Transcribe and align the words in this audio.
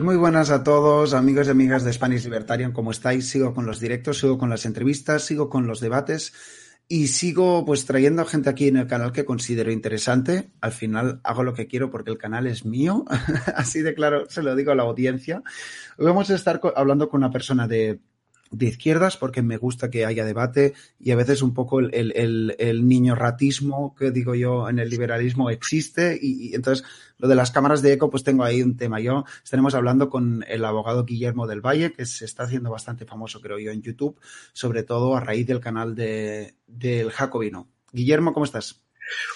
Pues 0.00 0.06
muy 0.06 0.16
buenas 0.16 0.48
a 0.48 0.64
todos, 0.64 1.12
amigos 1.12 1.46
y 1.46 1.50
amigas 1.50 1.84
de 1.84 1.92
Spanish 1.92 2.24
Libertarian, 2.24 2.72
¿cómo 2.72 2.90
estáis? 2.90 3.28
Sigo 3.28 3.52
con 3.52 3.66
los 3.66 3.80
directos, 3.80 4.18
sigo 4.18 4.38
con 4.38 4.48
las 4.48 4.64
entrevistas, 4.64 5.26
sigo 5.26 5.50
con 5.50 5.66
los 5.66 5.78
debates 5.78 6.32
y 6.88 7.08
sigo 7.08 7.66
pues 7.66 7.84
trayendo 7.84 8.24
gente 8.24 8.48
aquí 8.48 8.68
en 8.68 8.78
el 8.78 8.86
canal 8.86 9.12
que 9.12 9.26
considero 9.26 9.70
interesante. 9.70 10.52
Al 10.62 10.72
final 10.72 11.20
hago 11.22 11.42
lo 11.42 11.52
que 11.52 11.66
quiero 11.66 11.90
porque 11.90 12.10
el 12.10 12.16
canal 12.16 12.46
es 12.46 12.64
mío, 12.64 13.04
así 13.54 13.82
de 13.82 13.92
claro 13.92 14.24
se 14.30 14.42
lo 14.42 14.56
digo 14.56 14.72
a 14.72 14.74
la 14.74 14.84
audiencia. 14.84 15.42
Hoy 15.98 16.06
vamos 16.06 16.30
a 16.30 16.34
estar 16.34 16.62
hablando 16.76 17.10
con 17.10 17.18
una 17.18 17.30
persona 17.30 17.68
de 17.68 18.00
de 18.50 18.66
izquierdas 18.66 19.16
porque 19.16 19.42
me 19.42 19.56
gusta 19.56 19.90
que 19.90 20.04
haya 20.04 20.24
debate 20.24 20.74
y 20.98 21.12
a 21.12 21.16
veces 21.16 21.40
un 21.42 21.54
poco 21.54 21.78
el, 21.80 21.94
el, 21.94 22.56
el 22.58 22.88
niño 22.88 23.14
ratismo 23.14 23.94
que 23.96 24.10
digo 24.10 24.34
yo 24.34 24.68
en 24.68 24.78
el 24.78 24.90
liberalismo 24.90 25.50
existe 25.50 26.18
y, 26.20 26.54
entonces 26.54 26.84
lo 27.18 27.28
de 27.28 27.36
las 27.36 27.50
cámaras 27.52 27.80
de 27.82 27.92
eco 27.92 28.10
pues 28.10 28.24
tengo 28.24 28.44
ahí 28.44 28.62
un 28.62 28.76
tema. 28.76 28.98
Yo 29.00 29.24
estaremos 29.42 29.74
hablando 29.74 30.10
con 30.10 30.44
el 30.48 30.64
abogado 30.64 31.04
Guillermo 31.04 31.46
del 31.46 31.60
Valle 31.60 31.92
que 31.92 32.06
se 32.06 32.24
está 32.24 32.44
haciendo 32.44 32.70
bastante 32.70 33.04
famoso 33.04 33.40
creo 33.40 33.58
yo 33.58 33.70
en 33.70 33.82
YouTube, 33.82 34.18
sobre 34.52 34.82
todo 34.82 35.16
a 35.16 35.20
raíz 35.20 35.46
del 35.46 35.60
canal 35.60 35.94
de, 35.94 36.54
del 36.66 37.10
Jacobino. 37.10 37.68
Guillermo, 37.92 38.32
¿cómo 38.32 38.44
estás? 38.44 38.82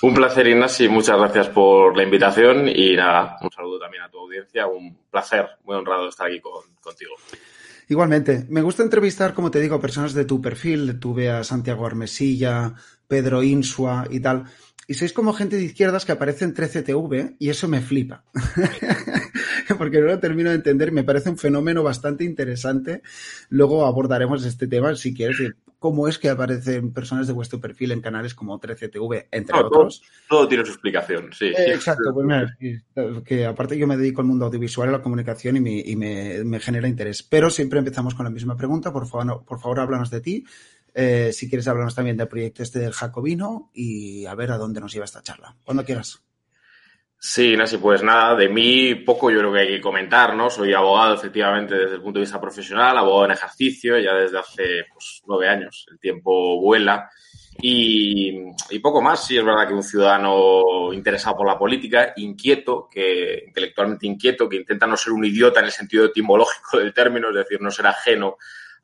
Un 0.02 0.14
placer, 0.14 0.46
Ignacio, 0.46 0.90
muchas 0.90 1.18
gracias 1.18 1.48
por 1.48 1.96
la 1.96 2.04
invitación 2.04 2.68
y 2.68 2.94
nada, 2.94 3.36
un 3.40 3.50
saludo 3.50 3.80
también 3.80 4.04
a 4.04 4.10
tu 4.10 4.18
audiencia. 4.18 4.66
Un 4.66 4.96
placer, 5.10 5.48
muy 5.64 5.76
honrado 5.76 6.08
estar 6.08 6.28
aquí 6.28 6.40
con, 6.40 6.62
contigo. 6.80 7.14
Igualmente, 7.88 8.46
me 8.48 8.62
gusta 8.62 8.82
entrevistar, 8.82 9.34
como 9.34 9.50
te 9.50 9.60
digo, 9.60 9.80
personas 9.80 10.14
de 10.14 10.24
tu 10.24 10.40
perfil. 10.40 10.98
Tuve 10.98 11.30
a 11.30 11.44
Santiago 11.44 11.86
Armesilla, 11.86 12.74
Pedro 13.06 13.42
Insua 13.42 14.06
y 14.10 14.20
tal. 14.20 14.44
Y 14.86 14.94
sois 14.94 15.12
como 15.12 15.32
gente 15.32 15.56
de 15.56 15.64
izquierdas 15.64 16.04
que 16.04 16.12
aparece 16.12 16.44
en 16.44 16.54
13TV 16.54 17.36
y 17.38 17.48
eso 17.48 17.68
me 17.68 17.80
flipa. 17.80 18.24
Porque 19.78 20.00
no 20.00 20.06
lo 20.06 20.20
termino 20.20 20.50
de 20.50 20.56
entender. 20.56 20.92
Me 20.92 21.04
parece 21.04 21.30
un 21.30 21.38
fenómeno 21.38 21.82
bastante 21.82 22.24
interesante. 22.24 23.02
Luego 23.48 23.86
abordaremos 23.86 24.44
este 24.44 24.66
tema 24.66 24.94
si 24.94 25.14
quieres 25.14 25.38
cómo 25.84 26.08
es 26.08 26.18
que 26.18 26.30
aparecen 26.30 26.94
personas 26.94 27.26
de 27.26 27.34
vuestro 27.34 27.60
perfil 27.60 27.92
en 27.92 28.00
canales 28.00 28.34
como 28.34 28.58
13TV, 28.58 29.26
entre 29.30 29.54
no, 29.54 29.66
otros. 29.66 30.00
Todo, 30.26 30.38
todo, 30.38 30.48
tiene 30.48 30.64
su 30.64 30.70
explicación, 30.70 31.30
sí. 31.30 31.48
Eh, 31.48 31.74
exacto, 31.74 32.10
pues 32.14 32.24
mira, 32.24 32.56
que 33.22 33.44
aparte 33.44 33.76
yo 33.76 33.86
me 33.86 33.98
dedico 33.98 34.22
al 34.22 34.26
mundo 34.26 34.46
audiovisual, 34.46 34.88
a 34.88 34.92
la 34.92 35.02
comunicación 35.02 35.58
y, 35.58 35.60
me, 35.60 35.78
y 35.80 35.94
me, 35.94 36.42
me, 36.42 36.58
genera 36.58 36.88
interés. 36.88 37.22
Pero 37.22 37.50
siempre 37.50 37.80
empezamos 37.80 38.14
con 38.14 38.24
la 38.24 38.30
misma 38.30 38.56
pregunta, 38.56 38.94
por 38.94 39.06
favor, 39.06 39.26
no, 39.26 39.44
por 39.44 39.60
favor 39.60 39.80
háblanos 39.80 40.08
de 40.08 40.22
ti. 40.22 40.46
Eh, 40.94 41.34
si 41.34 41.50
quieres, 41.50 41.68
háblanos 41.68 41.94
también 41.94 42.16
del 42.16 42.28
proyecto 42.28 42.62
este 42.62 42.78
del 42.78 42.94
Jacobino 42.94 43.70
y 43.74 44.24
a 44.24 44.34
ver 44.34 44.52
a 44.52 44.56
dónde 44.56 44.80
nos 44.80 44.90
lleva 44.90 45.04
esta 45.04 45.20
charla. 45.20 45.54
Cuando 45.66 45.84
quieras. 45.84 46.23
Sí, 47.26 47.56
Nasi, 47.56 47.78
pues 47.78 48.02
nada, 48.02 48.34
de 48.34 48.50
mí 48.50 48.96
poco 48.96 49.30
yo 49.30 49.38
creo 49.38 49.50
que 49.50 49.60
hay 49.60 49.68
que 49.68 49.80
comentar, 49.80 50.36
¿no? 50.36 50.50
Soy 50.50 50.74
abogado 50.74 51.14
efectivamente 51.14 51.74
desde 51.74 51.94
el 51.94 52.02
punto 52.02 52.18
de 52.18 52.24
vista 52.24 52.38
profesional, 52.38 52.98
abogado 52.98 53.24
en 53.24 53.30
ejercicio 53.30 53.98
ya 53.98 54.12
desde 54.12 54.38
hace 54.38 54.84
pues, 54.92 55.22
nueve 55.26 55.48
años, 55.48 55.86
el 55.90 55.98
tiempo 55.98 56.60
vuela. 56.60 57.08
Y, 57.62 58.30
y, 58.68 58.78
poco 58.78 59.00
más, 59.00 59.26
sí 59.26 59.38
es 59.38 59.44
verdad 59.44 59.66
que 59.66 59.72
un 59.72 59.82
ciudadano 59.82 60.92
interesado 60.92 61.38
por 61.38 61.46
la 61.46 61.58
política, 61.58 62.12
inquieto, 62.16 62.90
que 62.90 63.44
intelectualmente 63.46 64.06
inquieto, 64.06 64.46
que 64.46 64.56
intenta 64.56 64.86
no 64.86 64.98
ser 64.98 65.14
un 65.14 65.24
idiota 65.24 65.60
en 65.60 65.66
el 65.66 65.72
sentido 65.72 66.04
etimológico 66.04 66.76
del 66.76 66.92
término, 66.92 67.30
es 67.30 67.36
decir, 67.36 67.58
no 67.58 67.70
ser 67.70 67.86
ajeno 67.86 68.36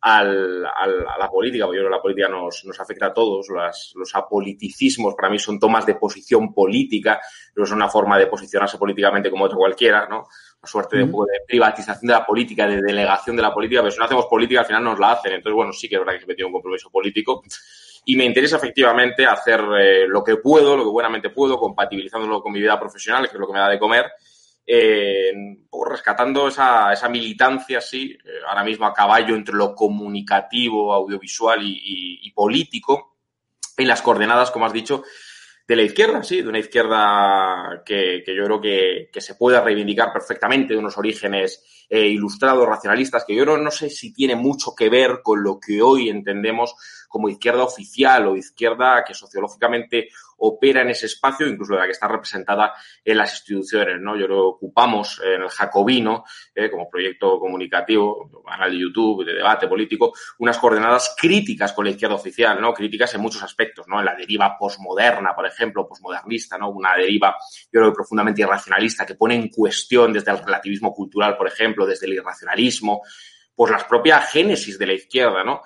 al, 0.02 0.64
al, 0.64 1.06
a 1.06 1.18
la 1.18 1.28
política, 1.28 1.66
porque 1.66 1.78
yo 1.78 1.82
creo 1.82 1.90
que 1.90 1.96
la 1.96 2.02
política 2.02 2.28
nos, 2.28 2.64
nos 2.64 2.80
afecta 2.80 3.06
a 3.06 3.12
todos. 3.12 3.48
Las, 3.50 3.92
los 3.96 4.14
apoliticismos 4.14 5.14
para 5.14 5.28
mí 5.28 5.38
son 5.38 5.58
tomas 5.58 5.84
de 5.84 5.94
posición 5.94 6.54
política, 6.54 7.20
pero 7.54 7.64
es 7.64 7.70
una 7.72 7.88
forma 7.88 8.18
de 8.18 8.26
posicionarse 8.26 8.78
políticamente 8.78 9.30
como 9.30 9.44
otra 9.44 9.58
cualquiera, 9.58 10.08
¿no? 10.08 10.26
Una 10.62 10.70
suerte 10.70 10.98
de, 10.98 11.04
de, 11.04 11.40
privatización 11.46 12.06
de 12.06 12.14
la 12.14 12.24
política, 12.24 12.66
de 12.66 12.80
delegación 12.80 13.36
de 13.36 13.42
la 13.42 13.52
política, 13.52 13.80
pero 13.80 13.90
si 13.90 13.98
no 13.98 14.04
hacemos 14.04 14.26
política 14.26 14.60
al 14.60 14.66
final 14.66 14.84
nos 14.84 14.98
la 14.98 15.12
hacen. 15.12 15.32
Entonces, 15.32 15.54
bueno, 15.54 15.72
sí 15.72 15.88
que 15.88 15.96
es 15.96 16.00
verdad 16.00 16.12
que 16.14 16.18
siempre 16.20 16.36
tiene 16.36 16.46
un 16.46 16.52
compromiso 16.52 16.90
político. 16.90 17.42
Y 18.04 18.16
me 18.16 18.24
interesa 18.24 18.56
efectivamente 18.56 19.26
hacer 19.26 19.60
eh, 19.78 20.08
lo 20.08 20.24
que 20.24 20.36
puedo, 20.36 20.76
lo 20.76 20.84
que 20.84 20.90
buenamente 20.90 21.30
puedo, 21.30 21.58
compatibilizándolo 21.58 22.42
con 22.42 22.52
mi 22.52 22.60
vida 22.60 22.80
profesional, 22.80 23.28
que 23.28 23.36
es 23.36 23.40
lo 23.40 23.46
que 23.46 23.52
me 23.52 23.58
da 23.58 23.68
de 23.68 23.78
comer, 23.78 24.10
eh, 24.66 25.32
rescatando 25.88 26.48
esa, 26.48 26.92
esa 26.92 27.08
militancia, 27.08 27.80
sí, 27.80 28.16
eh, 28.24 28.28
ahora 28.46 28.64
mismo 28.64 28.86
a 28.86 28.94
caballo 28.94 29.34
entre 29.34 29.54
lo 29.54 29.74
comunicativo, 29.74 30.92
audiovisual 30.92 31.62
y, 31.62 31.72
y, 31.72 32.28
y, 32.28 32.30
político, 32.32 33.16
en 33.76 33.88
las 33.88 34.02
coordenadas, 34.02 34.50
como 34.50 34.66
has 34.66 34.72
dicho, 34.72 35.02
de 35.70 35.76
la 35.76 35.82
izquierda, 35.82 36.20
sí, 36.24 36.42
de 36.42 36.48
una 36.48 36.58
izquierda 36.58 37.84
que, 37.86 38.24
yo 38.26 38.44
creo 38.44 38.60
que, 38.60 39.20
se 39.20 39.36
puede 39.36 39.60
reivindicar 39.60 40.12
perfectamente, 40.12 40.74
de 40.74 40.80
unos 40.80 40.98
orígenes 40.98 41.86
eh, 41.88 42.08
ilustrados, 42.08 42.68
racionalistas, 42.68 43.24
que 43.24 43.36
yo 43.36 43.44
no 43.44 43.70
sé 43.70 43.88
si 43.88 44.12
tiene 44.12 44.34
mucho 44.34 44.74
que 44.76 44.88
ver 44.88 45.20
con 45.22 45.44
lo 45.44 45.60
que 45.60 45.80
hoy 45.80 46.08
entendemos 46.08 46.74
como 47.10 47.28
izquierda 47.28 47.64
oficial 47.64 48.28
o 48.28 48.36
izquierda 48.36 49.02
que 49.04 49.14
sociológicamente 49.14 50.10
opera 50.38 50.82
en 50.82 50.90
ese 50.90 51.06
espacio, 51.06 51.46
incluso 51.46 51.74
la 51.74 51.84
que 51.84 51.90
está 51.90 52.06
representada 52.06 52.72
en 53.04 53.18
las 53.18 53.32
instituciones, 53.32 54.00
¿no? 54.00 54.16
Yo 54.16 54.28
lo 54.28 54.48
ocupamos 54.48 55.20
en 55.24 55.42
el 55.42 55.48
Jacobino, 55.48 56.24
eh, 56.54 56.70
como 56.70 56.88
proyecto 56.88 57.38
comunicativo, 57.38 58.42
canal 58.46 58.70
de 58.70 58.78
YouTube, 58.78 59.24
de 59.24 59.34
debate 59.34 59.66
político, 59.66 60.12
unas 60.38 60.56
coordenadas 60.58 61.14
críticas 61.18 61.72
con 61.72 61.84
la 61.84 61.90
izquierda 61.90 62.14
oficial, 62.14 62.60
¿no? 62.60 62.72
Críticas 62.72 63.12
en 63.14 63.22
muchos 63.22 63.42
aspectos, 63.42 63.86
¿no? 63.88 63.98
En 63.98 64.06
la 64.06 64.14
deriva 64.14 64.56
posmoderna, 64.56 65.34
por 65.34 65.46
ejemplo, 65.46 65.88
posmodernista, 65.88 66.56
¿no? 66.56 66.70
Una 66.70 66.94
deriva, 66.96 67.36
yo 67.72 67.80
creo, 67.80 67.92
profundamente 67.92 68.42
irracionalista, 68.42 69.04
que 69.04 69.16
pone 69.16 69.34
en 69.34 69.48
cuestión 69.48 70.12
desde 70.12 70.30
el 70.30 70.38
relativismo 70.38 70.94
cultural, 70.94 71.36
por 71.36 71.48
ejemplo, 71.48 71.84
desde 71.84 72.06
el 72.06 72.14
irracionalismo, 72.14 73.02
pues 73.54 73.72
las 73.72 73.84
propias 73.84 74.30
génesis 74.30 74.78
de 74.78 74.86
la 74.86 74.94
izquierda, 74.94 75.44
¿no? 75.44 75.60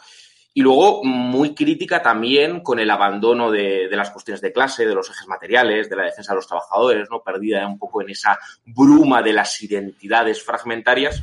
Y 0.56 0.62
luego 0.62 1.02
muy 1.02 1.52
crítica 1.52 2.00
también 2.00 2.60
con 2.60 2.78
el 2.78 2.88
abandono 2.88 3.50
de, 3.50 3.88
las 3.90 4.12
cuestiones 4.12 4.40
de 4.40 4.52
clase, 4.52 4.86
de 4.86 4.94
los 4.94 5.10
ejes 5.10 5.26
materiales, 5.26 5.90
de 5.90 5.96
la 5.96 6.04
defensa 6.04 6.32
de 6.32 6.36
los 6.36 6.46
trabajadores, 6.46 7.08
¿no? 7.10 7.24
Perdida 7.24 7.66
un 7.66 7.76
poco 7.76 8.02
en 8.02 8.10
esa 8.10 8.38
bruma 8.64 9.20
de 9.20 9.32
las 9.32 9.60
identidades 9.60 10.40
fragmentarias. 10.44 11.20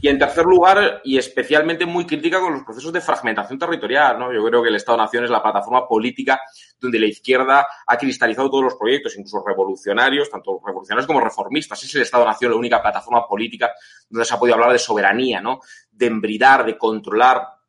Y 0.00 0.08
en 0.08 0.18
tercer 0.18 0.46
lugar, 0.46 1.02
y 1.04 1.18
especialmente 1.18 1.84
muy 1.84 2.06
crítica 2.06 2.40
con 2.40 2.54
los 2.54 2.64
procesos 2.64 2.94
de 2.94 3.02
fragmentación 3.02 3.58
territorial, 3.58 4.18
¿no? 4.18 4.32
Yo 4.32 4.42
creo 4.42 4.62
que 4.62 4.70
el 4.70 4.76
Estado-Nación 4.76 5.24
es 5.24 5.30
la 5.30 5.42
plataforma 5.42 5.86
política 5.86 6.40
donde 6.80 6.98
la 6.98 7.06
izquierda 7.06 7.66
ha 7.86 7.98
cristalizado 7.98 8.50
todos 8.50 8.64
los 8.64 8.74
proyectos, 8.76 9.14
incluso 9.18 9.44
revolucionarios, 9.46 10.30
tanto 10.30 10.58
revolucionarios 10.64 11.06
como 11.06 11.20
reformistas. 11.20 11.84
Es 11.84 11.94
el 11.94 12.02
Estado-Nación 12.02 12.52
la 12.52 12.56
única 12.56 12.80
plataforma 12.80 13.28
política 13.28 13.70
donde 14.08 14.24
se 14.24 14.32
ha 14.32 14.38
podido 14.38 14.54
hablar 14.54 14.72
de 14.72 14.78
soberanía, 14.78 15.42
¿no? 15.42 15.60
De 15.90 16.06
embridar, 16.06 16.64
de 16.64 16.78
controlar 16.78 17.61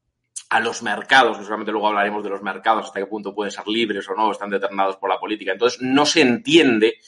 a 0.53 0.59
los 0.59 0.83
mercados, 0.83 1.35
que 1.35 1.43
seguramente 1.43 1.71
luego 1.71 1.87
hablaremos 1.87 2.23
de 2.23 2.29
los 2.29 2.43
mercados, 2.43 2.85
hasta 2.85 2.99
qué 2.99 3.07
punto 3.07 3.33
pueden 3.33 3.51
ser 3.51 3.67
libres 3.67 4.07
o 4.07 4.13
no, 4.13 4.31
están 4.31 4.51
determinados 4.51 4.97
por 4.97 5.09
la 5.09 5.19
política. 5.19 5.51
Entonces, 5.51 5.81
no 5.81 6.05
se 6.05 6.21
entiende 6.21 6.99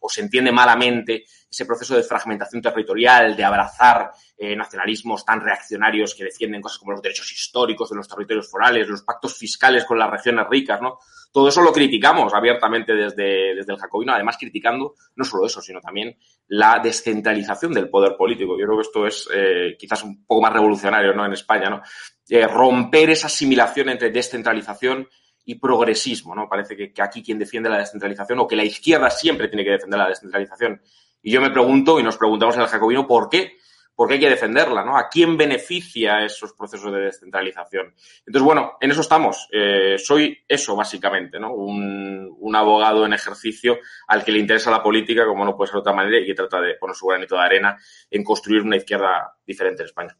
o 0.00 0.10
se 0.10 0.20
entiende 0.20 0.52
malamente 0.52 1.24
ese 1.50 1.64
proceso 1.64 1.96
de 1.96 2.02
fragmentación 2.02 2.60
territorial, 2.60 3.34
de 3.34 3.44
abrazar 3.44 4.10
eh, 4.36 4.54
nacionalismos 4.54 5.24
tan 5.24 5.40
reaccionarios 5.40 6.14
que 6.14 6.24
defienden 6.24 6.60
cosas 6.60 6.80
como 6.80 6.92
los 6.92 7.00
derechos 7.00 7.32
históricos 7.32 7.88
de 7.88 7.96
los 7.96 8.06
territorios 8.06 8.50
forales, 8.50 8.86
los 8.86 9.02
pactos 9.02 9.38
fiscales 9.38 9.86
con 9.86 9.98
las 9.98 10.10
regiones 10.10 10.46
ricas, 10.50 10.82
¿no? 10.82 10.98
Todo 11.32 11.48
eso 11.48 11.62
lo 11.62 11.72
criticamos 11.72 12.34
abiertamente 12.34 12.94
desde, 12.94 13.54
desde 13.54 13.72
el 13.72 13.78
Jacobino, 13.78 14.12
además 14.12 14.36
criticando 14.38 14.94
no 15.16 15.24
solo 15.24 15.46
eso, 15.46 15.62
sino 15.62 15.80
también 15.80 16.14
la 16.48 16.78
descentralización 16.78 17.72
del 17.72 17.88
poder 17.88 18.16
político. 18.16 18.58
Yo 18.58 18.66
creo 18.66 18.76
que 18.76 18.82
esto 18.82 19.06
es 19.06 19.28
eh, 19.34 19.74
quizás 19.78 20.04
un 20.04 20.26
poco 20.26 20.42
más 20.42 20.52
revolucionario 20.52 21.14
¿no? 21.14 21.24
en 21.24 21.32
España, 21.32 21.70
¿no? 21.70 21.80
Eh, 22.28 22.46
romper 22.46 23.10
esa 23.10 23.28
asimilación 23.28 23.88
entre 23.88 24.10
descentralización 24.10 25.08
y 25.44 25.54
progresismo, 25.54 26.34
¿no? 26.34 26.48
Parece 26.48 26.76
que, 26.76 26.92
que, 26.92 27.02
aquí 27.02 27.22
quien 27.22 27.38
defiende 27.38 27.70
la 27.70 27.78
descentralización 27.78 28.38
o 28.38 28.46
que 28.46 28.54
la 28.54 28.64
izquierda 28.64 29.10
siempre 29.10 29.48
tiene 29.48 29.64
que 29.64 29.72
defender 29.72 29.98
la 29.98 30.08
descentralización. 30.08 30.82
Y 31.22 31.32
yo 31.32 31.40
me 31.40 31.50
pregunto, 31.50 31.98
y 31.98 32.02
nos 32.02 32.18
preguntamos 32.18 32.56
en 32.56 32.62
el 32.62 32.68
Jacobino, 32.68 33.06
¿por 33.06 33.28
qué? 33.28 33.56
Porque 33.94 34.14
hay 34.14 34.20
que 34.20 34.30
defenderla, 34.30 34.84
¿no? 34.84 34.96
¿A 34.96 35.08
quién 35.08 35.36
beneficia 35.36 36.24
esos 36.24 36.52
procesos 36.54 36.92
de 36.92 37.00
descentralización? 37.00 37.94
Entonces, 38.26 38.44
bueno, 38.44 38.72
en 38.80 38.90
eso 38.90 39.00
estamos. 39.00 39.48
Eh, 39.52 39.96
soy 39.98 40.38
eso, 40.48 40.74
básicamente, 40.74 41.38
¿no? 41.38 41.54
Un, 41.54 42.22
abogado 42.54 43.06
en 43.06 43.14
ejercicio 43.14 43.78
al 44.06 44.22
que 44.22 44.30
le 44.30 44.38
interesa 44.38 44.70
la 44.70 44.82
política, 44.82 45.24
como 45.24 45.42
no 45.42 45.56
puede 45.56 45.68
ser 45.68 45.76
de 45.76 45.80
otra 45.80 45.94
manera, 45.94 46.18
y 46.18 46.26
que 46.26 46.34
trata 46.34 46.60
de 46.60 46.74
poner 46.74 46.94
su 46.94 47.06
granito 47.06 47.34
de 47.34 47.40
arena 47.40 47.78
en 48.10 48.22
construir 48.22 48.60
una 48.60 48.76
izquierda 48.76 49.36
diferente 49.46 49.82
en 49.82 49.86
España. 49.86 50.16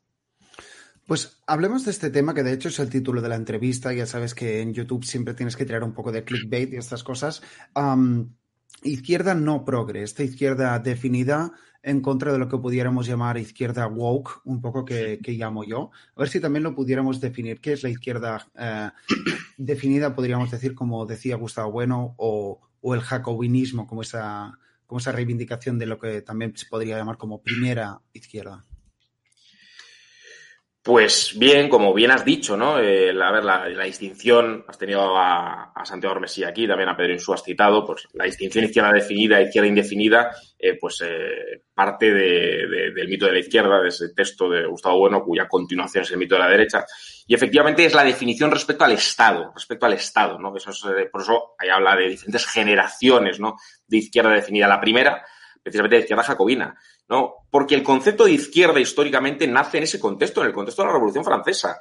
Pues 1.06 1.42
hablemos 1.46 1.84
de 1.84 1.90
este 1.90 2.08
tema, 2.08 2.32
que 2.32 2.42
de 2.42 2.54
hecho 2.54 2.68
es 2.68 2.78
el 2.78 2.88
título 2.88 3.20
de 3.20 3.28
la 3.28 3.34
entrevista. 3.34 3.92
Ya 3.92 4.06
sabes 4.06 4.34
que 4.34 4.62
en 4.62 4.72
YouTube 4.72 5.04
siempre 5.04 5.34
tienes 5.34 5.56
que 5.56 5.66
tirar 5.66 5.84
un 5.84 5.92
poco 5.92 6.10
de 6.10 6.25
clickbait 6.25 6.72
y 6.72 6.76
estas 6.76 7.04
cosas. 7.04 7.42
Izquierda 8.82 9.34
no 9.34 9.64
progre, 9.64 10.02
esta 10.02 10.23
izquierda 10.23 10.79
definida 10.79 11.52
en 11.82 12.00
contra 12.00 12.32
de 12.32 12.38
lo 12.38 12.49
que 12.49 12.58
pudiéramos 12.58 13.06
llamar 13.06 13.38
izquierda 13.38 13.87
woke, 13.88 14.40
un 14.44 14.61
poco 14.61 14.84
que, 14.84 15.19
que 15.23 15.32
llamo 15.32 15.64
yo. 15.64 15.90
A 16.14 16.20
ver 16.20 16.29
si 16.29 16.40
también 16.40 16.62
lo 16.62 16.75
pudiéramos 16.75 17.20
definir. 17.20 17.61
¿Qué 17.61 17.73
es 17.73 17.82
la 17.82 17.88
izquierda 17.90 18.46
eh, 18.56 18.90
definida, 19.56 20.14
podríamos 20.14 20.50
decir, 20.50 20.75
como 20.75 21.05
decía 21.06 21.37
Gustavo 21.37 21.73
Bueno, 21.73 22.14
o, 22.19 22.61
o 22.81 22.94
el 22.94 23.00
jacobinismo, 23.00 23.87
como 23.87 24.02
esa 24.02 24.58
como 24.93 24.99
esa 24.99 25.12
reivindicación 25.12 25.78
de 25.78 25.87
lo 25.87 25.99
que 25.99 26.20
también 26.20 26.55
se 26.55 26.67
podría 26.67 26.99
llamar 26.99 27.17
como 27.17 27.40
primera 27.40 28.02
izquierda. 28.12 28.67
Pues 30.84 31.38
bien, 31.38 31.69
como 31.69 31.94
bien 31.94 32.11
has 32.11 32.25
dicho, 32.25 32.56
¿no? 32.56 32.81
Eh, 32.81 33.11
a 33.11 33.31
ver, 33.31 33.44
la, 33.44 33.84
distinción, 33.84 34.64
has 34.67 34.76
tenido 34.76 35.17
a, 35.17 35.73
Santiago 35.84 36.17
Ormesí 36.17 36.43
aquí, 36.43 36.67
también 36.67 36.88
a 36.88 36.96
Pedro 36.96 37.12
Insú 37.12 37.32
has 37.32 37.44
citado, 37.44 37.87
pues 37.87 38.08
la 38.14 38.25
distinción 38.25 38.64
izquierda 38.64 38.90
definida, 38.90 39.40
izquierda 39.40 39.69
indefinida, 39.69 40.32
eh, 40.58 40.76
pues 40.81 41.00
eh, 41.06 41.62
parte 41.73 42.12
del 42.12 43.08
mito 43.08 43.26
de 43.26 43.32
la 43.32 43.38
izquierda, 43.38 43.81
de 43.81 43.90
ese 43.90 44.08
texto 44.12 44.50
de 44.50 44.67
Gustavo 44.67 44.99
Bueno, 44.99 45.23
cuya 45.23 45.46
continuación 45.46 46.02
es 46.02 46.11
el 46.11 46.19
mito 46.19 46.34
de 46.34 46.40
la 46.40 46.49
derecha. 46.49 46.85
Y 47.28 47.35
efectivamente 47.35 47.85
es 47.85 47.94
la 47.94 48.02
definición 48.02 48.50
respecto 48.50 48.82
al 48.82 48.93
Estado, 48.93 49.52
respecto 49.55 49.87
al 49.87 49.93
Estado, 49.93 50.37
¿no? 50.40 50.52
Eso 50.56 50.73
por 51.12 51.23
eso 51.23 51.55
ahí 51.61 51.69
habla 51.69 51.94
de 51.94 52.08
diferentes 52.08 52.44
generaciones, 52.46 53.38
¿no? 53.38 53.55
De 53.87 53.99
izquierda 53.99 54.31
definida. 54.32 54.67
La 54.67 54.81
primera, 54.81 55.25
precisamente 55.62 55.94
de 55.94 56.02
izquierda 56.02 56.25
jacobina 56.25 56.76
¿no? 57.08 57.34
Porque 57.50 57.75
el 57.75 57.82
concepto 57.82 58.25
de 58.25 58.32
izquierda 58.32 58.81
históricamente 58.81 59.46
nace 59.46 59.78
en 59.78 59.84
ese 59.84 60.00
contexto, 60.00 60.40
en 60.40 60.49
el 60.49 60.52
contexto 60.52 60.82
de 60.82 60.87
la 60.87 60.94
Revolución 60.94 61.25
Francesa, 61.25 61.78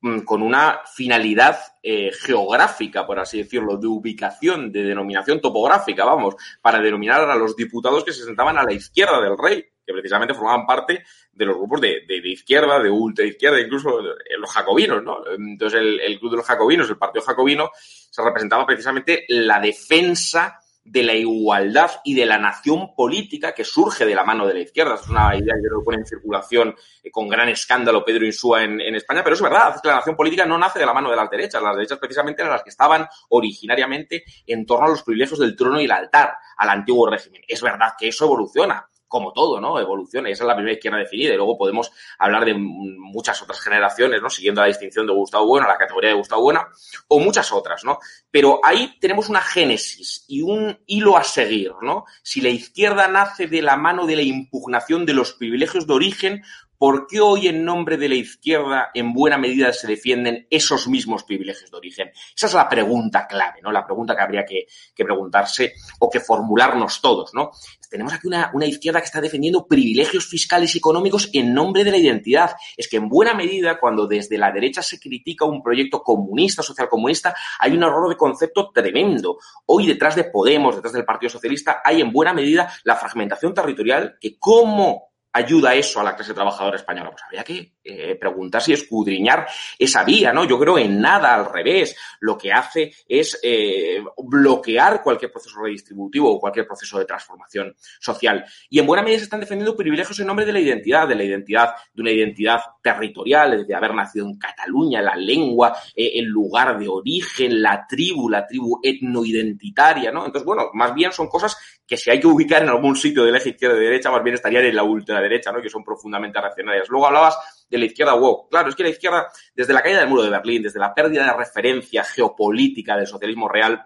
mm, 0.00 0.20
con 0.20 0.42
una 0.42 0.80
finalidad 0.94 1.58
eh, 1.82 2.10
geográfica, 2.12 3.06
por 3.06 3.18
así 3.18 3.38
decirlo, 3.38 3.76
de 3.76 3.86
ubicación, 3.86 4.72
de 4.72 4.82
denominación 4.82 5.40
topográfica, 5.40 6.04
vamos, 6.04 6.36
para 6.62 6.80
denominar 6.80 7.28
a 7.28 7.36
los 7.36 7.56
diputados 7.56 8.04
que 8.04 8.12
se 8.12 8.24
sentaban 8.24 8.56
a 8.56 8.64
la 8.64 8.72
izquierda 8.72 9.20
del 9.20 9.36
rey, 9.36 9.64
que 9.84 9.92
precisamente 9.92 10.34
formaban 10.34 10.66
parte 10.66 11.02
de 11.32 11.44
los 11.44 11.56
grupos 11.56 11.80
de, 11.80 12.02
izquierda, 12.24 12.80
de 12.80 12.90
ultra 12.90 13.24
izquierda, 13.24 13.60
incluso 13.60 14.00
eh, 14.00 14.38
los 14.38 14.50
jacobinos, 14.50 15.02
¿no? 15.02 15.18
Entonces 15.36 15.80
el, 15.80 16.00
el 16.00 16.18
Club 16.18 16.32
de 16.32 16.36
los 16.38 16.46
Jacobinos, 16.46 16.88
el 16.88 16.98
Partido 16.98 17.24
Jacobino, 17.24 17.70
se 17.74 18.22
representaba 18.22 18.66
precisamente 18.66 19.24
la 19.28 19.60
defensa 19.60 20.58
de 20.84 21.02
la 21.02 21.14
igualdad 21.14 21.90
y 22.04 22.14
de 22.14 22.26
la 22.26 22.38
nación 22.38 22.94
política 22.94 23.52
que 23.52 23.64
surge 23.64 24.06
de 24.06 24.14
la 24.14 24.24
mano 24.24 24.46
de 24.46 24.54
la 24.54 24.60
izquierda. 24.60 24.94
Es 24.94 25.08
una 25.08 25.36
idea 25.36 25.54
que 25.54 25.68
lo 25.70 25.84
pone 25.84 25.98
en 25.98 26.06
circulación 26.06 26.74
eh, 27.02 27.10
con 27.10 27.28
gran 27.28 27.48
escándalo 27.48 28.04
Pedro 28.04 28.24
Insúa 28.24 28.64
en, 28.64 28.80
España, 28.94 29.22
pero 29.22 29.34
es 29.34 29.42
verdad, 29.42 29.74
es 29.76 29.82
que 29.82 29.88
la 29.88 29.96
nación 29.96 30.16
política 30.16 30.44
no 30.46 30.58
nace 30.58 30.78
de 30.78 30.86
la 30.86 30.94
mano 30.94 31.10
de 31.10 31.16
las 31.16 31.30
derechas. 31.30 31.62
Las 31.62 31.76
derechas 31.76 31.98
precisamente 31.98 32.42
eran 32.42 32.52
las 32.52 32.62
que 32.62 32.70
estaban 32.70 33.06
originariamente 33.28 34.24
en 34.46 34.66
torno 34.66 34.86
a 34.86 34.90
los 34.90 35.02
privilegios 35.02 35.38
del 35.38 35.56
trono 35.56 35.80
y 35.80 35.84
el 35.84 35.92
altar, 35.92 36.34
al 36.56 36.70
antiguo 36.70 37.08
régimen. 37.08 37.42
Es 37.46 37.60
verdad 37.62 37.92
que 37.98 38.08
eso 38.08 38.24
evoluciona 38.24 38.86
como 39.10 39.32
todo, 39.32 39.60
¿no? 39.60 39.78
Evoluciona. 39.78 40.30
Esa 40.30 40.44
es 40.44 40.48
la 40.48 40.54
primera 40.54 40.74
izquierda 40.74 40.98
definida. 40.98 41.34
Y 41.34 41.36
luego 41.36 41.58
podemos 41.58 41.90
hablar 42.16 42.44
de 42.44 42.54
muchas 42.54 43.42
otras 43.42 43.60
generaciones, 43.60 44.22
¿no? 44.22 44.30
Siguiendo 44.30 44.60
la 44.60 44.68
distinción 44.68 45.04
de 45.04 45.12
Gustavo 45.12 45.46
Bueno, 45.46 45.66
la 45.66 45.76
categoría 45.76 46.10
de 46.10 46.16
Gustavo 46.16 46.42
Buena, 46.42 46.68
o 47.08 47.18
muchas 47.18 47.50
otras, 47.50 47.84
¿no? 47.84 47.98
Pero 48.30 48.60
ahí 48.62 48.96
tenemos 49.00 49.28
una 49.28 49.40
génesis 49.40 50.24
y 50.28 50.42
un 50.42 50.78
hilo 50.86 51.16
a 51.16 51.24
seguir, 51.24 51.72
¿no? 51.82 52.04
Si 52.22 52.40
la 52.40 52.50
izquierda 52.50 53.08
nace 53.08 53.48
de 53.48 53.62
la 53.62 53.76
mano 53.76 54.06
de 54.06 54.14
la 54.14 54.22
impugnación 54.22 55.04
de 55.04 55.14
los 55.14 55.32
privilegios 55.32 55.88
de 55.88 55.92
origen, 55.92 56.42
¿por 56.80 57.06
qué 57.06 57.20
hoy 57.20 57.46
en 57.46 57.62
nombre 57.62 57.98
de 57.98 58.08
la 58.08 58.14
izquierda 58.14 58.90
en 58.94 59.12
buena 59.12 59.36
medida 59.36 59.70
se 59.74 59.86
defienden 59.86 60.46
esos 60.48 60.88
mismos 60.88 61.24
privilegios 61.24 61.70
de 61.70 61.76
origen? 61.76 62.10
Esa 62.34 62.46
es 62.46 62.54
la 62.54 62.70
pregunta 62.70 63.26
clave, 63.26 63.60
¿no? 63.62 63.70
La 63.70 63.84
pregunta 63.84 64.16
que 64.16 64.22
habría 64.22 64.46
que, 64.46 64.66
que 64.94 65.04
preguntarse 65.04 65.74
o 65.98 66.08
que 66.08 66.20
formularnos 66.20 67.02
todos, 67.02 67.34
¿no? 67.34 67.50
tenemos 67.90 68.12
aquí 68.12 68.28
una, 68.28 68.66
izquierda 68.66 69.00
que 69.00 69.06
está 69.06 69.20
defendiendo 69.20 69.66
privilegios 69.66 70.26
fiscales 70.26 70.74
y 70.74 70.78
económicos 70.78 71.28
en 71.32 71.52
nombre 71.52 71.82
de 71.82 71.90
la 71.90 71.98
identidad. 71.98 72.52
Es 72.76 72.88
que 72.88 72.96
en 72.96 73.08
buena 73.08 73.34
medida, 73.34 73.80
cuando 73.80 74.06
desde 74.06 74.38
la 74.38 74.52
derecha 74.52 74.80
se 74.80 75.00
critica 75.00 75.44
un 75.44 75.60
proyecto 75.60 76.02
comunista, 76.02 76.62
socialcomunista, 76.62 77.34
hay 77.58 77.72
un 77.72 77.82
error 77.82 78.08
de 78.08 78.16
concepto 78.16 78.70
tremendo. 78.70 79.38
Hoy 79.66 79.86
detrás 79.86 80.14
de 80.14 80.24
Podemos, 80.24 80.76
detrás 80.76 80.92
del 80.92 81.04
Partido 81.04 81.30
Socialista, 81.30 81.82
hay 81.84 82.00
en 82.00 82.12
buena 82.12 82.32
medida 82.32 82.72
la 82.84 82.94
fragmentación 82.94 83.52
territorial 83.52 84.16
que 84.20 84.38
como 84.38 85.09
ayuda 85.32 85.74
eso 85.74 86.00
a 86.00 86.04
la 86.04 86.16
clase 86.16 86.34
trabajadora 86.34 86.76
española? 86.76 87.10
Pues 87.10 87.22
habría 87.24 87.44
que 87.44 87.74
eh, 87.84 88.16
preguntarse 88.16 88.70
y 88.70 88.74
escudriñar 88.74 89.46
esa 89.78 90.04
vía, 90.04 90.32
¿no? 90.32 90.44
Yo 90.44 90.58
creo 90.58 90.78
en 90.78 91.00
nada 91.00 91.34
al 91.34 91.52
revés. 91.52 91.96
Lo 92.20 92.36
que 92.36 92.52
hace 92.52 92.92
es 93.08 93.38
eh, 93.42 94.02
bloquear 94.18 95.02
cualquier 95.02 95.32
proceso 95.32 95.60
redistributivo 95.60 96.30
o 96.30 96.40
cualquier 96.40 96.66
proceso 96.66 96.98
de 96.98 97.04
transformación 97.04 97.74
social. 97.98 98.44
Y 98.68 98.78
en 98.78 98.86
buena 98.86 99.02
medida 99.02 99.18
se 99.18 99.24
están 99.24 99.40
defendiendo 99.40 99.76
privilegios 99.76 100.18
en 100.20 100.26
nombre 100.26 100.46
de 100.46 100.52
la 100.52 100.60
identidad, 100.60 101.08
de 101.08 101.14
la 101.14 101.24
identidad, 101.24 101.74
de 101.92 102.02
una 102.02 102.10
identidad 102.10 102.60
territorial, 102.82 103.66
de 103.66 103.74
haber 103.74 103.94
nacido 103.94 104.26
en 104.26 104.38
Cataluña, 104.38 105.02
la 105.02 105.16
lengua, 105.16 105.76
eh, 105.94 106.12
el 106.14 106.26
lugar 106.26 106.78
de 106.78 106.88
origen, 106.88 107.62
la 107.62 107.86
tribu, 107.86 108.28
la 108.28 108.46
tribu 108.46 108.80
etnoidentitaria, 108.82 110.12
¿no? 110.12 110.26
Entonces, 110.26 110.46
bueno, 110.46 110.70
más 110.74 110.94
bien 110.94 111.12
son 111.12 111.28
cosas 111.28 111.56
que 111.90 111.96
si 111.96 112.08
hay 112.08 112.20
que 112.20 112.28
ubicar 112.28 112.62
en 112.62 112.68
algún 112.68 112.94
sitio 112.94 113.24
del 113.24 113.34
eje 113.34 113.48
izquierda 113.48 113.76
y 113.76 113.80
derecha, 113.80 114.12
más 114.12 114.22
bien 114.22 114.36
estarían 114.36 114.64
en 114.64 114.76
la 114.76 114.84
ultraderecha, 114.84 115.50
¿no? 115.50 115.60
Que 115.60 115.68
son 115.68 115.82
profundamente 115.82 116.40
reaccionarias. 116.40 116.88
Luego 116.88 117.08
hablabas 117.08 117.66
de 117.68 117.78
la 117.78 117.86
izquierda 117.86 118.14
woke. 118.14 118.48
Claro, 118.48 118.68
es 118.68 118.76
que 118.76 118.84
la 118.84 118.90
izquierda, 118.90 119.26
desde 119.56 119.72
la 119.72 119.82
caída 119.82 119.98
del 119.98 120.08
muro 120.08 120.22
de 120.22 120.30
Berlín, 120.30 120.62
desde 120.62 120.78
la 120.78 120.94
pérdida 120.94 121.24
de 121.24 121.32
referencia 121.32 122.04
geopolítica 122.04 122.96
del 122.96 123.08
socialismo 123.08 123.48
real, 123.48 123.84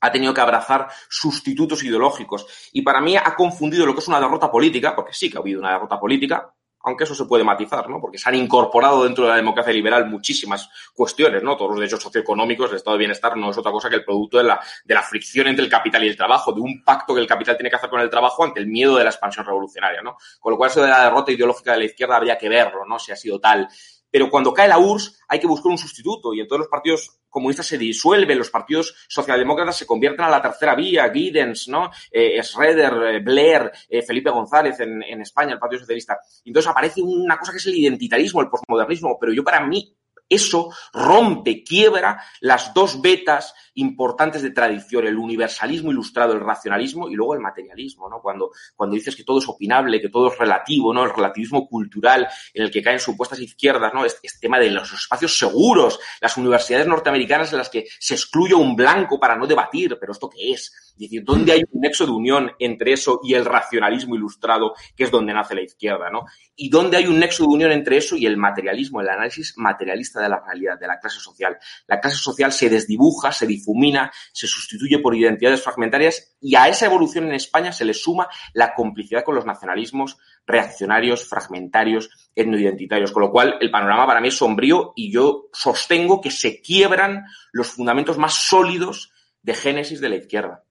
ha 0.00 0.12
tenido 0.12 0.32
que 0.32 0.42
abrazar 0.42 0.86
sustitutos 1.10 1.82
ideológicos. 1.82 2.70
Y 2.72 2.82
para 2.82 3.00
mí 3.00 3.16
ha 3.16 3.34
confundido 3.34 3.84
lo 3.84 3.94
que 3.94 4.00
es 4.00 4.06
una 4.06 4.20
derrota 4.20 4.48
política, 4.48 4.94
porque 4.94 5.12
sí 5.12 5.28
que 5.28 5.36
ha 5.36 5.40
habido 5.40 5.58
una 5.58 5.72
derrota 5.72 5.98
política, 5.98 6.54
aunque 6.84 7.04
eso 7.04 7.14
se 7.14 7.24
puede 7.24 7.42
matizar, 7.42 7.88
¿no? 7.88 8.00
Porque 8.00 8.18
se 8.18 8.28
han 8.28 8.34
incorporado 8.34 9.04
dentro 9.04 9.24
de 9.24 9.30
la 9.30 9.36
democracia 9.36 9.72
liberal 9.72 10.06
muchísimas 10.06 10.68
cuestiones, 10.94 11.42
¿no? 11.42 11.56
Todos 11.56 11.70
los 11.70 11.80
derechos 11.80 12.02
socioeconómicos, 12.02 12.70
el 12.70 12.76
estado 12.76 12.96
de 12.96 12.98
bienestar 13.00 13.36
no 13.36 13.50
es 13.50 13.58
otra 13.58 13.72
cosa 13.72 13.88
que 13.88 13.96
el 13.96 14.04
producto 14.04 14.38
de 14.38 14.44
la, 14.44 14.60
de 14.84 14.94
la 14.94 15.02
fricción 15.02 15.46
entre 15.46 15.64
el 15.64 15.70
capital 15.70 16.04
y 16.04 16.08
el 16.08 16.16
trabajo, 16.16 16.52
de 16.52 16.60
un 16.60 16.84
pacto 16.84 17.14
que 17.14 17.20
el 17.20 17.26
capital 17.26 17.56
tiene 17.56 17.70
que 17.70 17.76
hacer 17.76 17.88
con 17.88 18.00
el 18.00 18.10
trabajo 18.10 18.44
ante 18.44 18.60
el 18.60 18.66
miedo 18.66 18.96
de 18.96 19.04
la 19.04 19.10
expansión 19.10 19.46
revolucionaria, 19.46 20.02
¿no? 20.02 20.16
Con 20.38 20.52
lo 20.52 20.58
cual 20.58 20.70
eso 20.70 20.82
de 20.82 20.88
la 20.88 21.04
derrota 21.04 21.32
ideológica 21.32 21.72
de 21.72 21.78
la 21.78 21.84
izquierda 21.84 22.16
habría 22.16 22.36
que 22.36 22.48
verlo, 22.48 22.84
¿no? 22.84 22.98
Si 22.98 23.12
ha 23.12 23.16
sido 23.16 23.40
tal. 23.40 23.66
Pero 24.10 24.30
cuando 24.30 24.52
cae 24.52 24.68
la 24.68 24.78
URSS 24.78 25.20
hay 25.26 25.40
que 25.40 25.46
buscar 25.46 25.72
un 25.72 25.78
sustituto 25.78 26.34
y 26.34 26.40
en 26.40 26.46
todos 26.46 26.60
los 26.60 26.68
partidos 26.68 27.18
comunistas 27.34 27.66
se 27.66 27.76
disuelven, 27.76 28.38
los 28.38 28.48
partidos 28.48 28.94
socialdemócratas 29.08 29.76
se 29.76 29.86
convierten 29.86 30.24
a 30.24 30.30
la 30.30 30.40
tercera 30.40 30.76
vía, 30.76 31.10
Giddens, 31.12 31.66
¿no? 31.66 31.90
Eh, 32.08 32.40
Schroeder, 32.44 32.92
eh, 33.08 33.18
Blair, 33.18 33.72
eh, 33.88 34.02
Felipe 34.02 34.30
González 34.30 34.78
en, 34.78 35.02
en, 35.02 35.20
España, 35.20 35.54
el 35.54 35.58
Partido 35.58 35.80
Socialista. 35.80 36.20
entonces 36.44 36.70
aparece 36.70 37.02
una 37.02 37.36
cosa 37.36 37.50
que 37.50 37.58
es 37.58 37.66
el 37.66 37.74
identitarismo, 37.74 38.40
el 38.40 38.48
posmodernismo, 38.48 39.18
pero 39.18 39.32
yo 39.32 39.42
para 39.42 39.66
mí 39.66 39.96
eso 40.28 40.70
rompe, 40.92 41.64
quiebra 41.64 42.22
las 42.40 42.72
dos 42.72 43.02
vetas 43.02 43.52
importantes 43.74 44.42
de 44.42 44.50
tradición, 44.50 45.06
el 45.06 45.18
universalismo 45.18 45.90
ilustrado, 45.90 46.32
el 46.32 46.40
racionalismo 46.40 47.08
y 47.08 47.14
luego 47.14 47.34
el 47.34 47.40
materialismo, 47.40 48.08
¿no? 48.08 48.20
Cuando, 48.20 48.50
cuando 48.76 48.94
dices 48.94 49.16
que 49.16 49.24
todo 49.24 49.38
es 49.38 49.48
opinable, 49.48 50.00
que 50.00 50.08
todo 50.08 50.32
es 50.32 50.38
relativo, 50.38 50.92
¿no? 50.92 51.04
El 51.04 51.14
relativismo 51.14 51.66
cultural 51.66 52.26
en 52.52 52.62
el 52.62 52.70
que 52.70 52.82
caen 52.82 53.00
supuestas 53.00 53.40
izquierdas, 53.40 53.92
¿no? 53.92 54.04
Este, 54.04 54.28
tema 54.40 54.58
de 54.58 54.70
los 54.70 54.92
espacios 54.92 55.38
seguros, 55.38 55.98
las 56.20 56.36
universidades 56.36 56.86
norteamericanas 56.86 57.52
en 57.52 57.58
las 57.58 57.68
que 57.68 57.86
se 57.98 58.14
excluye 58.14 58.54
un 58.54 58.76
blanco 58.76 59.18
para 59.18 59.36
no 59.36 59.46
debatir, 59.46 59.96
pero 59.98 60.12
¿esto 60.12 60.28
qué 60.28 60.52
es? 60.52 60.72
Es 60.94 60.98
decir, 60.98 61.24
¿dónde 61.24 61.52
hay 61.52 61.62
un 61.72 61.80
nexo 61.80 62.06
de 62.06 62.12
unión 62.12 62.52
entre 62.58 62.92
eso 62.92 63.20
y 63.24 63.34
el 63.34 63.44
racionalismo 63.44 64.14
ilustrado, 64.14 64.74
que 64.96 65.04
es 65.04 65.10
donde 65.10 65.32
nace 65.32 65.54
la 65.54 65.62
izquierda, 65.62 66.08
¿no? 66.10 66.26
Y 66.54 66.68
dónde 66.68 66.96
hay 66.98 67.06
un 67.06 67.18
nexo 67.18 67.42
de 67.42 67.48
unión 67.48 67.72
entre 67.72 67.96
eso 67.96 68.16
y 68.16 68.26
el 68.26 68.36
materialismo, 68.36 69.00
el 69.00 69.08
análisis 69.08 69.54
materialista 69.56 70.20
de 70.20 70.28
la 70.28 70.40
realidad, 70.40 70.78
de 70.78 70.86
la 70.86 71.00
clase 71.00 71.18
social. 71.18 71.58
La 71.88 72.00
clase 72.00 72.18
social 72.18 72.52
se 72.52 72.68
desdibuja, 72.68 73.32
se 73.32 73.46
difumina, 73.64 74.12
se 74.32 74.46
sustituye 74.46 74.98
por 74.98 75.14
identidades 75.14 75.62
fragmentarias 75.62 76.36
y 76.40 76.54
a 76.54 76.68
esa 76.68 76.86
evolución 76.86 77.26
en 77.26 77.34
España 77.34 77.72
se 77.72 77.84
le 77.84 77.94
suma 77.94 78.28
la 78.52 78.74
complicidad 78.74 79.24
con 79.24 79.34
los 79.34 79.46
nacionalismos 79.46 80.18
reaccionarios, 80.46 81.26
fragmentarios, 81.28 82.10
etnoidentitarios. 82.34 83.12
Con 83.12 83.22
lo 83.22 83.30
cual, 83.30 83.56
el 83.60 83.70
panorama 83.70 84.06
para 84.06 84.20
mí 84.20 84.28
es 84.28 84.36
sombrío 84.36 84.92
y 84.94 85.10
yo 85.10 85.48
sostengo 85.52 86.20
que 86.20 86.30
se 86.30 86.60
quiebran 86.60 87.24
los 87.52 87.68
fundamentos 87.68 88.18
más 88.18 88.34
sólidos 88.34 89.12
de 89.42 89.54
génesis 89.54 90.00
de 90.00 90.08
la 90.08 90.16
izquierda. 90.16 90.64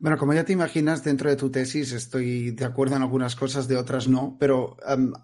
Bueno, 0.00 0.16
como 0.16 0.32
ya 0.32 0.44
te 0.44 0.54
imaginas, 0.54 1.04
dentro 1.04 1.28
de 1.28 1.36
tu 1.36 1.50
tesis 1.50 1.92
estoy 1.92 2.52
de 2.52 2.64
acuerdo 2.64 2.96
en 2.96 3.02
algunas 3.02 3.36
cosas, 3.36 3.68
de 3.68 3.76
otras 3.76 4.08
no, 4.08 4.34
pero 4.40 4.78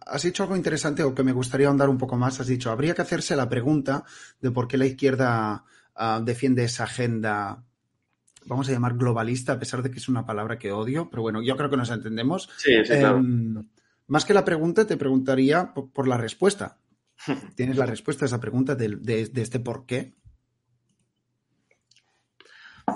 has 0.05 0.23
dicho 0.23 0.43
algo 0.43 0.55
interesante 0.55 1.03
o 1.03 1.15
que 1.15 1.23
me 1.23 1.33
gustaría 1.33 1.69
ahondar 1.69 1.89
un 1.89 1.97
poco 1.97 2.17
más. 2.17 2.41
Has 2.41 2.47
dicho, 2.47 2.71
habría 2.71 2.95
que 2.95 3.01
hacerse 3.01 3.35
la 3.37 3.49
pregunta 3.49 4.05
de 4.39 4.51
por 4.51 4.69
qué 4.69 4.77
la 4.77 4.85
izquierda 4.85 5.65
ah, 5.97 6.21
defiende 6.25 6.65
esa 6.65 6.85
agenda, 6.85 7.65
vamos 8.45 8.69
a 8.69 8.73
llamar 8.73 8.97
globalista, 8.97 9.53
a 9.53 9.59
pesar 9.59 9.83
de 9.83 9.91
que 9.91 9.99
es 9.99 10.09
una 10.09 10.27
palabra 10.27 10.59
que 10.59 10.73
odio, 10.73 11.09
pero 11.11 11.23
bueno, 11.23 11.43
yo 11.43 11.57
creo 11.57 11.71
que 11.71 11.77
nos 11.77 11.91
entendemos. 11.91 12.49
Sí, 12.57 12.73
sí, 12.85 12.95
claro. 12.99 13.19
Em, 13.19 13.69
más 14.07 14.25
que 14.25 14.35
la 14.35 14.45
pregunta, 14.45 14.87
te 14.87 14.97
preguntaría 14.97 15.73
por, 15.75 16.07
la 16.07 16.17
respuesta. 16.17 16.79
¿Tienes 17.57 17.77
la 17.77 17.87
respuesta 17.87 18.25
a 18.25 18.27
esa 18.27 18.41
pregunta 18.41 18.75
de, 18.75 18.89
de 18.89 19.43
este 19.43 19.59
por 19.59 19.87
qué? 19.87 20.15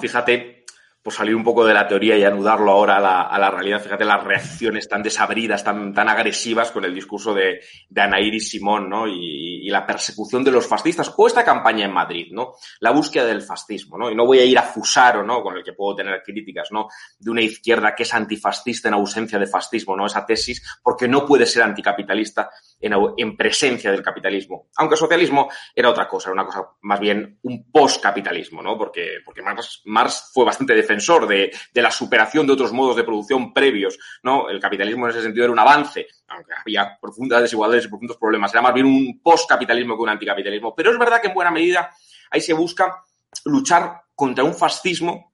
Fíjate, 0.01 0.60
por 1.03 1.13
salir 1.15 1.35
un 1.35 1.45
poco 1.45 1.65
de 1.65 1.73
la 1.73 1.89
teoría 1.89 2.17
y 2.17 2.25
anudarlo 2.25 2.71
ahora 2.73 2.97
a 2.97 3.39
la, 3.39 3.51
realidad, 3.51 3.81
fíjate 3.81 4.05
las 4.05 4.23
reacciones 4.23 4.87
tan 4.87 5.03
desabridas, 5.03 5.65
tan, 5.65 5.95
tan 5.95 6.09
agresivas 6.09 6.71
con 6.71 6.85
el 6.85 6.95
discurso 6.95 7.33
de, 7.33 7.61
de 7.89 8.01
Anairis 8.01 8.51
Simón, 8.51 8.89
¿no? 8.91 9.07
Y, 9.07 9.67
y, 9.67 9.71
la 9.71 9.87
persecución 9.87 10.45
de 10.45 10.51
los 10.51 10.67
fascistas, 10.67 11.13
o 11.17 11.27
esta 11.27 11.45
campaña 11.45 11.87
en 11.87 11.93
Madrid, 11.93 12.29
¿no? 12.33 12.53
La 12.81 12.91
búsqueda 12.91 13.25
del 13.25 13.41
fascismo, 13.41 13.97
¿no? 13.97 14.11
Y 14.11 14.15
no 14.15 14.27
voy 14.27 14.41
a 14.41 14.45
ir 14.45 14.59
a 14.59 14.63
Fusaro, 14.63 15.25
¿no? 15.25 15.43
Con 15.43 15.57
el 15.57 15.65
que 15.65 15.73
puedo 15.73 15.97
tener 15.97 16.23
críticas, 16.23 16.69
¿no? 16.71 16.89
De 17.19 17.31
una 17.31 17.41
izquierda 17.41 17.95
que 17.95 18.03
es 18.03 18.13
antifascista 18.13 18.89
en 18.89 18.95
ausencia 18.95 19.39
de 19.39 19.47
fascismo, 19.47 19.97
¿no? 19.97 20.05
Esa 20.05 20.27
tesis, 20.27 20.63
porque 20.83 21.09
no 21.09 21.25
puede 21.25 21.47
ser 21.47 21.63
anticapitalista 21.63 22.51
en, 22.81 22.95
en 23.17 23.37
presencia 23.37 23.91
del 23.91 24.03
capitalismo. 24.03 24.69
Aunque 24.77 24.95
el 24.95 24.99
socialismo 24.99 25.51
era 25.75 25.91
otra 25.91 26.09
cosa, 26.09 26.31
era 26.31 26.35
una 26.35 26.47
cosa 26.47 26.69
más 26.83 26.99
bien 26.99 27.39
un 27.43 27.71
postcapitalismo, 27.71 28.63
¿no? 28.63 28.77
Porque, 28.79 29.19
porque 29.25 29.43
Marx, 29.43 29.83
Marx 29.85 30.31
fue 30.33 30.45
bastante 30.45 30.75
defensor 30.75 31.27
de, 31.27 31.53
de, 31.73 31.83
la 31.83 31.91
superación 31.91 32.47
de 32.47 32.55
otros 32.55 32.73
modos 32.73 32.97
de 32.97 33.05
producción 33.05 33.53
previos, 33.53 33.99
¿no? 34.23 34.49
El 34.49 34.61
capitalismo 34.61 35.07
en 35.07 35.11
ese 35.11 35.23
sentido 35.23 35.45
era 35.45 35.53
un 35.53 35.59
avance, 35.59 36.07
aunque 36.29 36.53
había 36.59 36.99
profundas 37.01 37.43
desigualdades 37.43 37.85
y 37.85 37.89
profundos 37.89 38.17
problemas, 38.17 38.53
era 38.53 38.63
más 38.63 38.75
bien 38.75 38.87
un 38.87 39.21
postcapitalismo 39.23 39.97
que 39.97 40.03
un 40.03 40.09
anticapitalismo. 40.09 40.75
Pero 40.75 40.91
es 40.91 40.99
verdad 40.99 41.21
que 41.21 41.29
en 41.29 41.35
buena 41.35 41.51
medida 41.51 41.91
ahí 42.31 42.41
se 42.41 42.55
busca 42.55 43.05
luchar 43.45 44.03
contra 44.15 44.45
un 44.45 44.55
fascismo 44.55 45.30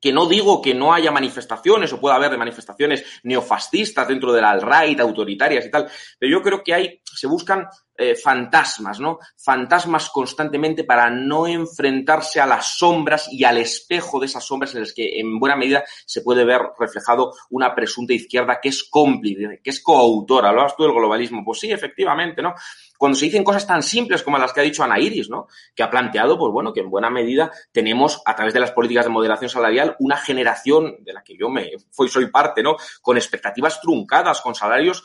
que 0.00 0.12
no 0.12 0.26
digo 0.26 0.60
que 0.60 0.74
no 0.74 0.92
haya 0.92 1.10
manifestaciones 1.10 1.92
o 1.92 2.00
pueda 2.00 2.16
haber 2.16 2.30
de 2.30 2.36
manifestaciones 2.36 3.04
neofascistas 3.22 4.08
dentro 4.08 4.32
de 4.32 4.42
la 4.42 4.50
alt-right, 4.50 5.00
autoritarias 5.00 5.66
y 5.66 5.70
tal, 5.70 5.88
pero 6.18 6.30
yo 6.30 6.42
creo 6.42 6.62
que 6.62 6.74
hay, 6.74 7.00
se 7.16 7.26
buscan 7.26 7.68
eh, 7.98 8.14
fantasmas, 8.14 9.00
¿no? 9.00 9.18
Fantasmas 9.36 10.10
constantemente 10.10 10.84
para 10.84 11.08
no 11.08 11.46
enfrentarse 11.46 12.40
a 12.40 12.46
las 12.46 12.76
sombras 12.76 13.26
y 13.32 13.44
al 13.44 13.56
espejo 13.56 14.20
de 14.20 14.26
esas 14.26 14.44
sombras 14.44 14.74
en 14.74 14.80
las 14.80 14.92
que 14.92 15.18
en 15.18 15.38
buena 15.38 15.56
medida 15.56 15.82
se 16.04 16.20
puede 16.20 16.44
ver 16.44 16.60
reflejado 16.78 17.32
una 17.50 17.74
presunta 17.74 18.12
izquierda 18.12 18.58
que 18.60 18.68
es 18.68 18.84
cómplice, 18.84 19.60
que 19.64 19.70
es 19.70 19.82
coautora. 19.82 20.50
Hablabas 20.50 20.76
tú 20.76 20.82
del 20.82 20.92
globalismo. 20.92 21.42
Pues 21.42 21.60
sí, 21.60 21.72
efectivamente, 21.72 22.42
¿no? 22.42 22.54
Cuando 22.98 23.16
se 23.16 23.26
dicen 23.26 23.44
cosas 23.44 23.66
tan 23.66 23.82
simples 23.82 24.22
como 24.22 24.36
las 24.36 24.52
que 24.52 24.60
ha 24.60 24.64
dicho 24.64 24.84
Ana 24.84 24.98
Iris, 24.98 25.30
¿no? 25.30 25.46
Que 25.74 25.82
ha 25.82 25.90
planteado, 25.90 26.38
pues 26.38 26.52
bueno, 26.52 26.74
que 26.74 26.80
en 26.80 26.90
buena 26.90 27.08
medida 27.08 27.50
tenemos, 27.72 28.20
a 28.26 28.34
través 28.34 28.52
de 28.52 28.60
las 28.60 28.72
políticas 28.72 29.06
de 29.06 29.10
moderación 29.10 29.48
salarial, 29.48 29.96
una 30.00 30.18
generación 30.18 30.96
de 31.00 31.12
la 31.14 31.22
que 31.22 31.36
yo 31.36 31.48
me 31.48 31.70
soy 32.08 32.26
parte, 32.30 32.62
¿no? 32.62 32.76
Con 33.00 33.16
expectativas 33.16 33.80
truncadas, 33.80 34.42
con 34.42 34.54
salarios 34.54 35.02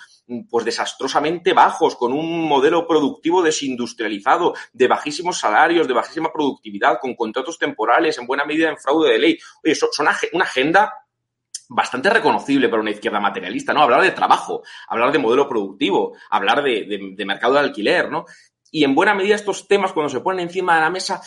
pues 0.50 0.65
desastrosamente 0.65 1.53
bajos, 1.53 1.95
con 1.95 2.13
un 2.13 2.47
modelo 2.47 2.88
productivo 2.88 3.41
desindustrializado, 3.41 4.53
de 4.73 4.88
bajísimos 4.88 5.39
salarios, 5.39 5.88
de 5.88 5.93
bajísima 5.93 6.31
productividad, 6.31 7.00
con 7.00 7.15
contratos 7.15 7.57
temporales, 7.57 8.17
en 8.17 8.27
buena 8.27 8.45
medida 8.45 8.69
en 8.69 8.77
fraude 8.77 9.11
de 9.11 9.19
ley. 9.19 9.39
Oye, 9.63 9.75
son, 9.75 10.07
una 10.33 10.43
agenda 10.43 10.93
bastante 11.69 12.09
reconocible 12.09 12.67
para 12.67 12.81
una 12.81 12.91
izquierda 12.91 13.19
materialista, 13.19 13.73
¿no? 13.73 13.81
Hablar 13.81 14.01
de 14.01 14.11
trabajo, 14.11 14.61
hablar 14.88 15.11
de 15.11 15.19
modelo 15.19 15.47
productivo, 15.47 16.17
hablar 16.29 16.61
de, 16.61 17.13
de 17.15 17.25
mercado 17.25 17.53
de 17.53 17.61
alquiler, 17.61 18.11
¿no? 18.11 18.25
Y 18.73 18.85
en 18.85 18.95
buena 18.95 19.13
medida 19.13 19.35
estos 19.35 19.67
temas, 19.67 19.91
cuando 19.91 20.09
se 20.09 20.21
ponen 20.21 20.47
encima 20.47 20.75
de 20.75 20.81
la 20.81 20.89
mesa, 20.89 21.21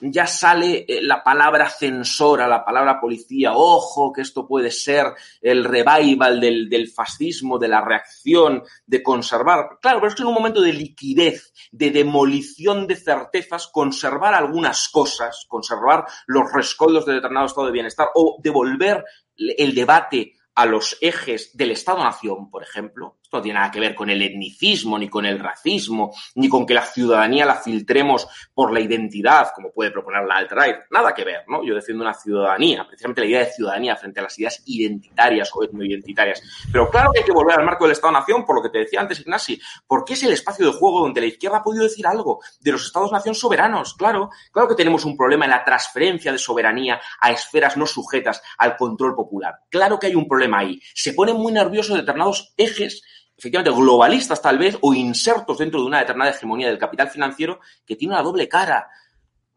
ya 0.00 0.26
sale 0.26 0.84
eh, 0.88 1.00
la 1.00 1.22
palabra 1.22 1.70
censora, 1.70 2.48
la 2.48 2.64
palabra 2.64 3.00
policía. 3.00 3.52
Ojo, 3.54 4.12
que 4.12 4.22
esto 4.22 4.48
puede 4.48 4.72
ser 4.72 5.06
el 5.40 5.64
revival 5.64 6.40
del, 6.40 6.68
del 6.68 6.88
fascismo, 6.88 7.56
de 7.56 7.68
la 7.68 7.80
reacción, 7.80 8.64
de 8.84 9.00
conservar. 9.00 9.78
Claro, 9.80 10.00
pero 10.00 10.08
es 10.08 10.16
que 10.16 10.22
en 10.22 10.28
un 10.28 10.34
momento 10.34 10.60
de 10.60 10.72
liquidez, 10.72 11.52
de 11.70 11.92
demolición 11.92 12.88
de 12.88 12.96
certezas, 12.96 13.68
conservar 13.68 14.34
algunas 14.34 14.88
cosas, 14.88 15.46
conservar 15.48 16.04
los 16.26 16.52
rescoldos 16.52 17.06
de 17.06 17.14
determinado 17.14 17.46
estado 17.46 17.66
de 17.66 17.72
bienestar 17.72 18.08
o 18.16 18.38
devolver 18.42 19.04
el 19.36 19.72
debate 19.72 20.32
a 20.58 20.66
los 20.66 20.98
ejes 21.00 21.56
del 21.56 21.70
Estado-Nación, 21.70 22.50
por 22.50 22.64
ejemplo. 22.64 23.18
Esto 23.28 23.36
no 23.36 23.42
tiene 23.42 23.58
nada 23.58 23.70
que 23.70 23.78
ver 23.78 23.94
con 23.94 24.08
el 24.08 24.22
etnicismo, 24.22 24.98
ni 24.98 25.10
con 25.10 25.26
el 25.26 25.38
racismo, 25.38 26.14
ni 26.36 26.48
con 26.48 26.64
que 26.64 26.72
la 26.72 26.80
ciudadanía 26.80 27.44
la 27.44 27.56
filtremos 27.56 28.26
por 28.54 28.72
la 28.72 28.80
identidad, 28.80 29.50
como 29.54 29.70
puede 29.70 29.90
proponer 29.90 30.24
la 30.24 30.36
alt-right. 30.36 30.86
Nada 30.90 31.12
que 31.12 31.24
ver, 31.24 31.44
¿no? 31.46 31.62
Yo 31.62 31.74
defiendo 31.74 32.04
una 32.04 32.14
ciudadanía, 32.14 32.86
precisamente 32.86 33.20
la 33.20 33.26
idea 33.26 33.40
de 33.40 33.52
ciudadanía 33.52 33.96
frente 33.96 34.20
a 34.20 34.22
las 34.22 34.38
ideas 34.38 34.62
identitarias 34.64 35.50
o 35.52 35.62
etnoidentitarias. 35.62 36.42
Pero 36.72 36.88
claro 36.88 37.10
que 37.12 37.18
hay 37.18 37.26
que 37.26 37.32
volver 37.32 37.58
al 37.58 37.66
marco 37.66 37.84
del 37.84 37.92
Estado-Nación, 37.92 38.46
por 38.46 38.56
lo 38.56 38.62
que 38.62 38.70
te 38.70 38.78
decía 38.78 39.02
antes, 39.02 39.20
Ignasi, 39.20 39.60
porque 39.86 40.14
es 40.14 40.22
el 40.22 40.32
espacio 40.32 40.64
de 40.64 40.72
juego 40.72 41.00
donde 41.00 41.20
la 41.20 41.26
izquierda 41.26 41.58
ha 41.58 41.62
podido 41.62 41.84
decir 41.84 42.06
algo 42.06 42.40
de 42.60 42.72
los 42.72 42.86
Estados-Nación 42.86 43.34
soberanos. 43.34 43.92
Claro, 43.92 44.30
claro 44.52 44.68
que 44.68 44.74
tenemos 44.74 45.04
un 45.04 45.18
problema 45.18 45.44
en 45.44 45.50
la 45.50 45.64
transferencia 45.64 46.32
de 46.32 46.38
soberanía 46.38 46.98
a 47.20 47.30
esferas 47.30 47.76
no 47.76 47.84
sujetas 47.84 48.40
al 48.56 48.78
control 48.78 49.14
popular. 49.14 49.56
Claro 49.68 49.98
que 49.98 50.06
hay 50.06 50.14
un 50.14 50.26
problema 50.26 50.60
ahí. 50.60 50.80
Se 50.94 51.12
ponen 51.12 51.36
muy 51.36 51.52
nerviosos 51.52 51.94
determinados 51.94 52.54
ejes, 52.56 53.02
efectivamente 53.38 53.80
globalistas 53.80 54.42
tal 54.42 54.58
vez, 54.58 54.76
o 54.80 54.92
insertos 54.92 55.58
dentro 55.58 55.80
de 55.80 55.86
una 55.86 56.00
determinada 56.00 56.32
hegemonía 56.32 56.66
del 56.66 56.78
capital 56.78 57.08
financiero 57.08 57.60
que 57.86 57.94
tiene 57.94 58.14
una 58.14 58.22
doble 58.22 58.48
cara. 58.48 58.88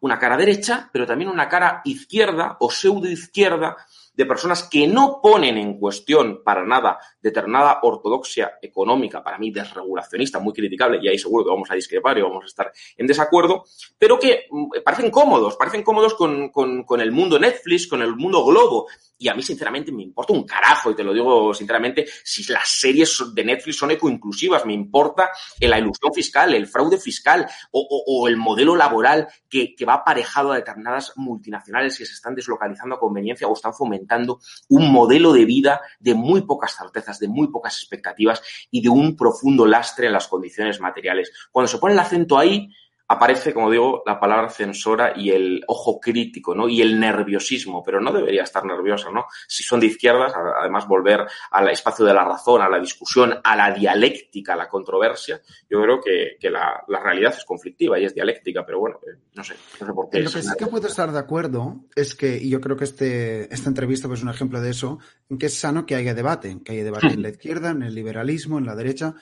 Una 0.02 0.18
cara 0.18 0.38
derecha, 0.38 0.90
pero 0.94 1.06
también 1.06 1.30
una 1.30 1.50
cara 1.50 1.82
izquierda 1.84 2.58
o 2.60 2.72
pseudo 2.72 3.08
izquierda 3.08 3.78
de 4.14 4.26
personas 4.26 4.64
que 4.64 4.88
no 4.88 5.20
ponen 5.22 5.58
en 5.58 5.80
cuestión 5.80 6.44
para 6.44 6.66
nada 6.66 7.00
determinada 7.22 7.80
ortodoxia 7.84 8.58
económica, 8.62 9.24
para 9.24 9.38
mí 9.38 9.51
desregulacionista, 9.51 10.40
muy 10.40 10.54
criticable, 10.54 11.00
y 11.01 11.08
ahí 11.08 11.18
seguro 11.18 11.46
que 11.46 11.51
vamos 11.51 11.70
a 11.72 11.75
discrepar 11.75 12.18
y 12.18 12.22
vamos 12.22 12.44
a 12.44 12.48
estar 12.48 12.72
en 12.98 13.08
desacuerdo, 13.08 13.66
pero 13.98 14.20
que 14.20 14.46
mm, 14.50 14.70
parecen 14.84 15.12
cómodos, 15.12 15.56
parecen 15.56 15.84
cómodos 15.84 16.13
con, 16.16 16.50
con, 16.50 16.84
con 16.84 17.01
el 17.01 17.12
mundo 17.12 17.40
Netflix, 17.40 17.88
con 17.88 18.01
el 18.01 18.16
mundo 18.16 18.44
globo, 18.46 18.88
y 19.22 19.30
a 19.30 19.36
mí, 19.36 19.44
sinceramente, 19.44 19.92
me 19.92 20.01
importa 20.01 20.34
un 20.34 20.48
carajo, 20.48 20.90
y 20.90 20.96
te 20.96 21.04
lo 21.04 21.13
digo 21.13 21.54
sinceramente, 21.54 22.08
si 22.24 22.44
las 22.51 22.68
series 22.68 23.24
de 23.36 23.46
Netflix 23.46 23.78
son 23.78 23.92
ecoinclusivas, 23.92 24.66
me 24.66 24.74
importa 24.74 25.30
la 25.60 25.78
ilusión 25.78 26.12
fiscal, 26.12 26.56
el 26.56 26.66
fraude 26.66 26.98
fiscal 26.98 27.48
o, 27.70 28.04
o, 28.08 28.28
el 28.28 28.36
modelo 28.36 28.75
laboral 28.75 29.28
que, 29.48 29.75
que, 29.75 29.86
va 29.86 29.94
aparejado 29.94 30.51
a 30.51 30.56
determinadas 30.56 31.13
multinacionales 31.18 32.00
que 32.00 32.06
se 32.08 32.13
están 32.13 32.34
deslocalizando 32.34 32.96
a 32.96 33.00
conveniencia 33.00 33.48
o 33.48 33.54
están 33.54 33.75
fomentando 33.75 34.40
un 34.70 34.92
modelo 34.92 35.34
de 35.34 35.46
vida 35.46 35.82
de 36.00 36.16
muy 36.16 36.42
pocas 36.42 36.75
certezas, 36.75 37.11
de 37.20 37.27
muy 37.27 37.48
pocas 37.48 37.77
expectativas 37.77 38.41
y 38.70 38.82
de 38.82 38.89
un 38.89 39.15
profundo 39.15 39.65
lastre 39.65 40.08
en 40.08 40.13
las 40.13 40.27
condiciones 40.27 40.80
materiales. 40.80 41.32
Cuando 41.51 41.68
se 41.68 41.77
pone 41.77 41.94
el 41.94 42.00
acento 42.00 42.38
ahí, 42.38 42.70
aparece, 43.12 43.53
como 43.53 43.70
digo, 43.70 44.03
la 44.06 44.20
palabra 44.20 44.50
censora 44.50 45.13
y 45.15 45.32
el 45.32 45.63
ojo 45.68 46.00
crítico, 46.00 46.56
¿no? 46.56 46.70
Y 46.70 46.82
el 46.82 46.98
nerviosismo, 46.98 47.84
pero 47.84 48.00
no 48.00 48.13
debería 48.13 48.44
estar 48.44 48.63
nerviosa, 48.63 49.12
¿no? 49.12 49.25
Si 49.48 49.63
son 49.63 49.82
de 49.82 49.88
izquierdas, 49.88 50.34
además 50.34 50.88
volver 50.88 51.27
al 51.51 51.70
espacio 51.70 52.06
de 52.06 52.13
la 52.13 52.24
razón, 52.24 52.62
a 52.62 52.70
la 52.70 52.80
discusión, 52.80 53.34
a 53.44 53.56
la 53.58 53.72
dialéctica, 53.72 54.53
a 54.53 54.56
la 54.56 54.70
controversia, 54.70 55.41
yo 55.70 55.82
creo 55.82 56.00
que, 56.00 56.38
que 56.39 56.50
la, 56.50 56.84
la, 56.88 57.01
realidad 57.01 57.34
es 57.38 57.44
conflictiva 57.44 58.00
y 58.00 58.06
es 58.06 58.15
dialéctica, 58.15 58.65
pero 58.65 58.80
bueno, 58.80 59.00
eh, 59.06 59.20
no 59.34 59.44
sé, 59.44 59.56
no 59.82 59.88
sé 59.88 59.94
por 59.94 60.10
qué. 60.10 60.22
Lo 60.22 60.32
que 60.32 60.41
sí 60.41 60.50
que 60.58 60.68
puedo 60.68 60.88
estar 60.88 61.12
de 61.12 61.20
acuerdo 61.20 61.82
es 61.94 62.15
que, 62.15 62.38
y 62.38 62.50
yo 62.50 62.62
creo 62.62 62.77
que 62.77 62.86
este, 62.86 63.53
esta 63.53 63.68
entrevista 63.68 64.08
pues, 64.08 64.22
es 64.22 64.24
un 64.24 64.30
ejemplo 64.30 64.62
de 64.62 64.70
eso, 64.70 65.00
en 65.30 65.38
que 65.38 65.48
es 65.48 65.60
sano 65.60 65.86
que 65.86 65.96
haya 65.96 66.13
debate, 66.13 66.60
que 66.63 66.72
haya 66.72 66.86
debate 66.86 67.08
en 67.08 67.24
la 67.24 67.30
izquierda, 67.36 67.72
en 67.72 67.84
el 67.84 67.94
liberalismo, 67.94 68.58
en 68.58 68.65
la 68.65 68.75
derecha, 68.75 69.15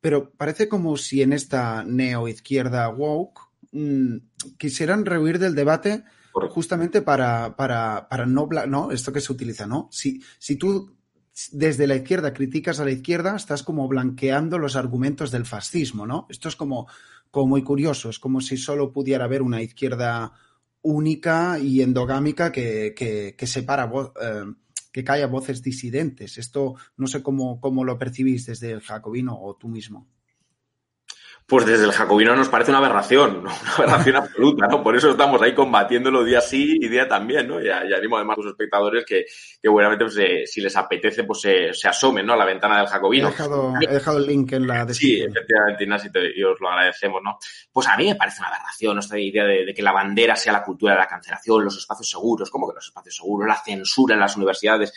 pero 0.00 0.30
parece 0.30 0.68
como 0.68 0.96
si 0.96 1.22
en 1.22 1.32
esta 1.32 1.84
neoizquierda 1.84 2.88
woke 2.88 3.40
mmm, 3.72 4.16
quisieran 4.58 5.04
rehuir 5.06 5.38
del 5.38 5.54
debate 5.54 6.04
justamente 6.50 7.02
para, 7.02 7.56
para, 7.56 8.08
para 8.08 8.26
no, 8.26 8.48
no, 8.66 8.90
esto 8.90 9.12
que 9.12 9.20
se 9.20 9.32
utiliza, 9.32 9.66
¿no? 9.66 9.88
Si, 9.90 10.22
si 10.38 10.56
tú 10.56 10.94
desde 11.52 11.86
la 11.86 11.96
izquierda 11.96 12.32
criticas 12.32 12.80
a 12.80 12.84
la 12.84 12.90
izquierda, 12.90 13.36
estás 13.36 13.62
como 13.62 13.88
blanqueando 13.88 14.58
los 14.58 14.76
argumentos 14.76 15.30
del 15.30 15.44
fascismo, 15.44 16.06
¿no? 16.06 16.26
Esto 16.30 16.48
es 16.48 16.56
como, 16.56 16.88
como 17.30 17.48
muy 17.48 17.62
curioso, 17.62 18.10
es 18.10 18.18
como 18.18 18.40
si 18.40 18.56
solo 18.56 18.92
pudiera 18.92 19.24
haber 19.24 19.42
una 19.42 19.62
izquierda 19.62 20.32
única 20.82 21.58
y 21.58 21.82
endogámica 21.82 22.52
que, 22.52 22.94
que, 22.96 23.34
que 23.36 23.46
separa 23.46 23.90
eh, 24.22 24.44
que 25.04 25.12
haya 25.12 25.26
voces 25.26 25.62
disidentes. 25.62 26.38
Esto 26.38 26.74
no 26.96 27.06
sé 27.06 27.22
cómo, 27.22 27.60
cómo 27.60 27.84
lo 27.84 27.98
percibís 27.98 28.46
desde 28.46 28.70
el 28.72 28.80
jacobino 28.80 29.38
o 29.40 29.56
tú 29.56 29.68
mismo. 29.68 30.06
Pues 31.48 31.64
desde 31.64 31.84
el 31.84 31.92
jacobino 31.92 32.34
nos 32.34 32.48
parece 32.48 32.72
una 32.72 32.78
aberración, 32.78 33.44
¿no? 33.44 33.50
una 33.78 33.84
aberración 33.84 34.16
absoluta, 34.16 34.66
¿no? 34.66 34.82
Por 34.82 34.96
eso 34.96 35.10
estamos 35.10 35.40
ahí 35.40 35.54
combatiéndolo 35.54 36.24
día 36.24 36.40
sí 36.40 36.76
y 36.80 36.88
día 36.88 37.06
también, 37.06 37.46
¿no? 37.46 37.60
Y, 37.60 37.66
y 37.66 37.94
animo 37.94 38.16
además 38.16 38.36
a 38.38 38.42
los 38.42 38.50
espectadores 38.50 39.04
que, 39.04 39.26
que 39.62 39.68
buenamente, 39.68 40.04
pues, 40.06 40.16
eh, 40.18 40.42
si 40.44 40.60
les 40.60 40.76
apetece, 40.76 41.22
pues 41.22 41.42
se, 41.42 41.72
se, 41.72 41.86
asomen, 41.88 42.26
¿no? 42.26 42.32
A 42.32 42.36
la 42.36 42.44
ventana 42.44 42.78
del 42.78 42.88
jacobino. 42.88 43.28
He 43.28 43.30
dejado, 43.30 43.74
he 43.80 43.94
dejado 43.94 44.18
el 44.18 44.26
link 44.26 44.52
en 44.54 44.66
la 44.66 44.84
descripción. 44.84 45.30
Sí, 45.30 45.38
efectivamente, 45.38 45.84
Inés, 45.84 46.10
y, 46.12 46.40
y, 46.40 46.42
os 46.42 46.60
lo 46.60 46.68
agradecemos, 46.68 47.22
¿no? 47.22 47.38
Pues 47.72 47.86
a 47.86 47.96
mí 47.96 48.06
me 48.06 48.16
parece 48.16 48.40
una 48.40 48.48
aberración 48.48 48.98
esta 48.98 49.16
idea 49.16 49.44
de, 49.44 49.66
de, 49.66 49.72
que 49.72 49.82
la 49.82 49.92
bandera 49.92 50.34
sea 50.34 50.52
la 50.52 50.64
cultura 50.64 50.94
de 50.94 50.98
la 50.98 51.06
cancelación, 51.06 51.62
los 51.62 51.78
espacios 51.78 52.10
seguros, 52.10 52.50
¿cómo 52.50 52.68
que 52.68 52.74
los 52.74 52.86
espacios 52.86 53.14
seguros? 53.14 53.46
La 53.46 53.62
censura 53.64 54.14
en 54.14 54.20
las 54.20 54.36
universidades. 54.36 54.92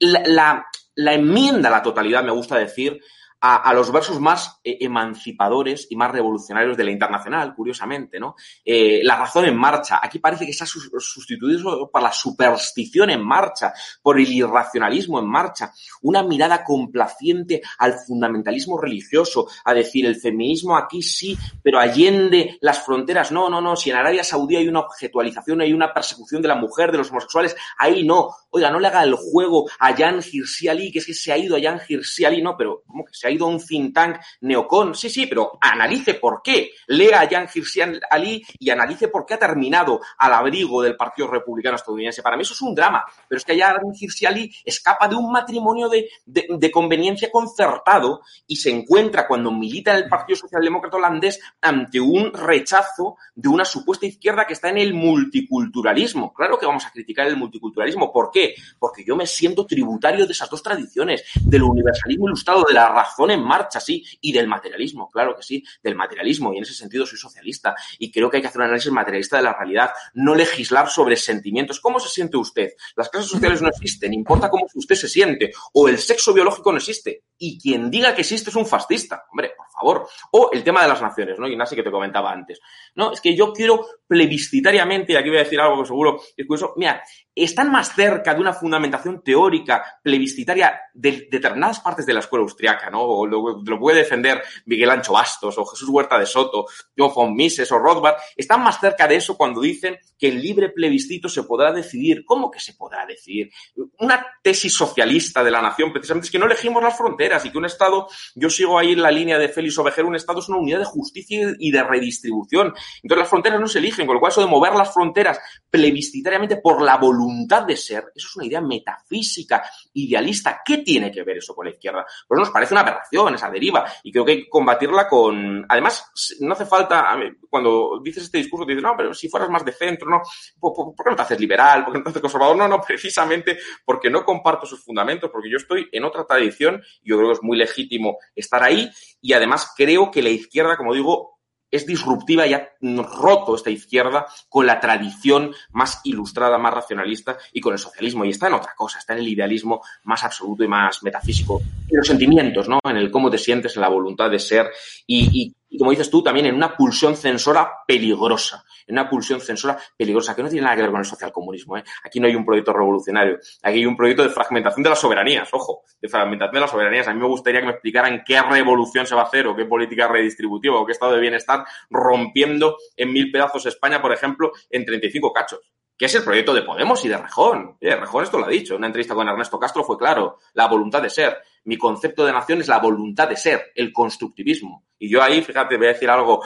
La, 0.00 0.22
la, 0.26 0.66
la 0.96 1.14
enmienda 1.14 1.68
a 1.68 1.72
la 1.72 1.82
totalidad, 1.82 2.24
me 2.24 2.32
gusta 2.32 2.56
decir, 2.58 3.00
a, 3.46 3.74
los 3.74 3.92
versos 3.92 4.18
más 4.20 4.58
eh, 4.64 4.78
emancipadores 4.80 5.86
y 5.90 5.96
más 5.96 6.10
revolucionarios 6.10 6.78
de 6.78 6.84
la 6.84 6.90
internacional, 6.90 7.54
curiosamente, 7.54 8.18
¿no? 8.18 8.36
Eh, 8.64 9.00
la 9.02 9.16
razón 9.16 9.44
en 9.44 9.54
marcha. 9.54 10.00
Aquí 10.02 10.18
parece 10.18 10.46
que 10.46 10.54
se 10.54 10.64
ha 10.64 10.66
sustituido 10.66 11.90
por 11.90 12.02
la 12.02 12.10
superstición 12.10 13.10
en 13.10 13.22
marcha, 13.22 13.74
por 14.00 14.18
el 14.18 14.32
irracionalismo 14.32 15.18
en 15.18 15.26
marcha, 15.26 15.74
una 16.00 16.22
mirada 16.22 16.64
complaciente 16.64 17.60
al 17.78 17.92
fundamentalismo 18.06 18.80
religioso, 18.80 19.46
a 19.66 19.74
decir 19.74 20.06
el 20.06 20.16
feminismo 20.16 20.74
aquí 20.74 21.02
sí, 21.02 21.36
pero 21.62 21.78
allende 21.78 22.56
las 22.62 22.82
fronteras, 22.82 23.30
no, 23.30 23.50
no, 23.50 23.60
no, 23.60 23.76
si 23.76 23.90
en 23.90 23.96
Arabia 23.96 24.24
Saudí 24.24 24.56
hay 24.56 24.68
una 24.68 24.80
objetualización, 24.80 25.60
hay 25.60 25.74
una 25.74 25.92
persecución 25.92 26.40
de 26.40 26.48
la 26.48 26.54
mujer, 26.54 26.90
de 26.90 26.98
los 26.98 27.10
homosexuales, 27.10 27.54
ahí 27.76 28.04
no. 28.04 28.30
Oiga, 28.48 28.70
no 28.70 28.80
le 28.80 28.88
haga 28.88 29.02
el 29.02 29.14
juego 29.14 29.68
a 29.80 29.94
Jan 29.94 30.22
Hirsi 30.22 30.68
Ali, 30.68 30.90
que 30.90 31.00
es 31.00 31.06
que 31.06 31.12
se 31.12 31.30
ha 31.30 31.36
ido 31.36 31.56
a 31.56 31.60
Jan 31.60 31.80
Hirsi 31.86 32.24
Ali, 32.24 32.40
no, 32.40 32.56
pero 32.56 32.82
¿cómo 32.86 33.04
que 33.04 33.12
se 33.12 33.26
ha 33.26 33.33
ido 33.34 33.46
un 33.46 33.64
think 33.64 33.94
tank 33.94 34.16
neocon. 34.40 34.94
Sí, 34.94 35.10
sí, 35.10 35.26
pero 35.26 35.58
analice 35.60 36.14
por 36.14 36.40
qué. 36.42 36.70
Lea 36.88 37.20
a 37.20 37.28
Jan 37.28 37.48
Hirsi 37.52 37.80
Ali 38.10 38.44
y 38.58 38.70
analice 38.70 39.08
por 39.08 39.26
qué 39.26 39.34
ha 39.34 39.38
terminado 39.38 40.00
al 40.18 40.32
abrigo 40.32 40.82
del 40.82 40.96
Partido 40.96 41.28
Republicano 41.28 41.76
Estadounidense. 41.76 42.22
Para 42.22 42.36
mí 42.36 42.42
eso 42.42 42.54
es 42.54 42.62
un 42.62 42.74
drama, 42.74 43.04
pero 43.28 43.38
es 43.38 43.44
que 43.44 43.58
Jan 43.58 43.80
Hirsi 43.98 44.26
Ali 44.26 44.54
escapa 44.64 45.08
de 45.08 45.16
un 45.16 45.30
matrimonio 45.30 45.88
de, 45.88 46.08
de, 46.26 46.70
conveniencia 46.70 47.30
concertado 47.30 48.22
y 48.46 48.56
se 48.56 48.70
encuentra 48.70 49.26
cuando 49.26 49.52
milita 49.52 49.92
en 49.92 50.04
el 50.04 50.08
Partido 50.08 50.36
Socialdemócrata 50.36 50.96
holandés 50.96 51.40
ante 51.60 52.00
un 52.00 52.32
rechazo 52.32 53.16
de 53.34 53.48
una 53.48 53.64
supuesta 53.64 54.06
izquierda 54.06 54.46
que 54.46 54.54
está 54.54 54.70
en 54.70 54.78
el 54.78 54.94
multiculturalismo. 54.94 56.32
Claro 56.32 56.58
que 56.58 56.66
vamos 56.66 56.84
a 56.86 56.90
criticar 56.90 57.26
el 57.26 57.36
multiculturalismo. 57.36 58.12
¿Por 58.12 58.30
qué? 58.30 58.54
Porque 58.78 59.04
yo 59.04 59.16
me 59.16 59.26
siento 59.26 59.66
tributario 59.66 60.26
de 60.26 60.32
esas 60.32 60.50
dos 60.50 60.62
tradiciones, 60.62 61.24
del 61.40 61.62
universalismo 61.62 62.26
ilustrado, 62.26 62.64
de 62.64 62.74
la 62.74 62.88
razón 63.14 63.30
en 63.30 63.42
marcha, 63.42 63.80
sí, 63.80 64.04
y 64.20 64.32
del 64.32 64.48
materialismo, 64.48 65.08
claro 65.08 65.36
que 65.36 65.42
sí, 65.42 65.64
del 65.82 65.94
materialismo, 65.94 66.52
y 66.52 66.58
en 66.58 66.64
ese 66.64 66.74
sentido 66.74 67.06
soy 67.06 67.18
socialista, 67.18 67.74
y 67.98 68.10
creo 68.10 68.28
que 68.28 68.38
hay 68.38 68.42
que 68.42 68.48
hacer 68.48 68.60
un 68.60 68.66
análisis 68.66 68.90
materialista 68.90 69.36
de 69.36 69.44
la 69.44 69.52
realidad, 69.52 69.90
no 70.14 70.34
legislar 70.34 70.88
sobre 70.88 71.16
sentimientos. 71.16 71.80
¿Cómo 71.80 72.00
se 72.00 72.08
siente 72.08 72.36
usted? 72.36 72.72
Las 72.96 73.08
clases 73.08 73.30
sociales 73.30 73.62
no 73.62 73.68
existen, 73.68 74.12
importa 74.12 74.50
cómo 74.50 74.66
usted 74.74 74.94
se 74.94 75.08
siente, 75.08 75.52
o 75.72 75.88
el 75.88 75.98
sexo 75.98 76.32
biológico 76.32 76.72
no 76.72 76.78
existe, 76.78 77.24
y 77.38 77.58
quien 77.58 77.90
diga 77.90 78.14
que 78.14 78.22
existe 78.22 78.50
es 78.50 78.56
un 78.56 78.66
fascista, 78.66 79.24
hombre, 79.30 79.52
por 79.56 79.66
favor. 79.70 80.08
O 80.32 80.50
el 80.52 80.62
tema 80.62 80.82
de 80.82 80.88
las 80.88 81.02
naciones, 81.02 81.38
¿no? 81.38 81.48
Ignacio, 81.48 81.76
que 81.76 81.82
te 81.82 81.90
comentaba 81.90 82.32
antes. 82.32 82.60
No, 82.94 83.12
es 83.12 83.20
que 83.20 83.36
yo 83.36 83.52
quiero 83.52 83.86
plebiscitariamente, 84.06 85.12
y 85.12 85.16
aquí 85.16 85.28
voy 85.28 85.38
a 85.38 85.44
decir 85.44 85.60
algo 85.60 85.80
que 85.80 85.88
seguro 85.88 86.20
es 86.36 86.46
curioso, 86.46 86.74
mira, 86.76 87.02
están 87.34 87.70
más 87.70 87.94
cerca 87.94 88.34
de 88.34 88.40
una 88.40 88.52
fundamentación 88.52 89.22
teórica 89.22 89.98
plebiscitaria 90.02 90.80
de 90.92 91.28
determinadas 91.30 91.80
partes 91.80 92.06
de 92.06 92.14
la 92.14 92.20
escuela 92.20 92.44
austriaca, 92.44 92.90
¿no? 92.90 93.03
O 93.06 93.26
lo, 93.26 93.78
puede 93.78 93.98
defender 93.98 94.42
Miguel 94.66 94.90
Ancho 94.90 95.12
Bastos, 95.12 95.56
o 95.58 95.64
Jesús 95.64 95.88
Huerta 95.88 96.18
de 96.18 96.26
Soto, 96.26 96.66
John 96.96 97.12
von 97.14 97.34
Mises 97.34 97.70
o 97.72 97.78
Rothbard, 97.78 98.16
están 98.36 98.62
más 98.62 98.80
cerca 98.80 99.06
de 99.06 99.16
eso 99.16 99.36
cuando 99.36 99.60
dicen 99.60 99.98
que 100.18 100.28
el 100.28 100.40
libre 100.40 100.70
plebiscito 100.70 101.28
se 101.28 101.42
podrá 101.42 101.72
decidir. 101.72 102.24
¿Cómo 102.24 102.50
que 102.50 102.60
se 102.60 102.74
podrá 102.74 103.06
decidir? 103.06 103.50
Una 103.98 104.24
tesis 104.42 104.74
socialista 104.74 105.42
de 105.42 105.50
la 105.50 105.62
nación 105.62 105.92
precisamente 105.92 106.26
es 106.26 106.30
que 106.30 106.38
no 106.38 106.46
elegimos 106.46 106.82
las 106.82 106.96
fronteras 106.96 107.44
y 107.44 107.50
que 107.50 107.58
un 107.58 107.64
Estado, 107.64 108.08
yo 108.34 108.50
sigo 108.50 108.78
ahí 108.78 108.92
en 108.92 109.02
la 109.02 109.10
línea 109.10 109.38
de 109.38 109.48
Félix 109.48 109.78
Ovejero, 109.78 110.08
un 110.08 110.16
Estado 110.16 110.40
es 110.40 110.48
una 110.48 110.58
unidad 110.58 110.78
de 110.78 110.84
justicia 110.84 111.54
y 111.58 111.70
de 111.70 111.82
redistribución. 111.82 112.74
Entonces 113.02 113.18
las 113.18 113.28
fronteras 113.28 113.60
no 113.60 113.66
se 113.66 113.78
eligen, 113.78 114.06
con 114.06 114.14
lo 114.14 114.20
cual 114.20 114.32
eso 114.32 114.40
de 114.40 114.46
mover 114.46 114.74
las 114.74 114.92
fronteras 114.92 115.38
plebiscitariamente 115.70 116.56
por 116.56 116.82
la 116.82 116.96
voluntad 116.96 117.64
de 117.64 117.76
ser, 117.76 118.04
eso 118.14 118.28
es 118.28 118.36
una 118.36 118.46
idea 118.46 118.60
metafísica, 118.60 119.62
idealista. 119.92 120.60
¿Qué 120.64 120.78
tiene 120.78 121.10
que 121.10 121.22
ver 121.22 121.38
eso 121.38 121.54
con 121.54 121.66
la 121.66 121.72
izquierda? 121.72 122.06
Pues 122.26 122.38
nos 122.38 122.50
parece 122.50 122.74
una 122.74 122.84
aberración 122.94 123.34
esa 123.34 123.50
deriva 123.50 123.84
y 124.02 124.12
creo 124.12 124.24
que 124.24 124.32
hay 124.32 124.42
que 124.44 124.48
combatirla 124.48 125.08
con... 125.08 125.64
Además, 125.68 126.10
no 126.40 126.54
hace 126.54 126.66
falta, 126.66 127.16
cuando 127.48 128.00
dices 128.02 128.24
este 128.24 128.38
discurso, 128.38 128.66
te 128.66 128.72
dices, 128.72 128.82
no, 128.82 128.94
pero 128.96 129.14
si 129.14 129.28
fueras 129.28 129.50
más 129.50 129.64
de 129.64 129.72
centro, 129.72 130.08
¿no? 130.08 130.22
¿Por, 130.58 130.94
qué 130.94 131.10
no 131.10 131.16
te 131.16 131.22
haces 131.22 131.40
liberal? 131.40 131.84
¿Por 131.84 131.92
qué 131.92 131.98
no 131.98 132.04
te 132.04 132.10
haces 132.10 132.22
conservador? 132.22 132.56
No, 132.56 132.68
no, 132.68 132.80
precisamente 132.80 133.58
porque 133.84 134.10
no 134.10 134.24
comparto 134.24 134.66
sus 134.66 134.82
fundamentos, 134.82 135.30
porque 135.30 135.50
yo 135.50 135.56
estoy 135.56 135.88
en 135.92 136.04
otra 136.04 136.24
tradición 136.24 136.82
y 137.02 137.10
yo 137.10 137.16
creo 137.16 137.28
que 137.28 137.34
es 137.34 137.42
muy 137.42 137.56
legítimo 137.56 138.18
estar 138.34 138.62
ahí 138.62 138.90
y 139.20 139.32
además 139.32 139.72
creo 139.76 140.10
que 140.10 140.22
la 140.22 140.30
izquierda, 140.30 140.76
como 140.76 140.94
digo, 140.94 141.33
es 141.74 141.86
disruptiva 141.86 142.46
y 142.46 142.54
ha 142.54 142.68
roto 142.80 143.56
esta 143.56 143.70
izquierda 143.70 144.26
con 144.48 144.66
la 144.66 144.78
tradición 144.78 145.52
más 145.72 146.00
ilustrada, 146.04 146.56
más 146.58 146.72
racionalista 146.72 147.36
y 147.52 147.60
con 147.60 147.72
el 147.72 147.78
socialismo. 147.78 148.24
Y 148.24 148.30
está 148.30 148.46
en 148.46 148.54
otra 148.54 148.74
cosa, 148.76 148.98
está 148.98 149.14
en 149.14 149.20
el 149.20 149.28
idealismo 149.28 149.82
más 150.04 150.22
absoluto 150.22 150.62
y 150.64 150.68
más 150.68 151.02
metafísico. 151.02 151.60
En 151.88 151.96
los 151.96 152.06
sentimientos, 152.06 152.68
¿no? 152.68 152.78
En 152.84 152.96
el 152.96 153.10
cómo 153.10 153.30
te 153.30 153.38
sientes, 153.38 153.76
en 153.76 153.82
la 153.82 153.88
voluntad 153.88 154.30
de 154.30 154.38
ser 154.38 154.70
y, 155.06 155.42
y 155.42 155.54
como 155.78 155.90
dices 155.90 156.10
tú, 156.10 156.22
también 156.22 156.46
en 156.46 156.54
una 156.54 156.76
pulsión 156.76 157.16
censora 157.16 157.70
peligrosa, 157.86 158.64
en 158.86 158.94
una 158.94 159.08
pulsión 159.08 159.40
censora 159.40 159.78
peligrosa, 159.96 160.34
que 160.34 160.42
no 160.42 160.48
tiene 160.48 160.64
nada 160.64 160.76
que 160.76 160.82
ver 160.82 160.90
con 160.90 161.00
el 161.00 161.06
socialcomunismo. 161.06 161.76
¿eh? 161.78 161.84
Aquí 162.04 162.20
no 162.20 162.26
hay 162.26 162.34
un 162.34 162.44
proyecto 162.44 162.72
revolucionario, 162.72 163.38
aquí 163.62 163.78
hay 163.78 163.86
un 163.86 163.96
proyecto 163.96 164.22
de 164.22 164.28
fragmentación 164.28 164.82
de 164.82 164.90
las 164.90 165.00
soberanías, 165.00 165.48
ojo, 165.52 165.82
de 166.00 166.08
fragmentación 166.08 166.54
de 166.54 166.60
las 166.60 166.70
soberanías. 166.70 167.08
A 167.08 167.14
mí 167.14 167.20
me 167.20 167.26
gustaría 167.26 167.60
que 167.60 167.66
me 167.66 167.72
explicaran 167.72 168.22
qué 168.24 168.40
revolución 168.42 169.06
se 169.06 169.14
va 169.14 169.22
a 169.22 169.24
hacer 169.24 169.46
o 169.46 169.56
qué 169.56 169.64
política 169.64 170.08
redistributiva 170.08 170.80
o 170.80 170.86
qué 170.86 170.92
estado 170.92 171.12
de 171.12 171.20
bienestar 171.20 171.64
rompiendo 171.90 172.76
en 172.96 173.12
mil 173.12 173.30
pedazos 173.30 173.66
España, 173.66 174.00
por 174.00 174.12
ejemplo, 174.12 174.52
en 174.70 174.84
35 174.84 175.32
cachos 175.32 175.60
que 175.96 176.06
es 176.06 176.14
el 176.14 176.24
proyecto 176.24 176.52
de 176.52 176.62
Podemos 176.62 177.04
y 177.04 177.08
de 177.08 177.16
Rejón. 177.16 177.76
Eh, 177.80 177.94
Rejón 177.94 178.24
esto 178.24 178.38
lo 178.38 178.46
ha 178.46 178.48
dicho. 178.48 178.74
En 178.74 178.78
una 178.78 178.88
entrevista 178.88 179.14
con 179.14 179.28
Ernesto 179.28 179.58
Castro 179.58 179.84
fue 179.84 179.96
claro, 179.96 180.38
la 180.54 180.66
voluntad 180.66 181.00
de 181.00 181.10
ser. 181.10 181.38
Mi 181.64 181.78
concepto 181.78 182.24
de 182.24 182.32
nación 182.32 182.60
es 182.60 182.68
la 182.68 182.78
voluntad 182.78 183.28
de 183.28 183.36
ser, 183.36 183.72
el 183.74 183.92
constructivismo. 183.92 184.84
Y 185.04 185.10
yo 185.10 185.22
ahí, 185.22 185.42
fíjate, 185.42 185.76
voy 185.76 185.88
a 185.88 185.92
decir 185.92 186.08
algo 186.08 186.42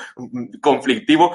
conflictivo, 0.61 1.33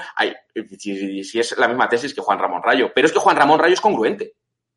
si, 0.77 1.39
es 1.39 1.57
la 1.57 1.69
misma 1.69 1.88
tesis 1.88 2.13
que 2.13 2.19
Juan 2.19 2.38
Ramón 2.38 2.62
Rayo. 2.62 2.91
Pero 2.93 3.07
es 3.07 3.13
que 3.13 3.19
Juan 3.19 3.38
Ramón 3.38 3.59
Rayo 3.59 3.73
es 3.73 3.79
congruente. 3.79 4.36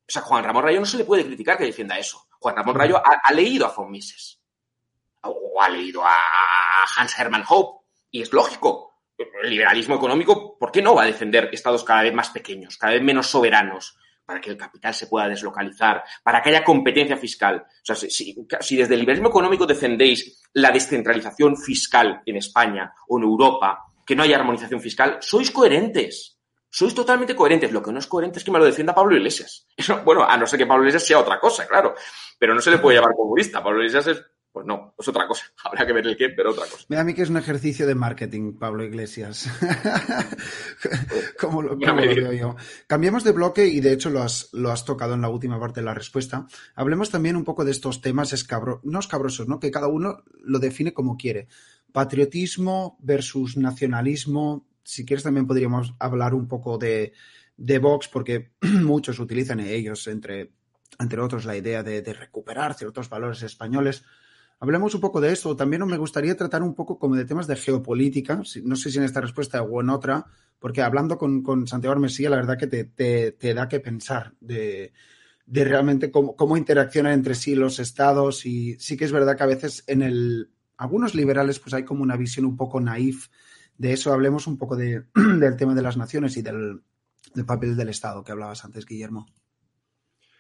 O 0.08 0.12
sea, 0.12 0.22
Juan 0.22 0.44
Ramón 0.44 0.62
Rayo 0.62 0.78
no 0.78 0.86
se 0.86 0.98
le 0.98 1.04
puede 1.04 1.26
criticar 1.26 1.58
que 1.58 1.64
defienda 1.64 1.98
eso. 1.98 2.28
Juan 2.38 2.54
Ramón 2.54 2.76
Rayo 2.76 3.02
ha, 3.04 3.32
leído 3.32 3.66
a 3.66 3.74
von 3.74 3.90
Mises. 3.90 4.40
O 5.22 5.60
ha 5.60 5.68
leído 5.68 6.04
a 6.04 6.14
Hans 6.96 7.18
Hermann 7.18 7.44
Hope. 7.48 7.84
Y 8.12 8.22
es 8.22 8.32
lógico 8.32 8.94
el 9.42 9.50
liberalismo 9.50 9.96
económico, 9.96 10.56
¿por 10.56 10.70
qué 10.70 10.82
no 10.82 10.94
va 10.94 11.02
a 11.02 11.06
defender 11.06 11.48
estados 11.52 11.82
cada 11.82 12.02
vez 12.02 12.12
más 12.12 12.30
pequeños, 12.30 12.76
cada 12.76 12.92
vez 12.92 13.02
menos 13.02 13.26
soberanos, 13.26 13.98
para 14.26 14.40
que 14.40 14.50
el 14.50 14.56
capital 14.56 14.92
se 14.92 15.06
pueda 15.06 15.28
deslocalizar, 15.28 16.02
para 16.22 16.42
que 16.42 16.50
haya 16.50 16.64
competencia 16.64 17.16
fiscal? 17.16 17.64
O 17.64 17.94
sea, 17.94 17.94
si, 17.94 18.76
desde 18.76 18.94
el 18.94 19.00
liberalismo 19.00 19.28
económico 19.28 19.66
defendéis 19.66 20.42
la 20.54 20.72
descentralización 20.72 21.56
fiscal 21.56 22.22
en 22.26 22.36
España 22.36 22.92
o 23.08 23.18
en 23.18 23.24
Europa, 23.24 23.84
que 24.04 24.16
no 24.16 24.24
haya 24.24 24.36
armonización 24.36 24.80
fiscal, 24.80 25.18
sois 25.20 25.50
coherentes. 25.50 26.32
Sois 26.68 26.94
totalmente 26.94 27.34
coherentes. 27.34 27.72
Lo 27.72 27.82
que 27.82 27.92
no 27.92 28.00
es 28.00 28.06
coherente 28.06 28.38
es 28.38 28.44
que 28.44 28.50
me 28.50 28.58
lo 28.58 28.64
defienda 28.64 28.94
Pablo 28.94 29.16
Iglesias. 29.16 29.66
bueno, 30.04 30.24
a 30.24 30.36
no 30.36 30.46
ser 30.46 30.58
que 30.58 30.66
Pablo 30.66 30.82
Iglesias 30.82 31.06
sea 31.06 31.20
otra 31.20 31.40
cosa, 31.40 31.66
claro. 31.66 31.94
Pero 32.38 32.54
no 32.54 32.60
se 32.60 32.70
le 32.70 32.78
puede 32.78 32.98
llamar 32.98 33.14
comunista. 33.14 33.62
Pablo 33.62 33.78
Iglesias 33.78 34.08
es 34.08 34.22
pues 34.56 34.64
no, 34.64 34.94
es 34.98 35.06
otra 35.06 35.28
cosa. 35.28 35.44
Habrá 35.64 35.86
que 35.86 35.92
ver 35.92 36.06
el 36.06 36.16
qué, 36.16 36.30
pero 36.30 36.52
otra 36.52 36.64
cosa. 36.64 36.86
Mira, 36.88 37.02
a 37.02 37.04
mí 37.04 37.12
que 37.12 37.20
es 37.20 37.28
un 37.28 37.36
ejercicio 37.36 37.86
de 37.86 37.94
marketing, 37.94 38.54
Pablo 38.54 38.84
Iglesias. 38.84 39.50
como 41.38 41.60
lo, 41.60 41.76
veo 41.76 42.32
yo. 42.32 42.56
Cambiemos 42.86 43.22
de 43.22 43.32
bloque 43.32 43.66
y 43.66 43.80
de 43.80 43.92
hecho 43.92 44.08
lo 44.08 44.22
has, 44.22 44.48
lo 44.54 44.72
has 44.72 44.86
tocado 44.86 45.12
en 45.12 45.20
la 45.20 45.28
última 45.28 45.60
parte 45.60 45.80
de 45.80 45.84
la 45.84 45.92
respuesta. 45.92 46.46
Hablemos 46.74 47.10
también 47.10 47.36
un 47.36 47.44
poco 47.44 47.66
de 47.66 47.70
estos 47.70 48.00
temas 48.00 48.32
escabro, 48.32 48.80
no 48.82 48.98
escabrosos, 48.98 49.46
¿no? 49.46 49.60
Que 49.60 49.70
cada 49.70 49.88
uno 49.88 50.24
lo 50.40 50.58
define 50.58 50.94
como 50.94 51.18
quiere. 51.18 51.48
Patriotismo 51.92 52.96
versus 53.02 53.58
nacionalismo. 53.58 54.66
Si 54.84 55.04
quieres 55.04 55.24
también 55.24 55.46
podríamos 55.46 55.92
hablar 55.98 56.32
un 56.32 56.48
poco 56.48 56.78
de, 56.78 57.12
de 57.58 57.78
Vox, 57.78 58.08
porque 58.08 58.52
muchos 58.62 59.18
utilizan 59.18 59.60
ellos, 59.60 60.06
entre, 60.06 60.52
entre 60.98 61.20
otros, 61.20 61.44
la 61.44 61.58
idea 61.58 61.82
de, 61.82 62.00
de 62.00 62.14
recuperar 62.14 62.72
ciertos 62.72 63.10
valores 63.10 63.42
españoles 63.42 64.02
Hablemos 64.58 64.94
un 64.94 65.00
poco 65.00 65.20
de 65.20 65.32
esto. 65.32 65.54
También 65.54 65.84
me 65.86 65.98
gustaría 65.98 66.36
tratar 66.36 66.62
un 66.62 66.74
poco 66.74 66.98
como 66.98 67.14
de 67.16 67.24
temas 67.24 67.46
de 67.46 67.56
geopolítica, 67.56 68.42
no 68.62 68.76
sé 68.76 68.90
si 68.90 68.98
en 68.98 69.04
esta 69.04 69.20
respuesta 69.20 69.62
o 69.62 69.80
en 69.80 69.90
otra, 69.90 70.26
porque 70.58 70.82
hablando 70.82 71.18
con, 71.18 71.66
Santiago 71.66 71.92
Armesía, 71.92 72.30
la 72.30 72.36
verdad 72.36 72.58
que 72.58 72.66
te, 72.66 73.54
da 73.54 73.68
que 73.68 73.80
pensar 73.80 74.34
de, 74.40 74.92
realmente 75.46 76.10
cómo, 76.10 76.56
interaccionan 76.56 77.12
entre 77.12 77.34
sí 77.34 77.54
los 77.54 77.78
estados 77.78 78.46
y 78.46 78.78
sí 78.78 78.96
que 78.96 79.04
es 79.04 79.12
verdad 79.12 79.36
que 79.36 79.42
a 79.42 79.46
veces 79.46 79.84
en 79.86 80.02
el 80.02 80.50
algunos 80.78 81.14
liberales 81.14 81.58
pues 81.58 81.72
hay 81.72 81.84
como 81.84 82.02
una 82.02 82.16
visión 82.16 82.44
un 82.44 82.56
poco 82.56 82.80
naif 82.80 83.28
de 83.78 83.92
eso. 83.92 84.12
Hablemos 84.12 84.46
un 84.46 84.58
poco 84.58 84.76
del 84.76 85.56
tema 85.56 85.74
de 85.74 85.82
las 85.82 85.96
naciones 85.96 86.36
y 86.36 86.42
del 86.42 86.82
papel 87.46 87.76
del 87.76 87.90
Estado 87.90 88.24
que 88.24 88.32
hablabas 88.32 88.64
antes, 88.64 88.86
Guillermo. 88.86 89.26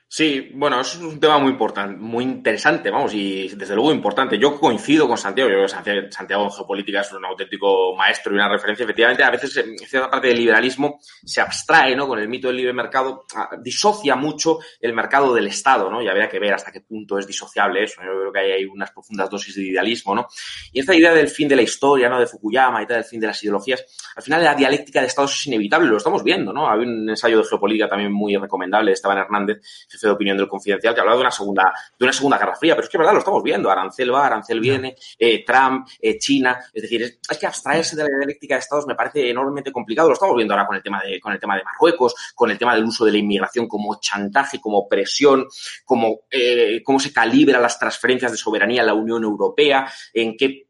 Sí, 0.08 0.52
bueno, 0.54 0.80
es 0.80 0.94
un 0.96 1.18
tema 1.18 1.36
muy 1.38 1.50
importante, 1.50 1.96
muy 1.96 2.22
interesante, 2.22 2.90
vamos, 2.90 3.12
y 3.12 3.48
desde 3.48 3.74
luego 3.74 3.92
importante. 3.92 4.38
Yo 4.38 4.58
coincido 4.58 5.08
con 5.08 5.18
Santiago, 5.18 5.50
yo 5.50 5.56
creo 5.56 5.66
que 5.66 6.12
Santiago 6.12 6.44
en 6.44 6.50
geopolítica 6.52 7.00
es 7.00 7.12
un 7.12 7.24
auténtico 7.24 7.92
maestro 7.96 8.32
y 8.32 8.36
una 8.36 8.48
referencia. 8.48 8.84
Efectivamente, 8.84 9.24
a 9.24 9.30
veces 9.30 9.64
cierta 9.84 10.08
parte 10.08 10.28
del 10.28 10.36
liberalismo 10.36 11.00
se 11.02 11.40
abstrae, 11.40 11.96
¿no? 11.96 12.06
Con 12.06 12.20
el 12.20 12.28
mito 12.28 12.46
del 12.46 12.56
libre 12.56 12.72
mercado, 12.72 13.26
disocia 13.60 14.14
mucho 14.14 14.60
el 14.80 14.94
mercado 14.94 15.34
del 15.34 15.48
Estado, 15.48 15.90
¿no? 15.90 16.00
Y 16.00 16.08
habría 16.08 16.28
que 16.28 16.38
ver 16.38 16.54
hasta 16.54 16.70
qué 16.70 16.82
punto 16.82 17.18
es 17.18 17.26
disociable 17.26 17.82
eso. 17.82 18.00
Yo 18.00 18.12
creo 18.20 18.32
que 18.32 18.38
hay 18.38 18.64
unas 18.64 18.92
profundas 18.92 19.28
dosis 19.28 19.56
de 19.56 19.64
idealismo, 19.64 20.14
¿no? 20.14 20.28
Y 20.72 20.78
esta 20.78 20.94
idea 20.94 21.12
del 21.12 21.28
fin 21.28 21.48
de 21.48 21.56
la 21.56 21.62
historia, 21.62 22.08
¿no? 22.08 22.20
De 22.20 22.28
Fukuyama 22.28 22.80
y 22.80 22.86
tal, 22.86 22.98
del 22.98 23.06
fin 23.06 23.18
de 23.18 23.26
las 23.26 23.42
ideologías, 23.42 23.84
al 24.14 24.22
final 24.22 24.44
la 24.44 24.54
dialéctica 24.54 25.00
de 25.00 25.08
Estados 25.08 25.36
es 25.36 25.48
inevitable, 25.48 25.88
lo 25.88 25.96
estamos 25.96 26.22
viendo, 26.22 26.52
¿no? 26.52 26.70
Hay 26.70 26.78
un 26.78 27.10
ensayo 27.10 27.38
de 27.38 27.44
geopolítica 27.44 27.88
también 27.88 28.12
muy 28.12 28.36
recomendable 28.36 28.90
de 28.90 28.94
Esteban 28.94 29.18
Hernández, 29.18 29.60
jefe 29.96 30.06
de 30.06 30.12
opinión 30.12 30.36
del 30.36 30.48
Confidencial, 30.48 30.94
que 30.94 31.00
hablaba 31.00 31.16
de 31.16 31.22
una 31.22 31.30
segunda, 31.30 31.72
de 31.98 32.04
una 32.04 32.12
segunda 32.12 32.38
guerra 32.38 32.54
fría, 32.54 32.74
pero 32.74 32.84
es 32.84 32.90
que 32.90 32.98
verdad, 32.98 33.12
lo 33.12 33.18
estamos 33.18 33.42
viendo, 33.42 33.70
arancel 33.70 34.12
va, 34.12 34.26
arancel 34.26 34.60
viene, 34.60 34.96
eh, 35.18 35.44
Trump, 35.44 35.88
eh, 36.00 36.18
China, 36.18 36.58
es 36.72 36.82
decir, 36.82 37.02
es, 37.02 37.38
que 37.38 37.46
abstraerse 37.46 37.96
de 37.96 38.02
la 38.02 38.18
dialéctica 38.18 38.54
de 38.54 38.60
Estados 38.60 38.86
me 38.86 38.94
parece 38.94 39.30
enormemente 39.30 39.72
complicado, 39.72 40.08
lo 40.08 40.14
estamos 40.14 40.36
viendo 40.36 40.54
ahora 40.54 40.66
con 40.66 40.76
el 40.76 40.82
tema 40.82 41.02
de, 41.02 41.20
con 41.20 41.32
el 41.32 41.38
tema 41.38 41.56
de 41.56 41.64
Marruecos, 41.64 42.14
con 42.34 42.50
el 42.50 42.58
tema 42.58 42.74
del 42.74 42.84
uso 42.84 43.04
de 43.04 43.12
la 43.12 43.18
inmigración 43.18 43.66
como 43.68 43.98
chantaje, 44.00 44.60
como 44.60 44.88
presión, 44.88 45.46
como 45.84 46.20
eh, 46.30 46.82
cómo 46.84 47.00
se 47.00 47.12
calibra 47.12 47.60
las 47.60 47.78
transferencias 47.78 48.32
de 48.32 48.38
soberanía 48.38 48.82
a 48.82 48.86
la 48.86 48.94
Unión 48.94 49.22
Europea, 49.24 49.90
en 50.12 50.36
qué 50.36 50.65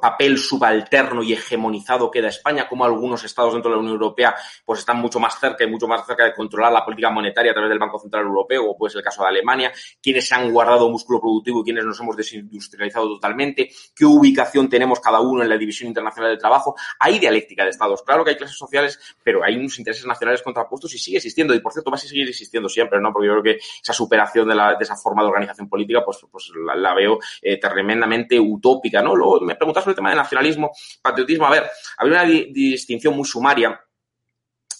papel 0.00 0.38
subalterno 0.38 1.22
y 1.22 1.32
hegemonizado 1.32 2.10
queda 2.10 2.28
España, 2.28 2.68
como 2.68 2.84
algunos 2.84 3.24
estados 3.24 3.52
dentro 3.52 3.70
de 3.70 3.76
la 3.76 3.80
Unión 3.80 3.94
Europea 3.94 4.34
pues 4.64 4.80
están 4.80 4.98
mucho 4.98 5.20
más 5.20 5.38
cerca 5.38 5.64
y 5.64 5.68
mucho 5.68 5.86
más 5.86 6.04
cerca 6.04 6.24
de 6.24 6.34
controlar 6.34 6.72
la 6.72 6.84
política 6.84 7.10
monetaria 7.10 7.52
a 7.52 7.54
través 7.54 7.70
del 7.70 7.78
Banco 7.78 7.98
Central 7.98 8.24
Europeo, 8.24 8.70
o 8.70 8.76
puede 8.76 8.92
ser 8.92 8.98
el 8.98 9.04
caso 9.04 9.22
de 9.22 9.28
Alemania, 9.28 9.72
quienes 10.02 10.30
han 10.32 10.52
guardado 10.52 10.90
músculo 10.90 11.20
productivo 11.20 11.60
y 11.60 11.64
quienes 11.64 11.84
nos 11.84 11.98
hemos 12.00 12.16
desindustrializado 12.16 13.08
totalmente, 13.08 13.70
qué 13.94 14.04
ubicación 14.04 14.68
tenemos 14.68 15.00
cada 15.00 15.20
uno 15.20 15.42
en 15.42 15.48
la 15.48 15.56
división 15.56 15.88
internacional 15.88 16.30
del 16.30 16.38
trabajo. 16.38 16.74
Hay 16.98 17.18
dialéctica 17.18 17.64
de 17.64 17.70
estados, 17.70 18.02
claro 18.02 18.24
que 18.24 18.30
hay 18.30 18.36
clases 18.36 18.58
sociales, 18.58 18.98
pero 19.22 19.44
hay 19.44 19.56
unos 19.56 19.78
intereses 19.78 20.06
nacionales 20.06 20.42
contrapuestos 20.42 20.92
y 20.94 20.98
sigue 20.98 21.18
existiendo. 21.18 21.54
Y 21.54 21.60
por 21.60 21.72
cierto, 21.72 21.90
va 21.90 21.96
a 21.96 21.98
seguir 21.98 22.28
existiendo 22.28 22.68
siempre, 22.68 23.00
¿no? 23.00 23.12
Porque 23.12 23.28
yo 23.28 23.32
creo 23.34 23.42
que 23.42 23.58
esa 23.82 23.92
superación 23.92 24.48
de, 24.48 24.54
la, 24.54 24.74
de 24.74 24.84
esa 24.84 24.96
forma 24.96 25.22
de 25.22 25.28
organización 25.28 25.68
política, 25.68 26.04
pues, 26.04 26.18
pues 26.30 26.50
la, 26.64 26.94
veo 26.94 27.18
eh, 27.42 27.58
tremendamente 27.58 28.38
utópica, 28.38 29.02
¿no? 29.02 29.14
Me 29.46 29.56
preguntas 29.56 29.84
sobre 29.84 29.92
el 29.92 29.96
tema 29.96 30.10
de 30.10 30.16
nacionalismo, 30.16 30.72
patriotismo. 31.00 31.46
A 31.46 31.50
ver, 31.50 31.70
había 31.98 32.22
una 32.22 32.24
distinción 32.24 33.16
muy 33.16 33.24
sumaria 33.24 33.80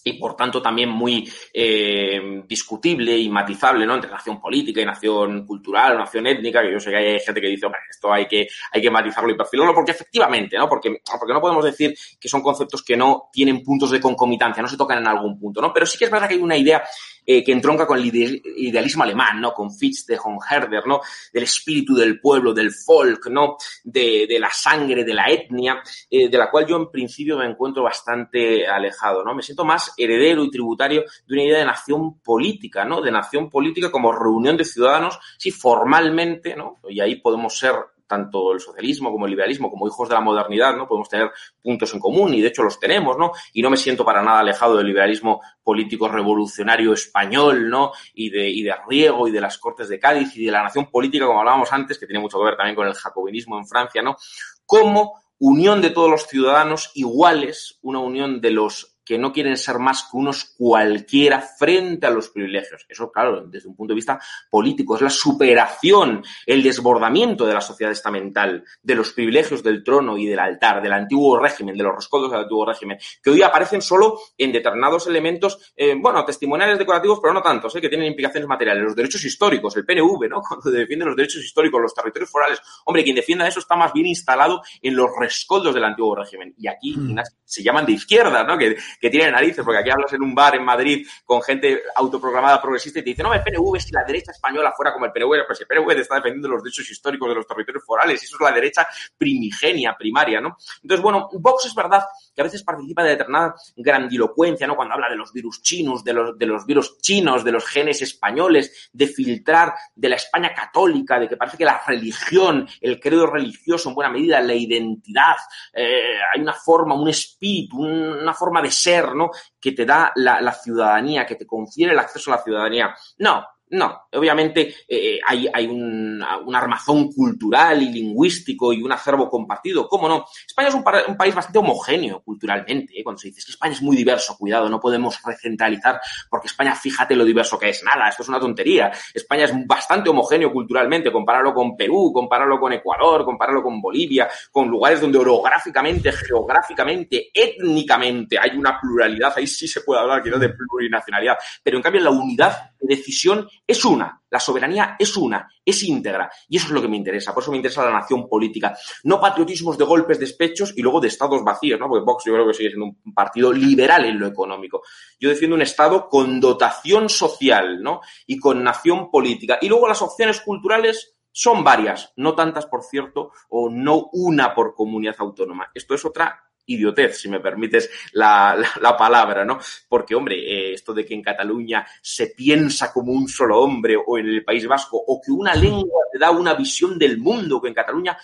y 0.07 0.12
por 0.12 0.37
tanto 0.37 0.62
también 0.62 0.88
muy 0.88 1.29
eh, 1.52 2.42
discutible 2.46 3.18
y 3.18 3.29
matizable, 3.29 3.85
¿no? 3.85 3.94
Entre 3.96 4.09
nación 4.09 4.40
política 4.40 4.81
y 4.81 4.85
nación 4.85 5.44
cultural, 5.44 5.98
nación 5.98 6.29
étnica, 6.29 6.62
que 6.62 6.72
yo 6.72 6.79
sé 6.79 6.90
que 6.90 6.96
hay 6.96 7.18
gente 7.18 7.40
que 7.40 7.48
dice, 7.48 7.66
esto 7.90 8.12
hay 8.12 8.26
que, 8.26 8.46
hay 8.70 8.81
que 8.81 8.90
matizarlo 8.90 9.33
y 9.33 9.37
perfilarlo, 9.37 9.74
porque 9.74 9.90
efectivamente, 9.90 10.57
¿no? 10.57 10.68
Porque, 10.68 11.00
porque 11.18 11.35
no 11.35 11.40
podemos 11.40 11.64
decir 11.64 11.92
que 12.20 12.29
son 12.29 12.40
conceptos 12.40 12.85
que 12.85 12.96
no 12.96 13.29
tienen 13.33 13.64
puntos 13.64 13.90
de 13.90 14.00
concomitancia, 14.00 14.62
no 14.62 14.68
se 14.68 14.76
tocan 14.76 14.98
en 14.98 15.09
algún 15.09 15.40
punto, 15.40 15.61
¿no? 15.61 15.72
Pero 15.72 15.87
sí 15.87 15.98
que 15.98 16.05
es 16.05 16.11
verdad 16.11 16.29
que 16.29 16.35
hay 16.35 16.40
una 16.40 16.57
idea 16.57 16.85
eh, 17.26 17.42
que 17.42 17.52
entronca 17.52 17.86
con 17.86 17.98
el 17.98 18.06
idealismo 18.06 19.02
alemán, 19.02 19.40
¿no? 19.40 19.52
Con 19.52 19.72
Fitz 19.72 20.06
de 20.06 20.18
Herder, 20.50 20.86
¿no? 20.86 21.00
Del 21.32 21.42
espíritu 21.42 21.94
del 21.94 22.20
pueblo, 22.20 22.54
del 22.54 22.70
folk, 22.70 23.26
¿no? 23.26 23.56
De, 23.82 24.26
de 24.28 24.38
la 24.38 24.50
sangre, 24.50 25.04
de 25.04 25.12
la 25.12 25.26
etnia, 25.26 25.82
eh, 26.08 26.28
de 26.28 26.38
la 26.38 26.50
cual 26.50 26.66
yo 26.66 26.76
en 26.76 26.90
principio 26.90 27.36
me 27.36 27.46
encuentro 27.46 27.82
bastante 27.82 28.66
alejado, 28.66 29.24
¿no? 29.24 29.34
Me 29.34 29.42
siento 29.42 29.64
más 29.64 29.92
heredero 29.96 30.44
y 30.44 30.50
tributario 30.50 31.04
de 31.26 31.34
una 31.34 31.42
idea 31.42 31.58
de 31.58 31.64
nación 31.64 32.20
política, 32.20 32.84
¿no? 32.84 33.00
De 33.00 33.10
nación 33.10 33.50
política 33.50 33.90
como 33.90 34.12
reunión 34.12 34.56
de 34.56 34.64
ciudadanos, 34.64 35.18
sí, 35.38 35.50
formalmente, 35.50 36.54
¿no? 36.54 36.78
Y 36.88 37.00
ahí 37.00 37.16
podemos 37.16 37.58
ser 37.58 37.74
tanto 38.06 38.52
el 38.52 38.60
socialismo 38.60 39.10
como 39.10 39.26
el 39.26 39.30
liberalismo, 39.30 39.70
como 39.70 39.86
hijos 39.86 40.08
de 40.08 40.14
la 40.14 40.20
modernidad, 40.20 40.76
¿no? 40.76 40.86
Podemos 40.86 41.08
tener 41.08 41.30
puntos 41.62 41.92
en 41.94 42.00
común 42.00 42.34
y 42.34 42.40
de 42.40 42.48
hecho 42.48 42.62
los 42.62 42.78
tenemos, 42.78 43.16
¿no? 43.18 43.32
Y 43.52 43.62
no 43.62 43.70
me 43.70 43.76
siento 43.76 44.04
para 44.04 44.22
nada 44.22 44.40
alejado 44.40 44.76
del 44.76 44.86
liberalismo 44.86 45.40
político 45.62 46.08
revolucionario 46.08 46.92
español, 46.92 47.68
¿no? 47.68 47.92
Y 48.14 48.30
de, 48.30 48.48
y 48.48 48.62
de 48.62 48.74
Riego 48.88 49.28
y 49.28 49.30
de 49.30 49.40
las 49.40 49.58
Cortes 49.58 49.88
de 49.88 49.98
Cádiz 49.98 50.36
y 50.36 50.46
de 50.46 50.52
la 50.52 50.62
nación 50.62 50.90
política, 50.90 51.26
como 51.26 51.40
hablábamos 51.40 51.72
antes, 51.72 51.98
que 51.98 52.06
tiene 52.06 52.20
mucho 52.20 52.38
que 52.38 52.44
ver 52.44 52.56
también 52.56 52.76
con 52.76 52.86
el 52.86 52.94
jacobinismo 52.94 53.58
en 53.58 53.66
Francia, 53.66 54.02
¿no? 54.02 54.16
Como 54.64 55.20
unión 55.38 55.82
de 55.82 55.90
todos 55.90 56.10
los 56.10 56.26
ciudadanos 56.26 56.90
iguales, 56.94 57.78
una 57.82 57.98
unión 57.98 58.40
de 58.40 58.50
los 58.50 58.95
que 59.06 59.18
no 59.18 59.32
quieren 59.32 59.56
ser 59.56 59.78
más 59.78 60.02
que 60.10 60.16
unos 60.16 60.44
cualquiera 60.58 61.40
frente 61.40 62.06
a 62.06 62.10
los 62.10 62.28
privilegios. 62.28 62.84
Eso, 62.88 63.10
claro, 63.12 63.46
desde 63.46 63.68
un 63.68 63.76
punto 63.76 63.92
de 63.92 63.96
vista 63.96 64.20
político, 64.50 64.96
es 64.96 65.02
la 65.02 65.10
superación, 65.10 66.24
el 66.44 66.62
desbordamiento 66.62 67.46
de 67.46 67.54
la 67.54 67.60
sociedad 67.60 67.92
estamental, 67.92 68.64
de 68.82 68.94
los 68.96 69.12
privilegios 69.12 69.62
del 69.62 69.84
trono 69.84 70.18
y 70.18 70.26
del 70.26 70.40
altar, 70.40 70.82
del 70.82 70.92
antiguo 70.92 71.38
régimen, 71.38 71.76
de 71.76 71.84
los 71.84 71.94
rescoldos 71.94 72.32
del 72.32 72.40
antiguo 72.40 72.66
régimen, 72.66 72.98
que 73.22 73.30
hoy 73.30 73.42
aparecen 73.42 73.80
solo 73.80 74.18
en 74.36 74.50
determinados 74.50 75.06
elementos, 75.06 75.72
eh, 75.76 75.94
bueno, 75.96 76.24
testimoniales 76.24 76.76
decorativos, 76.76 77.20
pero 77.22 77.32
no 77.32 77.42
tantos, 77.42 77.76
eh, 77.76 77.80
que 77.80 77.88
tienen 77.88 78.08
implicaciones 78.08 78.48
materiales. 78.48 78.82
Los 78.82 78.96
derechos 78.96 79.24
históricos, 79.24 79.76
el 79.76 79.86
PNV, 79.86 80.28
¿no? 80.28 80.42
Cuando 80.48 80.70
defiende 80.70 81.04
los 81.04 81.16
derechos 81.16 81.44
históricos, 81.44 81.80
los 81.80 81.94
territorios 81.94 82.30
forales. 82.30 82.60
Hombre, 82.84 83.04
quien 83.04 83.14
defienda 83.14 83.46
eso 83.46 83.60
está 83.60 83.76
más 83.76 83.92
bien 83.92 84.06
instalado 84.06 84.62
en 84.82 84.96
los 84.96 85.10
rescoldos 85.16 85.74
del 85.74 85.84
antiguo 85.84 86.16
régimen. 86.16 86.54
Y 86.58 86.66
aquí 86.66 86.96
mm. 86.96 87.20
se 87.44 87.62
llaman 87.62 87.86
de 87.86 87.92
izquierda, 87.92 88.42
¿no? 88.42 88.58
Que, 88.58 88.76
que 89.00 89.11
tiene 89.11 89.30
narices, 89.30 89.64
porque 89.64 89.80
aquí 89.80 89.90
hablas 89.90 90.12
en 90.12 90.22
un 90.22 90.35
bar 90.35 90.54
en 90.54 90.64
Madrid 90.64 91.06
con 91.24 91.42
gente 91.42 91.82
autoprogramada 91.94 92.61
progresista 92.61 93.00
y 93.00 93.02
te 93.02 93.11
dice, 93.11 93.22
no, 93.22 93.32
el 93.32 93.42
PNV, 93.42 93.80
si 93.80 93.92
la 93.92 94.04
derecha 94.04 94.32
española 94.32 94.72
fuera 94.76 94.92
como 94.92 95.06
el 95.06 95.12
PNV, 95.12 95.46
pues 95.46 95.61
el 95.61 95.66
PNV 95.66 95.94
te 95.94 96.00
está 96.00 96.16
defendiendo 96.16 96.48
los 96.48 96.62
derechos 96.62 96.90
históricos 96.90 97.28
de 97.28 97.35
los 97.35 97.46
territorios 97.46 97.85
forales, 97.85 98.22
y 98.22 98.26
eso 98.26 98.37
es 98.37 98.40
la 98.40 98.52
derecha 98.52 98.87
primigenia, 99.16 99.94
primaria, 99.98 100.40
¿no? 100.40 100.56
Entonces, 100.82 101.02
bueno, 101.02 101.28
Vox 101.32 101.66
es 101.66 101.74
verdad 101.74 102.02
que 102.35 102.40
a 102.40 102.44
veces 102.44 102.62
participa 102.62 103.02
de 103.02 103.11
determinada 103.11 103.54
grandilocuencia, 103.76 104.66
¿no? 104.66 104.76
Cuando 104.76 104.94
habla 104.94 105.09
de 105.09 105.16
los 105.16 105.32
virus 105.32 105.62
chinos, 105.62 106.04
de 106.04 106.12
los, 106.12 106.38
de 106.38 106.46
los 106.46 106.66
virus 106.66 106.98
chinos, 106.98 107.44
de 107.44 107.52
los 107.52 107.66
genes 107.66 108.02
españoles, 108.02 108.90
de 108.92 109.06
filtrar 109.06 109.74
de 109.94 110.09
la 110.09 110.16
España 110.16 110.52
católica, 110.54 111.18
de 111.18 111.28
que 111.28 111.37
parece 111.37 111.56
que 111.56 111.64
la 111.64 111.82
religión, 111.87 112.68
el 112.80 113.00
credo 113.00 113.26
religioso 113.26 113.88
en 113.88 113.94
buena 113.94 114.11
medida, 114.11 114.40
la 114.40 114.54
identidad, 114.54 115.37
eh, 115.72 116.18
hay 116.32 116.40
una 116.40 116.52
forma, 116.52 116.94
un 116.94 117.09
espíritu, 117.09 117.80
una 117.80 118.35
forma 118.35 118.62
de 118.62 118.70
ser 118.70 118.86
¿no? 119.14 119.31
Que 119.61 119.72
te 119.72 119.85
da 119.85 120.12
la, 120.16 120.40
la 120.40 120.53
ciudadanía, 120.53 121.27
que 121.27 121.37
te 121.37 121.46
confiere 121.46 121.92
el 121.92 121.99
acceso 121.99 122.33
a 122.33 122.37
la 122.37 122.42
ciudadanía. 122.42 122.94
No, 123.18 123.44
no, 123.70 124.02
obviamente 124.12 124.74
eh, 124.88 125.18
hay, 125.26 125.48
hay 125.52 125.66
un, 125.66 126.24
un, 126.46 126.55
armazón 126.55 127.11
cultural 127.12 127.83
y 127.83 127.90
lingüístico 127.90 128.72
y 128.72 128.81
un 128.83 128.92
acervo 128.92 129.29
compartido. 129.29 129.88
¿Cómo 129.88 130.09
no? 130.09 130.24
España 130.46 130.68
es 130.68 130.74
un, 130.74 130.85
país 130.85 131.35
bastante 131.35 131.59
homogéneo 131.59 132.22
culturalmente. 132.22 132.98
¿eh? 132.98 133.02
Cuando 133.02 133.18
se 133.18 133.29
dice 133.29 133.42
que 133.44 133.50
España 133.50 133.72
es 133.72 133.83
muy 133.83 133.96
diverso, 133.96 134.37
cuidado, 134.38 134.68
no 134.68 134.79
podemos 134.79 135.18
recentralizar 135.24 136.00
porque 136.31 136.46
España, 136.46 136.74
fíjate 136.76 137.16
lo 137.16 137.24
diverso 137.24 137.59
que 137.59 137.70
es. 137.70 137.83
Nada, 137.83 138.09
esto 138.09 138.22
es 138.22 138.29
una 138.29 138.38
tontería. 138.38 138.92
España 139.12 139.44
es 139.44 139.66
bastante 139.66 140.11
homogéneo 140.11 140.52
culturalmente. 140.52 141.11
Compáralo 141.11 141.52
con 141.52 141.76
Perú, 141.76 142.12
compáralo 142.12 142.61
con 142.61 142.72
Ecuador, 142.72 143.24
compáralo 143.24 143.62
con 143.62 143.81
Bolivia, 143.81 144.29
con 144.52 144.68
lugares 144.68 145.00
donde 145.00 145.18
orográficamente, 145.18 146.12
geográficamente, 146.12 147.31
étnicamente 147.35 148.38
hay 148.38 148.57
una 148.57 148.81
pluralidad. 148.81 149.33
Ahí 149.37 149.46
sí 149.48 149.66
se 149.66 149.81
puede 149.81 150.00
hablar, 150.00 150.22
quiero, 150.22 150.38
de 150.38 150.50
plurinacionalidad. 150.50 151.37
Pero 151.64 151.79
en 151.79 151.83
cambio, 151.83 152.00
la 152.00 152.11
unidad 152.11 152.70
de 152.80 152.96
decisión 152.96 153.48
es 153.66 153.84
una, 153.84 154.22
la 154.30 154.40
soberanía 154.40 154.96
es 154.98 155.16
una, 155.16 155.48
es 155.64 155.82
íntegra. 155.82 156.30
Y 156.48 156.56
eso 156.56 156.66
es 156.66 156.72
lo 156.72 156.82
que 156.82 156.88
me 156.88 156.96
interesa, 156.96 157.32
por 157.32 157.42
eso 157.42 157.50
me 157.50 157.56
interesa 157.56 157.84
la 157.84 157.92
nación 157.92 158.28
política. 158.28 158.76
No 159.04 159.20
patriotismos 159.20 159.78
de 159.78 159.84
golpes, 159.84 160.18
despechos 160.18 160.72
y 160.76 160.82
luego 160.82 161.00
de 161.00 161.08
estados 161.08 161.42
vacíos, 161.44 161.78
¿no? 161.80 161.88
Porque 161.88 162.04
Vox 162.04 162.24
yo 162.24 162.34
creo 162.34 162.46
que 162.46 162.54
sigue 162.54 162.70
siendo 162.70 162.86
un 162.86 163.14
partido 163.14 163.52
liberal 163.52 164.04
en 164.04 164.18
lo 164.18 164.26
económico. 164.26 164.82
Yo 165.18 165.28
defiendo 165.28 165.56
un 165.56 165.62
Estado 165.62 166.08
con 166.08 166.40
dotación 166.40 167.08
social, 167.08 167.82
¿no? 167.82 168.00
Y 168.26 168.38
con 168.38 168.62
nación 168.62 169.10
política. 169.10 169.58
Y 169.60 169.68
luego 169.68 169.88
las 169.88 170.02
opciones 170.02 170.40
culturales 170.40 171.16
son 171.32 171.62
varias, 171.62 172.14
no 172.16 172.34
tantas, 172.34 172.64
por 172.64 172.82
cierto, 172.82 173.30
o 173.50 173.68
no 173.68 174.08
una 174.12 174.54
por 174.54 174.74
comunidad 174.74 175.16
autónoma. 175.18 175.70
Esto 175.74 175.94
es 175.94 176.02
otra 176.06 176.45
idiotez, 176.66 177.18
si 177.18 177.29
me 177.29 177.40
permites 177.40 177.90
la, 178.12 178.57
la, 178.81 178.96
palabra, 178.96 179.44
¿no? 179.44 179.59
Porque, 179.88 180.14
hombre, 180.14 180.37
eh, 180.37 180.74
esto 180.74 180.92
de 180.92 181.07
que 181.07 181.14
en 181.14 181.22
Cataluña 181.22 181.87
se 182.02 182.29
piensa 182.29 182.92
como 182.92 183.12
un 183.12 183.29
solo 183.29 183.61
hombre 183.61 183.96
o 183.96 184.18
en 184.18 184.26
el 184.26 184.44
País 184.44 184.66
Vasco, 184.66 185.02
o 185.07 185.20
que 185.20 185.31
una 185.31 185.55
lengua 185.55 186.02
te 186.12 186.18
da 186.18 186.31
una 186.31 186.55
visión 186.55 186.98
del 186.98 187.18
mundo, 187.18 187.61
que 187.61 187.68
en 187.68 187.74
Cataluña, 187.74 188.18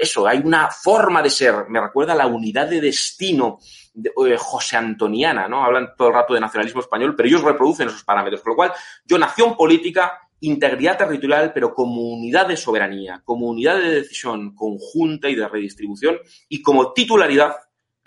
eso, 0.00 0.26
hay 0.26 0.38
una 0.38 0.70
forma 0.70 1.22
de 1.22 1.30
ser, 1.30 1.68
me 1.68 1.80
recuerda 1.80 2.14
la 2.14 2.26
unidad 2.26 2.68
de 2.68 2.80
destino 2.80 3.58
de, 3.94 4.10
eh, 4.10 4.36
José 4.38 4.76
Antoniana, 4.76 5.48
¿no? 5.48 5.64
Hablan 5.64 5.94
todo 5.96 6.08
el 6.08 6.14
rato 6.14 6.34
de 6.34 6.40
nacionalismo 6.40 6.80
español, 6.80 7.14
pero 7.16 7.28
ellos 7.28 7.42
reproducen 7.42 7.88
esos 7.88 8.04
parámetros, 8.04 8.42
con 8.42 8.52
lo 8.52 8.56
cual, 8.56 8.72
yo, 9.04 9.18
nación 9.18 9.56
política, 9.56 10.20
integridad 10.40 10.96
territorial, 10.96 11.52
pero 11.52 11.74
como 11.74 12.00
unidad 12.02 12.46
de 12.46 12.56
soberanía, 12.56 13.22
como 13.24 13.48
unidad 13.48 13.76
de 13.76 13.90
decisión 13.96 14.54
conjunta 14.54 15.28
y 15.28 15.34
de 15.34 15.48
redistribución, 15.48 16.18
y 16.48 16.62
como 16.62 16.92
titularidad 16.92 17.56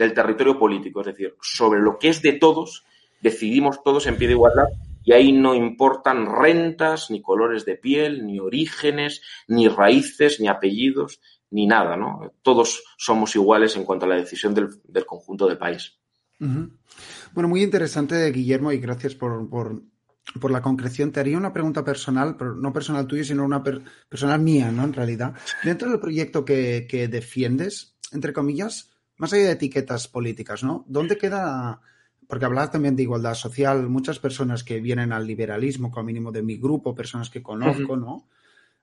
del 0.01 0.13
territorio 0.13 0.57
político, 0.57 1.01
es 1.01 1.07
decir, 1.07 1.35
sobre 1.41 1.79
lo 1.79 1.99
que 1.99 2.09
es 2.09 2.21
de 2.21 2.33
todos, 2.33 2.83
decidimos 3.21 3.83
todos 3.83 4.07
en 4.07 4.17
pie 4.17 4.27
de 4.27 4.33
igualdad 4.33 4.65
y 5.03 5.13
ahí 5.13 5.31
no 5.31 5.53
importan 5.53 6.25
rentas, 6.25 7.11
ni 7.11 7.21
colores 7.21 7.65
de 7.65 7.75
piel, 7.75 8.25
ni 8.25 8.39
orígenes, 8.39 9.21
ni 9.47 9.67
raíces, 9.67 10.39
ni 10.39 10.47
apellidos, 10.47 11.19
ni 11.51 11.67
nada, 11.67 11.95
¿no? 11.95 12.33
Todos 12.41 12.83
somos 12.97 13.35
iguales 13.35 13.75
en 13.75 13.83
cuanto 13.83 14.05
a 14.05 14.09
la 14.09 14.15
decisión 14.15 14.53
del, 14.53 15.05
conjunto 15.05 15.47
del 15.47 15.57
país. 15.57 15.97
Bueno, 16.39 17.47
muy 17.47 17.61
interesante, 17.61 18.31
Guillermo, 18.31 18.71
y 18.71 18.79
gracias 18.79 19.13
por, 19.13 19.47
por, 19.49 20.51
la 20.51 20.61
concreción. 20.61 21.11
Te 21.11 21.19
haría 21.19 21.37
una 21.37 21.53
pregunta 21.53 21.83
personal, 21.83 22.35
pero 22.37 22.55
no 22.55 22.73
personal 22.73 23.05
tuya, 23.05 23.23
sino 23.23 23.45
una 23.45 23.63
personal 23.63 24.39
mía, 24.39 24.71
¿no? 24.71 24.83
En 24.83 24.93
realidad. 24.93 25.35
Dentro 25.63 25.89
del 25.89 25.99
proyecto 25.99 26.43
que, 26.43 26.87
que 26.89 27.07
defiendes, 27.07 27.95
entre 28.11 28.33
comillas, 28.33 28.90
más 29.21 29.31
allá 29.33 29.43
de 29.43 29.51
etiquetas 29.51 30.07
políticas, 30.07 30.63
¿no? 30.63 30.83
¿Dónde 30.87 31.15
queda 31.15 31.79
porque 32.25 32.45
hablabas 32.45 32.71
también 32.71 32.95
de 32.95 33.03
igualdad 33.03 33.35
social, 33.35 33.87
muchas 33.87 34.17
personas 34.17 34.63
que 34.63 34.79
vienen 34.79 35.11
al 35.11 35.27
liberalismo, 35.27 35.91
como 35.91 36.05
mínimo 36.05 36.31
de 36.31 36.41
mi 36.41 36.55
grupo, 36.57 36.95
personas 36.95 37.29
que 37.29 37.43
conozco, 37.43 37.97
¿no? 37.97 38.27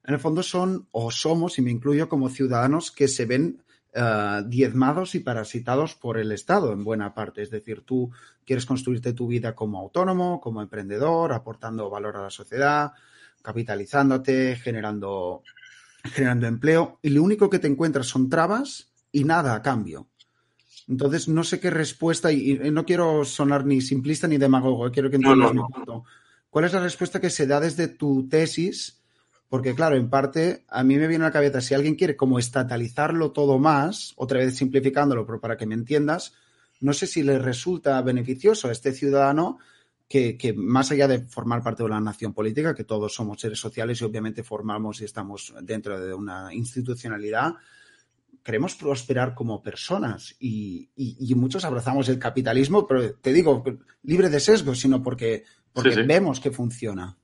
En 0.05 0.15
el 0.15 0.21
fondo 0.21 0.45
son 0.45 0.87
o 0.93 1.11
somos, 1.11 1.59
y 1.59 1.63
me 1.63 1.73
incluyo 1.73 2.09
como 2.09 2.29
ciudadanos, 2.29 2.93
que 2.93 3.09
se 3.09 3.25
ven 3.25 3.63
eh, 3.95 4.43
diezmados 4.47 5.17
y 5.17 5.21
parasitados 5.21 5.97
por 5.97 6.19
el 6.19 6.31
Estado 6.31 6.73
en 6.73 6.85
buena 6.85 7.15
parte. 7.15 7.43
Es 7.43 7.51
decir, 7.51 7.81
tú 7.85 8.13
quieres 8.45 8.65
construirte 8.65 9.15
tu 9.15 9.27
vida 9.27 9.57
como 9.57 9.81
autónomo, 9.81 10.41
como 10.41 10.63
emprendedor, 10.63 11.33
aportando 11.33 11.91
valor 11.91 12.17
a 12.17 12.23
la 12.25 12.31
sociedad, 12.31 12.93
capitalizándote, 13.43 14.55
generando, 14.57 15.43
generando 16.05 16.47
empleo, 16.47 16.99
y 17.03 17.09
lo 17.09 17.25
único 17.25 17.51
que 17.51 17.59
te 17.59 17.67
encuentras 17.67 18.07
son 18.07 18.29
trabas 18.29 18.93
y 19.11 19.25
nada 19.25 19.55
a 19.55 19.63
cambio. 19.63 20.07
Entonces, 20.89 21.29
no 21.29 21.45
sé 21.45 21.61
qué 21.61 21.71
respuesta, 21.71 22.33
y, 22.33 22.59
no 22.73 22.87
quiero 22.87 23.25
sonar 23.25 23.67
ni 23.67 23.81
simplista 23.81 24.27
ni 24.27 24.39
demagogo, 24.39 24.87
eh, 24.87 24.91
quiero 24.91 25.11
que 25.11 25.17
entiendas 25.17 25.53
mi 25.53 25.61
punto. 25.61 26.05
¿Cuál 26.49 26.65
es 26.65 26.73
la 26.73 26.81
respuesta 26.81 27.21
que 27.21 27.29
se 27.29 27.47
da 27.47 27.61
desde 27.61 27.89
tu 27.89 28.27
tesis? 28.27 29.03
Porque, 29.51 29.75
claro, 29.75 29.97
en 29.97 30.09
parte, 30.09 30.65
a 30.69 30.83
mí 30.83 30.97
me 30.97 31.07
viene 31.07 31.25
a 31.25 31.29
la 31.29 31.33
cabeza, 31.33 31.61
si 31.61 31.75
alguien 31.75 31.95
quiere 31.95 32.17
como 32.17 32.39
estatalizarlo 32.39 33.33
todo 33.33 33.59
más, 33.59 34.15
otra 34.17 34.39
vez 34.39 34.57
simplificándolo, 34.57 35.27
pero 35.27 35.41
para 35.41 35.59
que 35.59 35.67
me 35.67 35.75
entiendas, 35.75 36.35
no 36.81 36.95
sé 36.95 37.07
si 37.07 37.23
le 37.23 37.39
resulta 37.39 38.01
beneficioso 38.01 38.69
a 38.69 38.73
este 38.73 38.93
ciudadano 38.93 39.59
que, 40.09 40.39
que, 40.39 40.55
más 40.55 40.91
allá 40.91 41.07
de 41.07 41.21
formar 41.21 41.63
parte 41.63 41.83
de 41.83 41.87
una 41.87 42.01
nación 42.01 42.33
política, 42.33 42.75
que 42.75 42.85
todos 42.85 43.13
somos 43.13 43.41
seres 43.41 43.59
sociales 43.59 44.01
y 44.01 44.05
obviamente 44.05 44.43
formamos 44.43 45.03
y 45.03 45.05
estamos 45.05 45.53
dentro 45.61 46.01
de 46.01 46.15
una 46.15 46.55
institucionalidad, 46.55 47.55
queremos 48.49 48.77
prosperar 48.77 49.35
como 49.35 49.63
personas 49.63 50.35
y, 50.41 50.89
muchos 51.37 51.67
abrazamos 51.67 52.09
el 52.09 52.19
capitalismo, 52.19 52.87
pero 52.87 53.13
te 53.17 53.31
digo, 53.31 53.63
libre 54.05 54.31
de 54.31 54.41
sesgo, 54.41 54.75
sino 54.75 55.03
porque, 55.03 55.45
porque 55.71 56.03
vemos 56.05 56.41
que 56.41 56.51
funciona. 56.51 57.18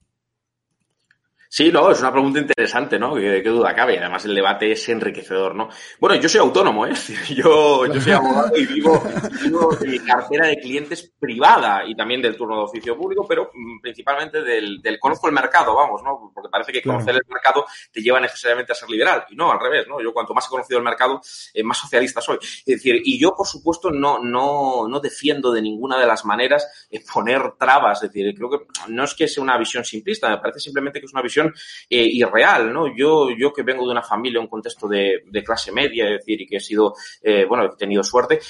Sí, 1.57 1.71
no, 1.71 1.89
es 1.89 2.01
una 2.01 2.11
pregunta 2.11 2.41
interesante, 2.41 2.99
¿no? 2.99 3.15
¿Qué, 3.15 3.41
duda 3.43 3.73
cabe? 3.73 3.97
Además, 3.97 4.25
el 4.25 4.35
debate 4.35 4.73
es 4.73 4.89
enriquecedor, 4.89 5.55
¿no? 5.55 5.69
Bueno, 6.01 6.17
yo 6.17 6.29
soy 6.29 6.41
autónomo, 6.41 6.85
¿eh? 6.85 6.93
Yo, 7.37 7.87
yo 7.87 8.01
soy 8.01 8.13
abogado 8.13 8.57
y 8.57 8.67
vivo, 8.67 9.01
vivo 9.41 9.73
de 9.77 9.87
mi 9.87 10.01
cartera 10.01 10.49
de 10.49 10.57
clientes 10.57 11.13
privada 11.17 11.85
y 11.87 11.95
también 11.95 12.21
del 12.21 12.37
turno 12.37 12.57
de 12.57 12.63
oficio 12.65 12.97
público, 12.97 13.25
pero 13.29 13.53
mm, 13.55 13.81
principalmente 13.81 14.43
del, 14.43 14.83
del 14.83 14.99
conozco 14.99 15.29
el 15.29 15.33
mercado, 15.33 15.77
vamos, 15.77 16.03
¿no? 16.03 16.33
Porque 16.35 16.51
parece 16.51 16.73
que 16.73 16.83
conocer 16.83 17.15
el 17.15 17.23
mercado 17.29 17.65
te 17.93 18.03
lleva 18.03 18.19
necesariamente 18.19 18.73
a 18.73 18.75
ser 18.75 18.91
liberal. 18.91 19.25
Y 19.31 19.37
no, 19.37 19.53
al 19.53 19.61
revés, 19.61 19.87
¿no? 19.87 20.03
Yo 20.03 20.13
cuanto 20.13 20.35
más 20.35 20.47
he 20.47 20.51
conocido 20.51 20.79
el 20.79 20.85
mercado, 20.85 21.21
eh, 21.53 21.63
más 21.63 21.79
socialista 21.79 22.21
soy. 22.21 22.39
Es 22.41 22.65
decir, 22.65 23.01
y 23.05 23.17
yo, 23.17 23.33
por 23.37 23.47
supuesto, 23.47 23.93
no, 23.93 24.19
no, 24.19 24.89
no 24.89 24.99
defiendo 24.99 25.53
de 25.53 25.63
ninguna 25.63 26.01
de 26.01 26.07
las 26.07 26.25
maneras 26.25 26.89
eh, 26.91 27.01
poner 27.13 27.53
trabas. 27.61 28.03
Es 28.03 28.11
decir, 28.11 28.35
creo 28.35 28.51
que 28.51 28.59
no 28.89 29.05
es 29.05 29.15
que 29.15 29.29
sea 29.29 29.45
una 29.45 29.57
visión 29.57 29.85
simplista, 29.85 30.29
me 30.29 30.39
parece 30.39 30.59
simplemente 30.59 30.99
que 30.99 31.07
es 31.07 31.13
una 31.13 31.23
visión 31.23 31.44
eh, 31.91 32.09
irreal, 32.13 32.73
¿no? 32.73 32.95
Yo, 32.95 33.31
yo 33.31 33.53
que 33.53 33.63
vengo 33.63 33.85
de 33.85 33.93
una 33.93 34.03
familia, 34.03 34.41
un 34.41 34.49
contexto 34.49 34.89
de, 34.89 35.23
clase 35.45 35.73
media, 35.73 36.07
es 36.07 36.19
decir, 36.19 36.41
y 36.41 36.47
que 36.47 36.57
he 36.57 36.61
sido, 36.61 36.95
eh, 37.23 37.45
bueno, 37.45 37.65
he 37.65 37.77
tenido 37.77 38.03
suerte, 38.03 38.41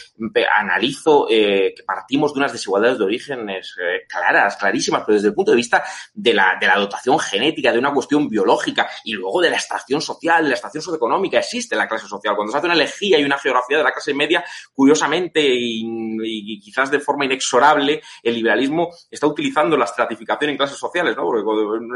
analizo 0.57 1.27
eh, 1.29 1.75
que 1.77 1.83
partimos 1.83 2.33
de 2.33 2.39
unas 2.39 2.53
desigualdades 2.53 2.99
de 2.99 3.05
orígenes 3.05 3.75
claras, 4.09 4.57
clarísimas, 4.57 5.03
pero 5.05 5.17
desde 5.17 5.29
el 5.29 5.35
punto 5.35 5.51
de 5.51 5.57
vista 5.57 5.83
de 6.13 6.33
la, 6.33 6.57
de 6.61 6.67
la 6.67 6.79
dotación 6.79 7.19
genética, 7.19 7.73
de 7.73 7.79
una 7.79 7.93
cuestión 7.93 8.29
biológica 8.29 8.89
y 9.05 9.13
luego 9.13 9.41
de 9.41 9.51
la 9.51 9.57
extracción 9.57 10.01
social, 10.01 10.43
de 10.43 10.51
la 10.51 10.55
extracción 10.55 10.83
socioeconómica, 10.83 11.39
existe 11.39 11.75
la 11.75 11.89
clase 11.89 12.07
social. 12.07 12.37
Cuando 12.37 12.53
se 12.53 12.59
hace 12.59 12.67
una 12.67 12.75
elegía 12.75 13.19
y 13.19 13.25
una 13.25 13.39
geografía 13.39 13.79
de 13.79 13.85
la 13.85 13.93
clase 13.93 14.15
media, 14.15 14.45
curiosamente 14.73 15.41
y, 15.45 16.61
quizás 16.61 16.91
de 16.91 17.01
forma 17.01 17.25
inexorable, 17.25 18.03
el 18.23 18.35
liberalismo 18.35 18.91
está 19.11 19.27
utilizando 19.27 19.77
la 19.77 19.85
estratificación 19.85 20.51
en 20.51 20.57
clases 20.57 20.79
sociales, 20.79 21.17
¿no? 21.17 21.25
Porque 21.25 21.43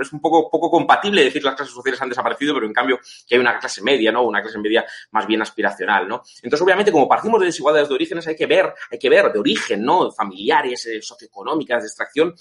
es 0.00 0.12
un 0.12 0.20
poco, 0.20 0.50
poco 0.50 0.70
compatible 0.78 1.24
decir 1.24 1.42
las 1.42 1.56
clases 1.56 1.74
sociales 1.74 2.00
han 2.00 2.08
desaparecido, 2.08 2.54
pero 2.54 2.66
en 2.66 2.72
cambio 2.72 3.00
que 3.26 3.34
hay 3.34 3.40
una 3.40 3.58
clase 3.58 3.82
media, 3.82 4.12
¿no? 4.12 4.22
Una 4.22 4.40
clase 4.40 4.58
media 4.58 4.86
más 5.10 5.26
bien 5.26 5.42
aspiracional, 5.42 6.06
¿no? 6.06 6.22
Entonces, 6.42 6.62
obviamente, 6.62 6.92
como 6.92 7.08
partimos 7.08 7.40
de 7.40 7.46
desigualdades 7.46 7.88
de 7.88 7.94
orígenes, 7.94 8.26
hay 8.28 8.36
que 8.36 8.46
ver, 8.46 8.72
hay 8.90 8.98
que 8.98 9.10
ver 9.10 9.32
de 9.32 9.38
origen, 9.40 9.82
¿no? 9.82 10.12
Familiares, 10.12 10.86
eh, 10.86 11.02
socioeconómicas, 11.02 11.82
de 11.82 11.88
extracción, 11.88 12.34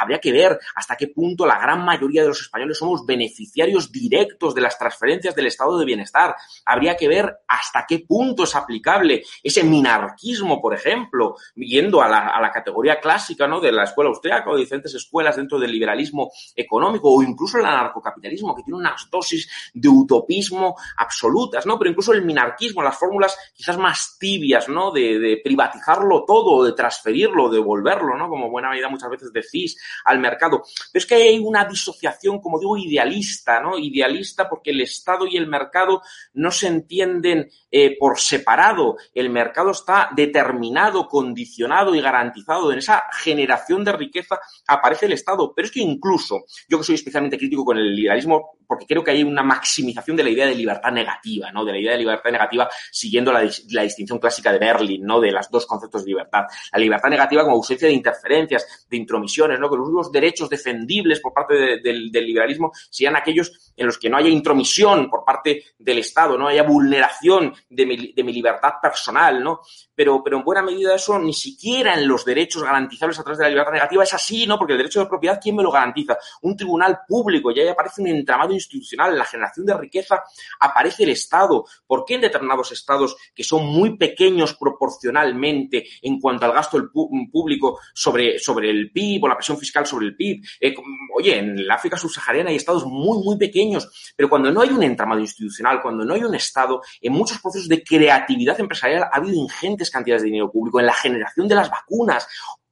habría 0.00 0.18
que 0.18 0.32
ver 0.32 0.58
hasta 0.74 0.96
qué 0.96 1.08
punto 1.08 1.46
la 1.46 1.58
gran 1.58 1.84
mayoría 1.84 2.22
de 2.22 2.28
los 2.28 2.40
españoles 2.40 2.78
somos 2.78 3.06
beneficiarios 3.06 3.92
directos 3.92 4.54
de 4.54 4.60
las 4.60 4.78
transferencias 4.78 5.34
del 5.34 5.46
estado 5.46 5.78
de 5.78 5.84
bienestar. 5.84 6.34
Habría 6.64 6.96
que 6.96 7.08
ver 7.08 7.38
hasta 7.46 7.84
qué 7.88 8.00
punto 8.00 8.44
es 8.44 8.54
aplicable 8.56 9.22
ese 9.42 9.62
minarquismo, 9.62 10.60
por 10.60 10.74
ejemplo, 10.74 11.36
yendo 11.54 12.02
a 12.02 12.08
la, 12.08 12.28
a 12.28 12.40
la 12.40 12.50
categoría 12.50 13.00
clásica, 13.00 13.46
¿no? 13.46 13.60
De 13.60 13.70
la 13.70 13.84
escuela 13.84 14.10
austríaca 14.10 14.50
o 14.50 14.54
de 14.54 14.62
diferentes 14.62 14.94
escuelas 14.94 15.36
dentro 15.36 15.58
del 15.58 15.70
liberalismo 15.70 16.32
económico 16.54 17.14
o 17.14 17.22
incluso 17.22 17.58
la 17.58 17.75
narcocapitalismo, 17.76 18.54
que 18.54 18.62
tiene 18.62 18.78
unas 18.78 19.08
dosis 19.10 19.48
de 19.74 19.88
utopismo 19.88 20.76
absolutas, 20.96 21.66
¿no? 21.66 21.78
Pero 21.78 21.90
incluso 21.90 22.12
el 22.12 22.24
minarquismo, 22.24 22.82
las 22.82 22.98
fórmulas 22.98 23.36
quizás 23.54 23.78
más 23.78 24.16
tibias, 24.18 24.68
¿no? 24.68 24.90
De, 24.90 25.40
privatizarlo 25.42 26.24
todo, 26.24 26.64
de 26.64 26.72
transferirlo, 26.72 27.48
de 27.48 27.56
devolverlo, 27.56 28.16
¿no? 28.16 28.28
Como 28.28 28.50
buena 28.50 28.70
medida 28.70 28.88
muchas 28.88 29.10
veces 29.10 29.32
decís, 29.32 29.76
al 30.04 30.18
mercado. 30.18 30.62
Pero 30.92 31.00
es 31.00 31.06
que 31.06 31.14
hay 31.14 31.38
una 31.38 31.64
disociación, 31.64 32.40
como 32.40 32.58
digo, 32.58 32.76
idealista, 32.76 33.60
¿no? 33.60 33.78
Idealista 33.78 34.48
porque 34.48 34.70
el 34.70 34.80
Estado 34.80 35.26
y 35.26 35.36
el 35.36 35.46
mercado 35.46 36.02
no 36.34 36.50
se 36.50 36.68
entienden 36.68 37.48
eh, 37.70 37.96
por 37.98 38.18
separado. 38.18 38.96
El 39.14 39.30
mercado 39.30 39.70
está 39.70 40.10
determinado, 40.14 41.08
condicionado 41.08 41.94
y 41.94 42.00
garantizado. 42.00 42.72
En 42.72 42.78
esa 42.78 43.04
generación 43.12 43.84
de 43.84 43.92
riqueza 43.92 44.38
aparece 44.66 45.06
el 45.06 45.12
Estado. 45.12 45.52
Pero 45.54 45.66
es 45.66 45.72
que 45.72 45.80
incluso, 45.80 46.44
yo 46.68 46.78
que 46.78 46.84
soy 46.84 46.94
especialmente 46.94 47.38
crítico 47.38 47.64
con 47.66 47.78
el 47.78 47.94
liberalismo 47.94 48.56
porque 48.66 48.86
creo 48.86 49.02
que 49.02 49.12
hay 49.12 49.22
una 49.22 49.42
maximización 49.42 50.16
de 50.16 50.24
la 50.24 50.30
idea 50.30 50.46
de 50.46 50.54
libertad 50.54 50.90
negativa, 50.90 51.50
¿no? 51.52 51.64
De 51.64 51.72
la 51.72 51.78
idea 51.78 51.92
de 51.92 51.98
libertad 51.98 52.30
negativa 52.30 52.68
siguiendo 52.90 53.32
la, 53.32 53.40
distinción 53.40 54.18
clásica 54.18 54.52
de 54.52 54.58
Berlin, 54.58 55.04
¿no? 55.04 55.20
De 55.20 55.30
los 55.30 55.50
dos 55.50 55.66
conceptos 55.66 56.04
de 56.04 56.10
libertad. 56.10 56.44
La 56.72 56.78
libertad 56.78 57.08
negativa 57.08 57.42
como 57.42 57.56
ausencia 57.56 57.88
de 57.88 57.94
interferencias, 57.94 58.86
de 58.88 58.96
intromisiones, 58.96 59.60
¿no? 59.60 59.70
Que 59.70 59.76
los 59.76 59.88
únicos 59.88 60.12
derechos 60.12 60.48
defendibles 60.48 61.20
por 61.20 61.32
parte 61.32 61.80
del 61.80 62.10
liberalismo 62.12 62.72
sean 62.90 63.16
aquellos 63.16 63.72
en 63.76 63.86
los 63.86 63.98
que 63.98 64.08
no 64.08 64.16
haya 64.16 64.28
intromisión 64.28 65.08
por 65.08 65.24
parte 65.24 65.64
del 65.78 65.98
Estado, 65.98 66.36
no 66.36 66.48
haya 66.48 66.62
vulneración 66.62 67.54
de 67.68 67.86
mi, 67.86 68.12
de 68.12 68.24
mi 68.24 68.32
libertad 68.32 68.74
personal, 68.82 69.42
¿no? 69.42 69.60
Pero, 69.94 70.22
pero 70.22 70.38
en 70.38 70.44
buena 70.44 70.62
medida 70.62 70.94
eso 70.94 71.18
ni 71.18 71.32
siquiera 71.32 71.94
en 71.94 72.06
los 72.06 72.24
derechos 72.24 72.62
garantizables 72.62 73.18
a 73.18 73.22
través 73.22 73.38
de 73.38 73.44
la 73.44 73.50
libertad 73.50 73.72
negativa 73.72 74.02
es 74.02 74.14
así, 74.14 74.46
¿no? 74.46 74.58
Porque 74.58 74.72
el 74.72 74.78
derecho 74.78 75.00
de 75.00 75.06
propiedad, 75.06 75.38
¿quién 75.42 75.56
me 75.56 75.62
lo 75.62 75.70
garantiza? 75.70 76.18
Un 76.42 76.56
tribunal 76.56 77.00
público, 77.06 77.50
ya 77.64 77.72
aparece 77.72 78.02
un 78.02 78.08
entramado 78.08 78.52
institucional, 78.52 79.12
en 79.12 79.18
la 79.18 79.24
generación 79.24 79.66
de 79.66 79.76
riqueza 79.76 80.22
aparece 80.60 81.04
el 81.04 81.10
Estado. 81.10 81.64
¿Por 81.86 82.04
qué 82.04 82.14
en 82.14 82.22
determinados 82.22 82.72
estados 82.72 83.16
que 83.34 83.44
son 83.44 83.66
muy 83.66 83.96
pequeños 83.96 84.54
proporcionalmente 84.54 85.86
en 86.02 86.20
cuanto 86.20 86.46
al 86.46 86.52
gasto 86.52 86.78
del 86.78 86.90
público 86.90 87.78
sobre, 87.94 88.38
sobre 88.38 88.70
el 88.70 88.90
PIB 88.90 89.24
o 89.24 89.28
la 89.28 89.36
presión 89.36 89.58
fiscal 89.58 89.86
sobre 89.86 90.06
el 90.06 90.16
PIB? 90.16 90.44
Eh, 90.60 90.74
oye, 91.14 91.38
en 91.38 91.58
el 91.58 91.70
África 91.70 91.96
subsahariana 91.96 92.50
hay 92.50 92.56
estados 92.56 92.84
muy, 92.86 93.22
muy 93.22 93.36
pequeños, 93.36 94.12
pero 94.16 94.28
cuando 94.28 94.50
no 94.50 94.60
hay 94.60 94.70
un 94.70 94.82
entramado 94.82 95.20
institucional, 95.20 95.80
cuando 95.82 96.04
no 96.04 96.14
hay 96.14 96.24
un 96.24 96.34
Estado, 96.34 96.82
en 97.00 97.12
muchos 97.12 97.40
procesos 97.40 97.68
de 97.68 97.82
creatividad 97.82 98.58
empresarial 98.60 99.04
ha 99.04 99.16
habido 99.16 99.34
ingentes 99.34 99.90
cantidades 99.90 100.22
de 100.22 100.26
dinero 100.26 100.50
público 100.50 100.80
en 100.80 100.86
la 100.86 100.92
generación 100.92 101.48
de 101.48 101.54
las 101.54 101.70
vacunas 101.70 102.26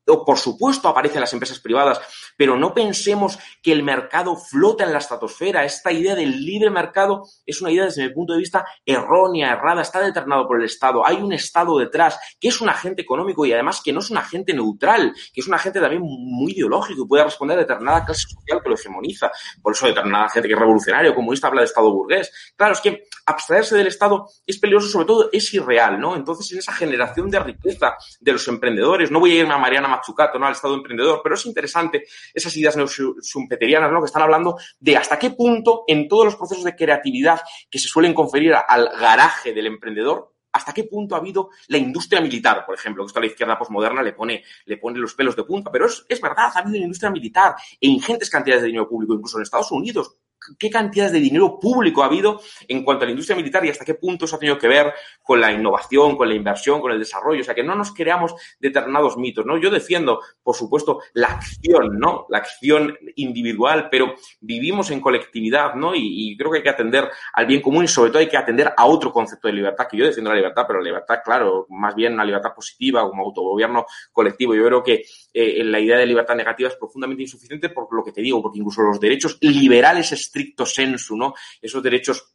por 0.07 0.39
supuesto 0.39 0.89
aparecen 0.89 1.21
las 1.21 1.33
empresas 1.33 1.59
privadas, 1.59 2.01
pero 2.37 2.57
no 2.57 2.75
pensemos 2.75 3.39
que 3.63 3.73
el 3.73 3.83
mercado 3.83 4.37
flota 4.37 4.85
en 4.85 4.93
la 4.93 4.99
estratosfera. 4.99 5.65
Esta 5.65 5.93
idea 5.93 6.15
del 6.15 6.45
libre 6.45 6.71
mercado 6.71 7.25
es 7.47 7.61
una 7.61 7.71
idea 7.71 7.85
desde 7.85 8.07
mi 8.07 8.13
punto 8.13 8.35
de 8.35 8.41
vista 8.41 8.67
errónea, 8.85 9.53
errada, 9.53 9.83
está 9.83 10.01
determinado 10.01 10.47
por 10.47 10.59
el 10.59 10.67
Estado. 10.67 11.07
Hay 11.07 11.17
un 11.17 11.33
Estado 11.33 11.79
detrás 11.79 12.19
que 12.39 12.49
es 12.49 12.61
un 12.61 12.69
agente 12.69 13.03
económico 13.03 13.47
y 13.47 13.53
además 13.53 13.81
que 13.83 13.93
no 13.93 14.01
es 14.01 14.11
un 14.11 14.19
agente 14.19 14.53
neutral, 14.53 15.15
que 15.33 15.41
es 15.41 15.49
un 15.49 15.55
agente 15.55 15.81
también 15.81 16.03
muy 16.03 16.53
ideológico 16.53 17.05
y 17.05 17.09
puede 17.09 17.25
responder 17.25 17.57
a 17.57 17.61
determinada 17.61 18.05
clase 18.05 18.23
social 18.29 18.63
que 18.63 18.69
lo 18.69 18.75
hegemoniza. 18.75 19.31
Por 19.63 19.73
eso 19.73 19.87
determinada 19.87 20.29
gente 20.29 20.49
que 20.49 20.55
es 20.55 20.61
revolucionario, 20.61 21.15
comunista, 21.15 21.49
habla 21.49 21.63
de 21.63 21.67
Estado 21.67 21.91
burgués. 21.91 22.31
Claro, 22.57 22.75
es 22.75 22.81
que 22.81 23.05
abstraerse 23.27 23.77
del 23.77 23.87
Estado 23.87 24.29
es 24.47 24.59
peligroso, 24.59 24.89
sobre 24.89 25.07
todo 25.07 25.31
es 25.33 25.53
irreal, 25.55 25.99
¿no? 25.99 26.15
Entonces, 26.15 26.51
en 26.53 26.59
esa 26.59 26.73
generación 26.73 27.31
de 27.31 27.41
riqueza 27.41 27.97
de 28.21 28.33
los 28.33 28.47
emprendedores, 28.49 29.11
no 29.11 29.21
voy 29.21 29.33
a 29.33 29.41
irme 29.41 29.55
a 29.55 29.59
Mariana 29.59 29.94
Machucato, 29.97 30.39
¿no? 30.39 30.47
Al 30.47 30.53
Estado 30.53 30.75
emprendedor, 30.75 31.21
pero 31.23 31.35
es 31.35 31.47
interesante 31.47 32.05
esas 32.33 32.57
ideas 32.57 32.77
neosumpeterianas, 32.77 33.91
¿no? 33.91 34.01
Que 34.01 34.07
están 34.07 34.23
hablando 34.23 34.57
de 34.79 34.97
hasta 34.97 35.19
qué 35.19 35.31
punto 35.31 35.85
en 35.87 36.09
todos 36.09 36.27
los 36.27 36.37
procesos 36.37 36.65
de 36.65 36.77
creatividad 36.77 37.41
que 37.71 37.79
se 37.79 37.89
suelen 37.89 38.15
conferir 38.15 38.55
al 38.55 38.89
garaje 38.99 39.53
del 39.53 39.67
emprendedor, 39.67 40.35
hasta 40.55 40.73
qué 40.73 40.85
punto 40.85 41.17
ha 41.17 41.19
habido 41.19 41.51
la 41.67 41.79
industria 41.79 42.21
militar, 42.21 42.65
por 42.65 42.77
ejemplo, 42.77 43.03
que 43.03 43.09
esto 43.09 43.19
a 43.19 43.23
la 43.23 43.27
izquierda 43.27 43.59
posmoderna 43.59 44.03
le 44.03 44.13
pone, 44.13 44.45
le 44.67 44.77
pone 44.77 45.01
los 45.01 45.15
pelos 45.15 45.35
de 45.35 45.43
punta, 45.43 45.71
pero 45.71 45.87
es, 45.87 46.07
es 46.09 46.21
verdad, 46.21 46.53
ha 46.55 46.59
habido 46.61 46.77
una 46.77 46.85
industria 46.85 47.11
militar 47.11 47.57
e 47.81 47.89
ingentes 47.89 48.31
cantidades 48.31 48.63
de 48.63 48.69
dinero 48.69 48.89
público, 48.89 49.15
incluso 49.15 49.39
en 49.39 49.43
Estados 49.43 49.73
Unidos, 49.73 50.17
qué 50.59 50.71
cantidades 50.71 51.13
de 51.13 51.21
dinero 51.21 51.59
público 51.59 52.03
ha 52.03 52.07
habido 52.07 52.41
en 52.69 52.85
cuanto 52.85 53.05
a 53.05 53.07
la 53.07 53.13
industria 53.13 53.37
militar 53.37 53.65
y 53.65 53.71
hasta 53.71 53.85
qué 53.85 53.95
punto 53.95 54.25
eso 54.25 54.37
ha 54.37 54.39
tenido 54.39 54.59
que 54.59 54.69
ver 54.69 54.93
con 55.23 55.41
la 55.41 55.53
innovación, 55.53 56.17
con 56.17 56.29
la 56.29 56.35
inversión, 56.35 56.81
con 56.81 56.93
el 56.93 56.99
desarrollo. 56.99 57.41
O 57.41 57.45
sea, 57.45 57.55
que 57.55 57.63
no 57.63 57.75
nos 57.75 57.93
creamos 57.93 58.35
determinados 58.59 59.17
mitos, 59.17 59.47
¿no? 59.47 59.57
Yo 59.59 59.71
defiendo, 59.71 60.21
por 60.43 60.55
supuesto, 60.55 61.01
la 61.15 61.29
acción, 61.29 61.99
¿no? 61.99 62.27
La 62.29 62.39
acción 62.39 62.97
individual, 63.17 63.89
pero 63.91 64.15
vivimos 64.41 64.91
en 64.91 65.01
colectividad, 65.01 65.75
¿no? 65.75 65.93
Y, 65.95 66.35
creo 66.37 66.51
que 66.51 66.59
hay 66.59 66.63
que 66.65 66.71
atender 66.71 67.09
al 67.33 67.47
bien 67.47 67.63
común 67.63 67.85
y 67.85 67.89
sobre 67.89 68.11
todo 68.11 68.19
hay 68.19 68.29
que 68.29 68.37
atender 68.37 68.73
a 68.77 68.87
otro 68.87 69.13
concepto 69.13 69.49
de 69.49 69.55
libertad, 69.55 69.87
que 69.89 69.97
yo 69.97 70.05
defiendo 70.05 70.31
la 70.31 70.37
libertad, 70.37 70.65
pero 70.67 70.81
la 70.81 70.87
libertad, 70.87 71.21
claro, 71.25 71.67
más 71.71 71.95
bien 71.95 72.15
una 72.15 72.25
libertad 72.25 72.53
positiva, 72.55 73.09
como 73.09 73.25
autogobierno 73.25 73.87
colectivo. 74.13 74.55
Yo 74.55 74.67
creo 74.67 74.83
que 74.83 75.05
eh, 75.33 75.63
la 75.65 75.79
idea 75.79 75.99
de 75.99 76.07
libertad 76.07 76.35
negativa 76.35 76.69
es 76.69 76.77
profundamente 76.77 77.23
insuficiente 77.23 77.69
por 77.69 77.87
lo 77.95 78.03
que 78.03 78.13
te 78.13 78.21
digo, 78.21 78.43
porque 78.43 78.59
incluso 78.59 78.83
los 78.83 79.01
derechos 79.01 79.39
liberales 79.41 80.13
estricto 80.35 80.67
sensu, 80.67 81.17
¿no? 81.17 81.35
Esos 81.63 81.83
derechos 81.83 82.34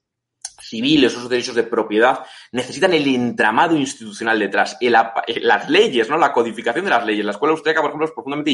civiles, 0.69 1.13
esos 1.13 1.29
derechos 1.29 1.55
de 1.55 1.63
propiedad, 1.63 2.25
necesitan 2.51 2.93
el 2.93 3.07
entramado 3.07 3.75
institucional 3.75 4.39
detrás, 4.39 4.77
el, 4.79 4.95
las 5.41 5.69
leyes, 5.69 6.09
¿no? 6.09 6.17
La 6.17 6.31
codificación 6.31 6.85
de 6.85 6.91
las 6.91 7.05
leyes. 7.05 7.25
La 7.25 7.31
escuela 7.31 7.53
austríaca, 7.53 7.81
por 7.81 7.89
ejemplo, 7.89 8.07
es 8.07 8.13
profundamente 8.13 8.51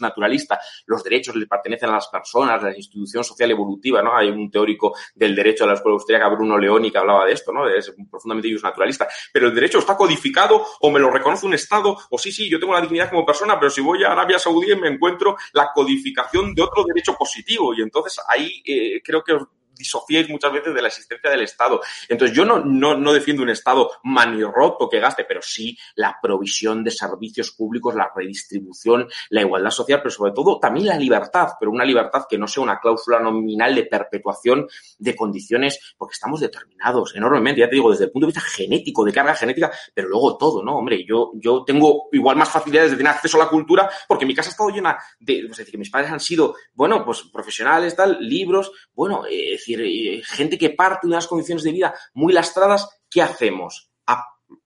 naturalista. 0.00 0.58
Los 0.86 1.02
derechos 1.04 1.36
le 1.36 1.46
pertenecen 1.46 1.90
a 1.90 1.94
las 1.94 2.08
personas, 2.08 2.62
la 2.62 2.74
institución 2.74 3.24
social 3.24 3.50
evolutiva, 3.50 4.02
¿no? 4.02 4.16
Hay 4.16 4.28
un 4.28 4.50
teórico 4.50 4.94
del 5.14 5.34
derecho 5.34 5.64
de 5.64 5.68
la 5.68 5.74
escuela 5.74 5.94
austríaca, 5.94 6.28
Bruno 6.28 6.58
Leoni, 6.58 6.90
que 6.90 6.98
hablaba 6.98 7.26
de 7.26 7.32
esto, 7.32 7.52
¿no? 7.52 7.68
Es 7.68 7.94
profundamente 8.10 8.48
naturalista. 8.62 9.08
Pero 9.32 9.48
el 9.48 9.54
derecho 9.54 9.78
está 9.78 9.96
codificado 9.96 10.64
o 10.80 10.90
me 10.90 10.98
lo 10.98 11.10
reconoce 11.10 11.46
un 11.46 11.54
Estado, 11.54 11.96
o 12.10 12.18
sí, 12.18 12.32
sí, 12.32 12.48
yo 12.48 12.58
tengo 12.58 12.72
la 12.72 12.80
dignidad 12.80 13.10
como 13.10 13.26
persona, 13.26 13.58
pero 13.58 13.70
si 13.70 13.80
voy 13.80 14.04
a 14.04 14.12
Arabia 14.12 14.38
Saudí 14.38 14.74
me 14.76 14.88
encuentro 14.88 15.36
la 15.52 15.70
codificación 15.74 16.54
de 16.54 16.62
otro 16.62 16.84
derecho 16.84 17.14
positivo. 17.14 17.74
Y 17.74 17.82
entonces 17.82 18.18
ahí 18.28 18.62
eh, 18.64 19.00
creo 19.02 19.22
que 19.22 19.38
disociéis 19.78 20.28
muchas 20.28 20.52
veces 20.52 20.74
de 20.74 20.82
la 20.82 20.88
existencia 20.88 21.30
del 21.30 21.42
Estado. 21.42 21.80
Entonces, 22.08 22.36
yo 22.36 22.44
no, 22.44 22.58
no, 22.58 22.96
no 22.96 23.12
defiendo 23.12 23.42
un 23.42 23.50
Estado 23.50 23.90
manirroto 24.02 24.88
que 24.88 25.00
gaste, 25.00 25.24
pero 25.24 25.40
sí 25.40 25.78
la 25.94 26.18
provisión 26.20 26.84
de 26.84 26.90
servicios 26.90 27.52
públicos, 27.52 27.94
la 27.94 28.10
redistribución, 28.14 29.08
la 29.30 29.42
igualdad 29.42 29.70
social, 29.70 30.00
pero 30.02 30.10
sobre 30.10 30.32
todo 30.32 30.58
también 30.58 30.86
la 30.86 30.96
libertad, 30.96 31.48
pero 31.58 31.70
una 31.70 31.84
libertad 31.84 32.24
que 32.28 32.38
no 32.38 32.46
sea 32.46 32.62
una 32.62 32.80
cláusula 32.80 33.20
nominal 33.20 33.74
de 33.74 33.84
perpetuación 33.84 34.66
de 34.98 35.14
condiciones, 35.14 35.94
porque 35.96 36.14
estamos 36.14 36.40
determinados 36.40 37.14
enormemente, 37.14 37.60
ya 37.60 37.68
te 37.68 37.76
digo, 37.76 37.90
desde 37.90 38.04
el 38.04 38.10
punto 38.10 38.26
de 38.26 38.32
vista 38.32 38.48
genético, 38.48 39.04
de 39.04 39.12
carga 39.12 39.34
genética, 39.34 39.70
pero 39.94 40.08
luego 40.08 40.36
todo, 40.36 40.62
¿no? 40.62 40.78
Hombre, 40.78 41.04
yo, 41.06 41.32
yo 41.34 41.64
tengo 41.64 42.08
igual 42.12 42.36
más 42.36 42.50
facilidades 42.50 42.90
de 42.90 42.96
tener 42.96 43.12
acceso 43.12 43.40
a 43.40 43.44
la 43.44 43.50
cultura 43.50 43.88
porque 44.06 44.26
mi 44.26 44.34
casa 44.34 44.50
ha 44.50 44.52
estado 44.52 44.70
llena 44.70 44.98
de, 45.18 45.40
es 45.40 45.56
decir, 45.56 45.70
que 45.70 45.78
mis 45.78 45.90
padres 45.90 46.10
han 46.10 46.20
sido, 46.20 46.54
bueno, 46.74 47.04
pues 47.04 47.22
profesionales, 47.32 47.94
tal, 47.94 48.18
libros, 48.20 48.72
bueno, 48.94 49.24
eh, 49.28 49.58
decir, 49.76 50.24
gente 50.24 50.58
que 50.58 50.70
parte 50.70 51.06
de 51.06 51.12
unas 51.12 51.26
condiciones 51.26 51.62
de 51.62 51.72
vida 51.72 51.94
muy 52.14 52.32
lastradas, 52.32 52.88
¿qué 53.10 53.22
hacemos? 53.22 53.90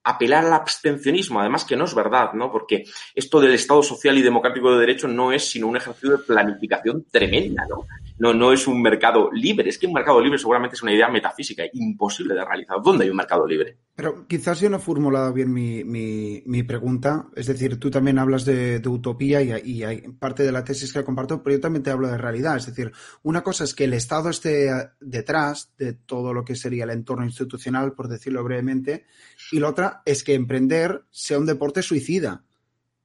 apelar 0.05 0.45
al 0.45 0.53
abstencionismo, 0.53 1.41
además 1.41 1.65
que 1.65 1.77
no 1.77 1.85
es 1.85 1.95
verdad, 1.95 2.33
¿no? 2.35 2.51
Porque 2.51 2.85
esto 3.15 3.41
del 3.41 3.55
Estado 3.55 3.83
social 3.83 4.17
y 4.17 4.23
democrático 4.23 4.73
de 4.73 4.81
derecho 4.81 5.09
no 5.09 5.33
es 5.33 5.49
sino 5.49 5.67
un 5.67 5.77
ejercicio 5.77 6.13
de 6.13 6.19
planificación 6.19 7.07
tremenda, 7.11 7.67
¿no? 7.69 7.85
No, 8.23 8.33
no 8.33 8.53
es 8.53 8.69
un 8.69 8.81
mercado 8.81 9.33
libre. 9.33 9.69
Es 9.69 9.79
que 9.79 9.89
un 9.89 9.95
mercado 9.95 10.21
libre 10.21 10.39
seguramente 10.39 10.77
es 10.77 10.83
una 10.85 10.93
idea 10.93 11.09
metafísica, 11.09 11.65
imposible 11.73 12.35
de 12.35 12.45
realizar. 12.45 12.77
¿Dónde 12.81 13.03
hay 13.03 13.11
un 13.11 13.17
mercado 13.17 13.45
libre? 13.45 13.79
Pero 13.97 14.29
quizás 14.29 14.61
yo 14.61 14.71
no 14.71 14.77
he 14.77 14.81
formulado 14.81 15.33
bien 15.33 15.53
mi, 15.53 15.83
mi, 15.83 16.63
pregunta. 16.63 17.27
Es 17.35 17.49
decir, 17.49 17.81
tú 17.81 17.91
también 17.91 18.21
hablas 18.21 18.45
de, 18.45 18.81
utopía 18.87 19.43
y, 19.43 19.83
hay 19.83 20.03
parte 20.21 20.45
de 20.45 20.53
la 20.53 20.63
tesis 20.63 20.93
que 20.93 21.03
comparto, 21.03 21.43
pero 21.43 21.57
yo 21.57 21.61
también 21.61 21.83
te 21.83 21.91
hablo 21.91 22.07
de 22.07 22.17
realidad. 22.17 22.59
Es 22.59 22.67
decir, 22.67 22.93
una 23.25 23.43
cosa 23.43 23.65
es 23.65 23.75
que 23.75 23.85
el 23.85 23.93
Estado 23.93 24.31
esté 24.31 24.71
detrás 25.01 25.73
de 25.77 25.93
todo 25.93 26.33
lo 26.33 26.45
que 26.45 26.55
sería 26.55 26.85
el 26.85 26.91
entorno 26.91 27.25
institucional, 27.25 27.93
por 27.93 28.07
decirlo 28.07 28.45
brevemente, 28.45 29.05
y 29.51 29.59
la 29.59 29.69
otra 29.69 30.03
es 30.05 30.23
que 30.23 30.35
emprender 30.35 31.07
sea 31.11 31.41
un 31.41 31.47
deporte 31.47 31.83
suicida. 31.83 32.45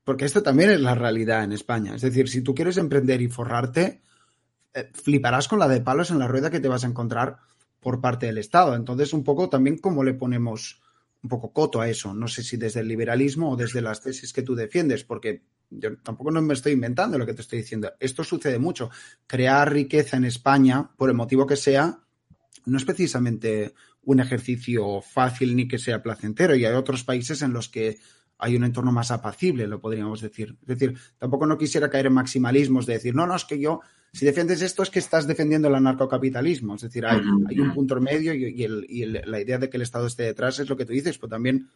Porque 0.04 0.26
esto 0.26 0.44
también 0.44 0.70
es 0.70 0.80
la 0.80 0.94
realidad 0.94 1.44
en 1.44 1.54
España. 1.54 1.96
Es 1.96 2.04
decir, 2.04 2.30
si 2.30 2.42
tú 2.42 2.54
quieres 2.54 2.78
emprender 2.78 3.20
y 3.20 3.30
forrarte, 3.30 4.04
eh, 4.78 4.92
fliparás 4.94 5.48
con 5.48 5.58
la 5.58 5.68
de 5.68 5.82
palos 5.82 6.12
en 6.12 6.20
la 6.20 6.28
rueda 6.28 6.52
que 6.52 6.60
te 6.60 6.68
vas 6.68 6.84
a 6.84 6.88
encontrar 6.88 7.38
por 7.80 8.00
parte 8.00 8.28
del 8.28 8.38
Estado. 8.38 8.76
Entonces, 8.76 9.12
un 9.12 9.24
poco 9.24 9.50
también 9.50 9.80
cómo 9.80 10.04
le 10.04 10.14
ponemos 10.14 10.82
un 11.24 11.30
poco 11.30 11.52
coto 11.52 11.82
a 11.82 11.90
eso. 11.90 12.14
No 12.14 12.28
sé 12.28 12.44
si 12.44 12.58
desde 12.58 12.82
el 12.82 12.88
liberalismo 12.88 13.52
o 13.52 13.56
desde 13.56 13.82
las 13.82 14.02
tesis 14.02 14.32
que 14.32 14.44
tú 14.44 14.54
defiendes, 14.54 15.04
porque 15.04 15.42
yo 15.72 15.98
tampoco 15.98 16.30
no 16.30 16.42
me 16.44 16.54
estoy 16.54 16.74
inventando 16.74 17.18
lo 17.18 17.26
que 17.26 17.34
te 17.34 17.42
estoy 17.42 17.60
diciendo. 17.60 17.92
Esto 18.00 18.24
sucede 18.24 18.60
mucho. 18.60 18.92
Crear 19.26 19.74
riqueza 19.74 20.18
en 20.18 20.26
España, 20.26 20.92
por 20.96 21.10
el 21.10 21.16
motivo 21.16 21.48
que 21.48 21.56
sea, 21.56 22.00
no 22.66 22.78
es 22.78 22.86
precisamente 22.86 23.74
un 24.04 24.20
ejercicio 24.20 25.02
fácil 25.02 25.56
ni 25.56 25.68
que 25.68 25.80
sea 25.80 26.04
placentero. 26.04 26.56
Y 26.56 26.66
hay 26.66 26.74
otros 26.74 27.04
países 27.04 27.42
en 27.42 27.52
los 27.52 27.68
que 27.68 27.98
hay 28.38 28.56
un 28.56 28.64
entorno 28.64 28.92
más 28.92 29.10
apacible, 29.10 29.66
lo 29.66 29.82
podríamos 29.82 30.22
decir. 30.22 30.56
Es 30.62 30.68
decir, 30.68 30.96
tampoco 31.18 31.48
no 31.48 31.58
quisiera 31.58 31.90
caer 31.90 32.06
en 32.06 32.14
maximalismos 32.14 32.86
de 32.86 32.94
decir, 32.94 33.16
no, 33.16 33.26
no, 33.26 33.36
es 33.36 33.46
que 33.46 33.60
yo 33.60 33.82
si 34.14 34.26
defiendes 34.26 34.62
esto 34.62 34.84
es 34.84 34.90
que 34.90 35.00
estás 35.00 35.28
defendiendo 35.28 35.68
el 35.68 35.76
anarcocapitalismo. 35.76 36.76
Es 36.76 36.82
decir, 36.82 37.06
hay, 37.06 37.20
un 37.60 37.74
punto 37.74 38.00
medio 38.00 38.34
y, 38.34 39.06
la 39.06 39.40
idea 39.40 39.58
de 39.58 39.70
que 39.70 39.78
el 39.78 39.84
Estado 39.84 40.08
esté 40.08 40.24
detrás 40.24 40.60
es 40.60 40.70
lo 40.70 40.78
que 40.78 40.86
tú 40.86 40.94
dices, 40.94 41.18
pero 41.18 41.30
también 41.30 41.70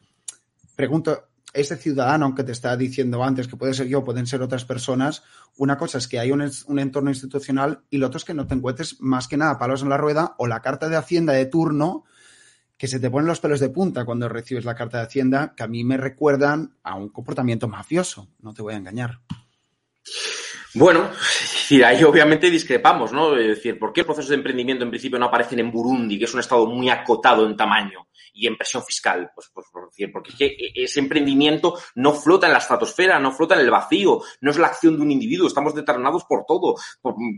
pregunto, 0.75 1.27
ese 1.53 1.75
ciudadano 1.75 2.25
aunque 2.25 2.43
te 2.43 2.53
está 2.53 2.75
diciendo 2.77 3.23
antes 3.23 3.47
que 3.47 3.57
puede 3.57 3.73
ser 3.73 3.87
yo, 3.87 4.03
pueden 4.03 4.25
ser 4.25 4.41
otras 4.41 4.65
personas, 4.65 5.23
una 5.57 5.77
cosa 5.77 5.97
es 5.97 6.07
que 6.07 6.17
hay 6.17 6.31
un, 6.31 6.49
un, 6.67 6.79
entorno 6.79 7.09
institucional 7.09 7.83
y 7.89 7.97
lo 7.97 8.07
otro 8.07 8.17
es 8.17 8.25
que 8.25 8.33
no 8.33 8.47
te 8.47 8.55
encuentres 8.55 9.01
más 9.01 9.27
que 9.27 9.37
nada 9.37 9.59
palos 9.59 9.83
en 9.83 9.89
la 9.89 9.97
rueda 9.97 10.35
o 10.37 10.47
la 10.47 10.61
carta 10.61 10.87
de 10.87 10.95
Hacienda 10.95 11.33
de 11.33 11.45
turno 11.45 12.05
que 12.81 12.87
se 12.87 12.99
te 12.99 13.11
ponen 13.11 13.27
los 13.27 13.39
pelos 13.39 13.59
de 13.59 13.69
punta 13.69 14.05
cuando 14.05 14.27
recibes 14.27 14.65
la 14.65 14.73
carta 14.73 14.97
de 14.97 15.03
Hacienda, 15.03 15.53
que 15.55 15.61
a 15.61 15.67
mí 15.67 15.83
me 15.83 15.97
recuerdan 15.97 16.77
a 16.81 16.95
un 16.95 17.09
comportamiento 17.09 17.67
mafioso, 17.67 18.29
no 18.39 18.55
te 18.55 18.63
voy 18.63 18.73
a 18.73 18.77
engañar. 18.77 19.19
Bueno, 20.73 21.09
ahí 21.85 22.03
obviamente 22.03 22.49
discrepamos, 22.49 23.11
¿no? 23.11 23.35
Es 23.35 23.47
decir, 23.47 23.77
¿por 23.77 23.91
qué 23.91 24.05
procesos 24.05 24.29
de 24.29 24.35
emprendimiento 24.35 24.85
en 24.85 24.89
principio 24.89 25.19
no 25.19 25.25
aparecen 25.25 25.59
en 25.59 25.71
Burundi, 25.71 26.17
que 26.17 26.25
es 26.25 26.33
un 26.33 26.39
estado 26.39 26.65
muy 26.65 26.89
acotado 26.89 27.45
en 27.45 27.57
tamaño 27.57 28.07
y 28.33 28.47
en 28.47 28.55
presión 28.55 28.81
fiscal? 28.81 29.31
Pues, 29.35 29.51
pues 29.53 29.67
por 29.69 29.89
decir, 29.89 30.09
porque 30.13 30.55
ese 30.73 30.99
emprendimiento 31.01 31.77
no 31.95 32.13
flota 32.13 32.47
en 32.47 32.53
la 32.53 32.59
estratosfera, 32.59 33.19
no 33.19 33.33
flota 33.33 33.55
en 33.55 33.61
el 33.61 33.69
vacío, 33.69 34.21
no 34.39 34.51
es 34.51 34.57
la 34.57 34.67
acción 34.67 34.95
de 34.95 35.01
un 35.01 35.11
individuo, 35.11 35.47
estamos 35.47 35.75
determinados 35.75 36.23
por 36.23 36.45
todo, 36.47 36.75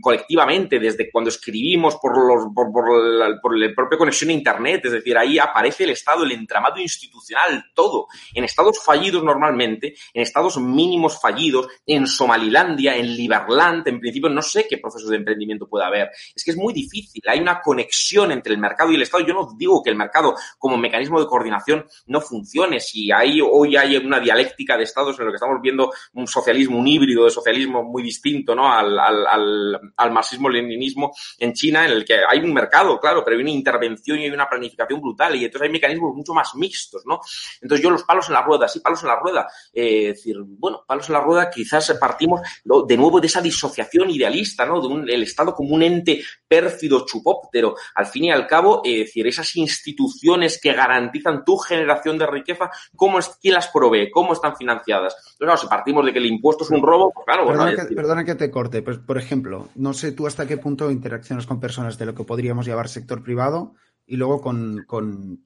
colectivamente, 0.00 0.78
desde 0.78 1.10
cuando 1.10 1.30
escribimos, 1.30 1.96
por, 1.96 2.16
los, 2.16 2.52
por, 2.54 3.02
la, 3.02 3.40
por 3.40 3.58
la 3.58 3.74
propia 3.74 3.98
conexión 3.98 4.30
a 4.30 4.34
Internet, 4.34 4.82
es 4.84 4.92
decir, 4.92 5.18
ahí 5.18 5.40
aparece 5.40 5.82
el 5.82 5.90
Estado, 5.90 6.22
el 6.22 6.30
entramado 6.30 6.78
institucional, 6.78 7.64
todo. 7.74 8.06
En 8.32 8.44
estados 8.44 8.80
fallidos 8.80 9.24
normalmente, 9.24 9.94
en 10.12 10.22
estados 10.22 10.56
mínimos 10.58 11.20
fallidos, 11.20 11.66
en 11.84 12.06
Somalilandia, 12.06 12.96
en 12.96 13.16
Liberland, 13.28 13.86
en 13.88 14.00
principio 14.00 14.28
no 14.28 14.42
sé 14.42 14.66
qué 14.68 14.78
procesos 14.78 15.10
de 15.10 15.16
emprendimiento 15.16 15.66
puede 15.66 15.84
haber. 15.84 16.10
Es 16.34 16.44
que 16.44 16.50
es 16.52 16.56
muy 16.56 16.72
difícil. 16.72 17.22
Hay 17.26 17.40
una 17.40 17.60
conexión 17.60 18.32
entre 18.32 18.52
el 18.52 18.58
mercado 18.58 18.92
y 18.92 18.96
el 18.96 19.02
Estado. 19.02 19.24
Yo 19.26 19.34
no 19.34 19.48
digo 19.56 19.82
que 19.82 19.90
el 19.90 19.96
mercado 19.96 20.34
como 20.58 20.76
mecanismo 20.76 21.20
de 21.20 21.26
coordinación 21.26 21.86
no 22.06 22.20
funcione. 22.20 22.80
Si 22.80 23.10
hay, 23.10 23.40
hoy 23.40 23.76
hay 23.76 23.96
una 23.96 24.20
dialéctica 24.20 24.76
de 24.76 24.84
Estados 24.84 25.18
en 25.18 25.26
lo 25.26 25.32
que 25.32 25.36
estamos 25.36 25.60
viendo 25.60 25.92
un 26.14 26.26
socialismo, 26.26 26.78
un 26.78 26.86
híbrido 26.86 27.24
de 27.24 27.30
socialismo 27.30 27.82
muy 27.82 28.02
distinto 28.02 28.54
¿no? 28.54 28.72
al, 28.72 28.98
al, 28.98 30.12
marxismo-leninismo 30.12 31.12
en 31.38 31.52
China, 31.52 31.84
en 31.86 31.92
el 31.92 32.04
que 32.04 32.18
hay 32.28 32.40
un 32.40 32.52
mercado, 32.52 32.98
claro, 33.00 33.22
pero 33.24 33.36
hay 33.36 33.42
una 33.42 33.50
intervención 33.50 34.18
y 34.18 34.24
hay 34.24 34.30
una 34.30 34.48
planificación 34.48 35.00
brutal 35.00 35.34
y 35.36 35.44
entonces 35.44 35.66
hay 35.66 35.72
mecanismos 35.72 36.14
mucho 36.14 36.34
más 36.34 36.54
mixtos, 36.54 37.02
¿no? 37.06 37.20
Entonces 37.60 37.82
yo 37.82 37.90
los 37.90 38.04
palos 38.04 38.28
en 38.28 38.34
la 38.34 38.42
rueda, 38.42 38.68
sí, 38.68 38.80
palos 38.80 39.02
en 39.02 39.08
la 39.08 39.16
rueda. 39.16 39.48
Eh, 39.72 40.08
decir, 40.08 40.36
bueno, 40.40 40.84
palos 40.86 41.08
en 41.08 41.14
la 41.14 41.20
rueda 41.20 41.50
quizás 41.50 41.92
partimos 41.98 42.40
de 42.64 42.96
nuevo 42.96 43.13
de 43.20 43.26
esa 43.26 43.40
disociación 43.40 44.10
idealista, 44.10 44.66
¿no? 44.66 44.80
De 44.80 44.86
un, 44.86 45.08
el 45.08 45.22
Estado 45.22 45.54
como 45.54 45.74
un 45.74 45.82
ente 45.82 46.22
pérfido, 46.46 47.04
chupóptero. 47.06 47.74
Al 47.94 48.06
fin 48.06 48.24
y 48.24 48.30
al 48.30 48.46
cabo, 48.46 48.82
es 48.84 49.06
decir, 49.06 49.26
esas 49.26 49.54
instituciones 49.56 50.60
que 50.60 50.72
garantizan 50.72 51.44
tu 51.44 51.56
generación 51.56 52.18
de 52.18 52.26
riqueza, 52.26 52.70
¿cómo 52.96 53.18
es, 53.18 53.30
¿quién 53.40 53.54
las 53.54 53.68
provee? 53.68 54.10
¿Cómo 54.10 54.32
están 54.32 54.56
financiadas? 54.56 55.14
Entonces, 55.14 55.38
claro, 55.38 55.56
si 55.56 55.66
partimos 55.66 56.04
de 56.04 56.12
que 56.12 56.18
el 56.18 56.26
impuesto 56.26 56.64
es 56.64 56.70
un 56.70 56.82
robo, 56.82 57.12
pues 57.12 57.24
claro. 57.26 57.46
Perdona, 57.94 58.24
que, 58.24 58.34
te 58.34 58.50
corte. 58.50 58.82
Pues, 58.82 58.98
por 58.98 59.18
ejemplo, 59.18 59.68
no 59.74 59.92
sé 59.92 60.12
tú 60.12 60.26
hasta 60.26 60.46
qué 60.46 60.56
punto 60.56 60.90
interaccionas 60.90 61.46
con 61.46 61.60
personas 61.60 61.98
de 61.98 62.06
lo 62.06 62.14
que 62.14 62.24
podríamos 62.24 62.66
llamar 62.66 62.88
sector 62.88 63.22
privado 63.22 63.74
y 64.06 64.16
luego 64.16 64.40
con, 64.40 64.84
con 64.86 65.44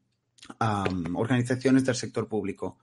organizaciones 1.15 1.85
del 1.85 1.95
sector 1.95 2.29
público. 2.29 2.79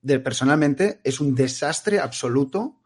De, 0.00 0.20
personalmente, 0.20 1.00
es 1.02 1.20
un 1.20 1.34
desastre 1.34 1.98
absoluto 1.98 2.80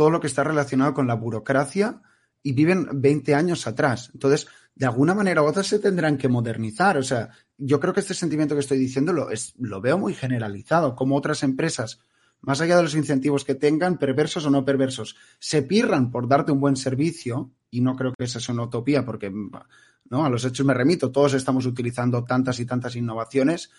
todo 0.00 0.08
lo 0.08 0.18
que 0.18 0.28
está 0.28 0.42
relacionado 0.42 0.94
con 0.94 1.06
la 1.06 1.12
burocracia 1.12 2.00
y 2.42 2.54
viven 2.54 2.88
20 2.90 3.34
años 3.34 3.66
atrás. 3.66 4.08
Entonces, 4.14 4.48
de 4.74 4.86
alguna 4.86 5.12
manera 5.12 5.42
u 5.42 5.52
se 5.62 5.78
tendrán 5.78 6.16
que 6.16 6.26
modernizar. 6.26 6.96
O 6.96 7.02
sea, 7.02 7.28
yo 7.58 7.78
creo 7.78 7.92
que 7.92 8.00
este 8.00 8.14
sentimiento 8.14 8.54
que 8.54 8.62
estoy 8.62 8.78
diciendo 8.78 9.12
lo, 9.12 9.28
es, 9.28 9.52
lo 9.58 9.82
veo 9.82 9.98
muy 9.98 10.14
generalizado, 10.14 10.96
como 10.96 11.18
otras 11.18 11.42
empresas, 11.42 12.00
más 12.40 12.62
allá 12.62 12.78
de 12.78 12.84
los 12.84 12.94
incentivos 12.94 13.44
que 13.44 13.54
tengan, 13.54 13.98
perversos 13.98 14.46
o 14.46 14.50
no 14.50 14.64
perversos, 14.64 15.16
se 15.38 15.60
pirran 15.60 16.10
por 16.10 16.28
darte 16.28 16.50
un 16.50 16.60
buen 16.60 16.76
servicio, 16.76 17.50
y 17.70 17.82
no 17.82 17.94
creo 17.94 18.14
que 18.16 18.24
esa 18.24 18.40
sea 18.40 18.54
una 18.54 18.64
utopía, 18.64 19.04
porque 19.04 19.30
¿no? 19.30 20.24
a 20.24 20.30
los 20.30 20.46
hechos 20.46 20.64
me 20.64 20.72
remito, 20.72 21.12
todos 21.12 21.34
estamos 21.34 21.66
utilizando 21.66 22.24
tantas 22.24 22.58
y 22.58 22.64
tantas 22.64 22.96
innovaciones, 22.96 23.70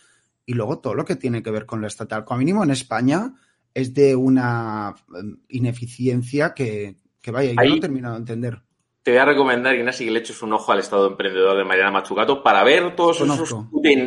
y 0.45 0.53
luego 0.53 0.78
todo 0.78 0.93
lo 0.93 1.03
que 1.03 1.15
tiene 1.15 1.41
que 1.41 1.49
ver 1.49 1.65
con 1.65 1.82
lo 1.82 1.88
estatal. 1.88 2.26
Como 2.26 2.38
mínimo 2.38 2.63
en 2.63 2.69
España 2.69 3.34
es 3.74 3.93
de 3.93 4.15
una 4.15 4.95
mm, 5.07 5.34
ineficiencia 5.49 6.53
que, 6.53 6.95
que 7.22 7.32
vaya, 7.32 7.51
yo 7.51 7.69
no 7.69 7.76
he 7.76 7.80
terminado 7.80 8.15
de 8.15 8.19
entender 8.19 8.61
te 9.03 9.11
voy 9.11 9.19
a 9.19 9.26
recomendar, 9.26 9.74
Ignacio, 9.74 10.05
que 10.05 10.11
le 10.11 10.19
eches 10.19 10.43
un 10.43 10.53
ojo 10.53 10.72
al 10.72 10.80
estado 10.80 11.07
emprendedor 11.07 11.57
de 11.57 11.63
Mariana 11.63 11.91
Machucato 11.91 12.43
para 12.43 12.63
ver 12.63 12.95
todos 12.95 13.22
esos 13.22 13.55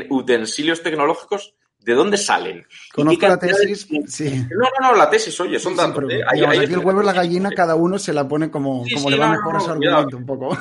utensilios 0.08 0.82
tecnológicos 0.82 1.54
de 1.80 1.94
dónde 1.94 2.16
salen. 2.16 2.64
Conozco 2.94 3.26
la 3.26 3.38
tesis, 3.38 3.88
sí. 4.06 4.46
No, 4.50 4.68
no, 4.80 4.90
no, 4.92 4.96
la 4.96 5.10
tesis, 5.10 5.38
oye, 5.40 5.58
son 5.58 5.74
datos. 5.74 6.04
¿eh? 6.10 6.20
aquí 6.26 6.72
el 6.72 6.78
huevo 6.78 7.02
y 7.02 7.04
la 7.04 7.12
gallina, 7.12 7.50
cada 7.50 7.74
uno 7.74 7.98
se 7.98 8.12
la 8.12 8.26
pone 8.26 8.50
como, 8.50 8.84
como 8.94 9.10
le 9.10 9.18
va 9.18 9.32
mejor 9.32 9.56
a 9.56 9.60
su 9.60 9.70
argumento, 9.72 10.16
un 10.16 10.26
poco. 10.26 10.56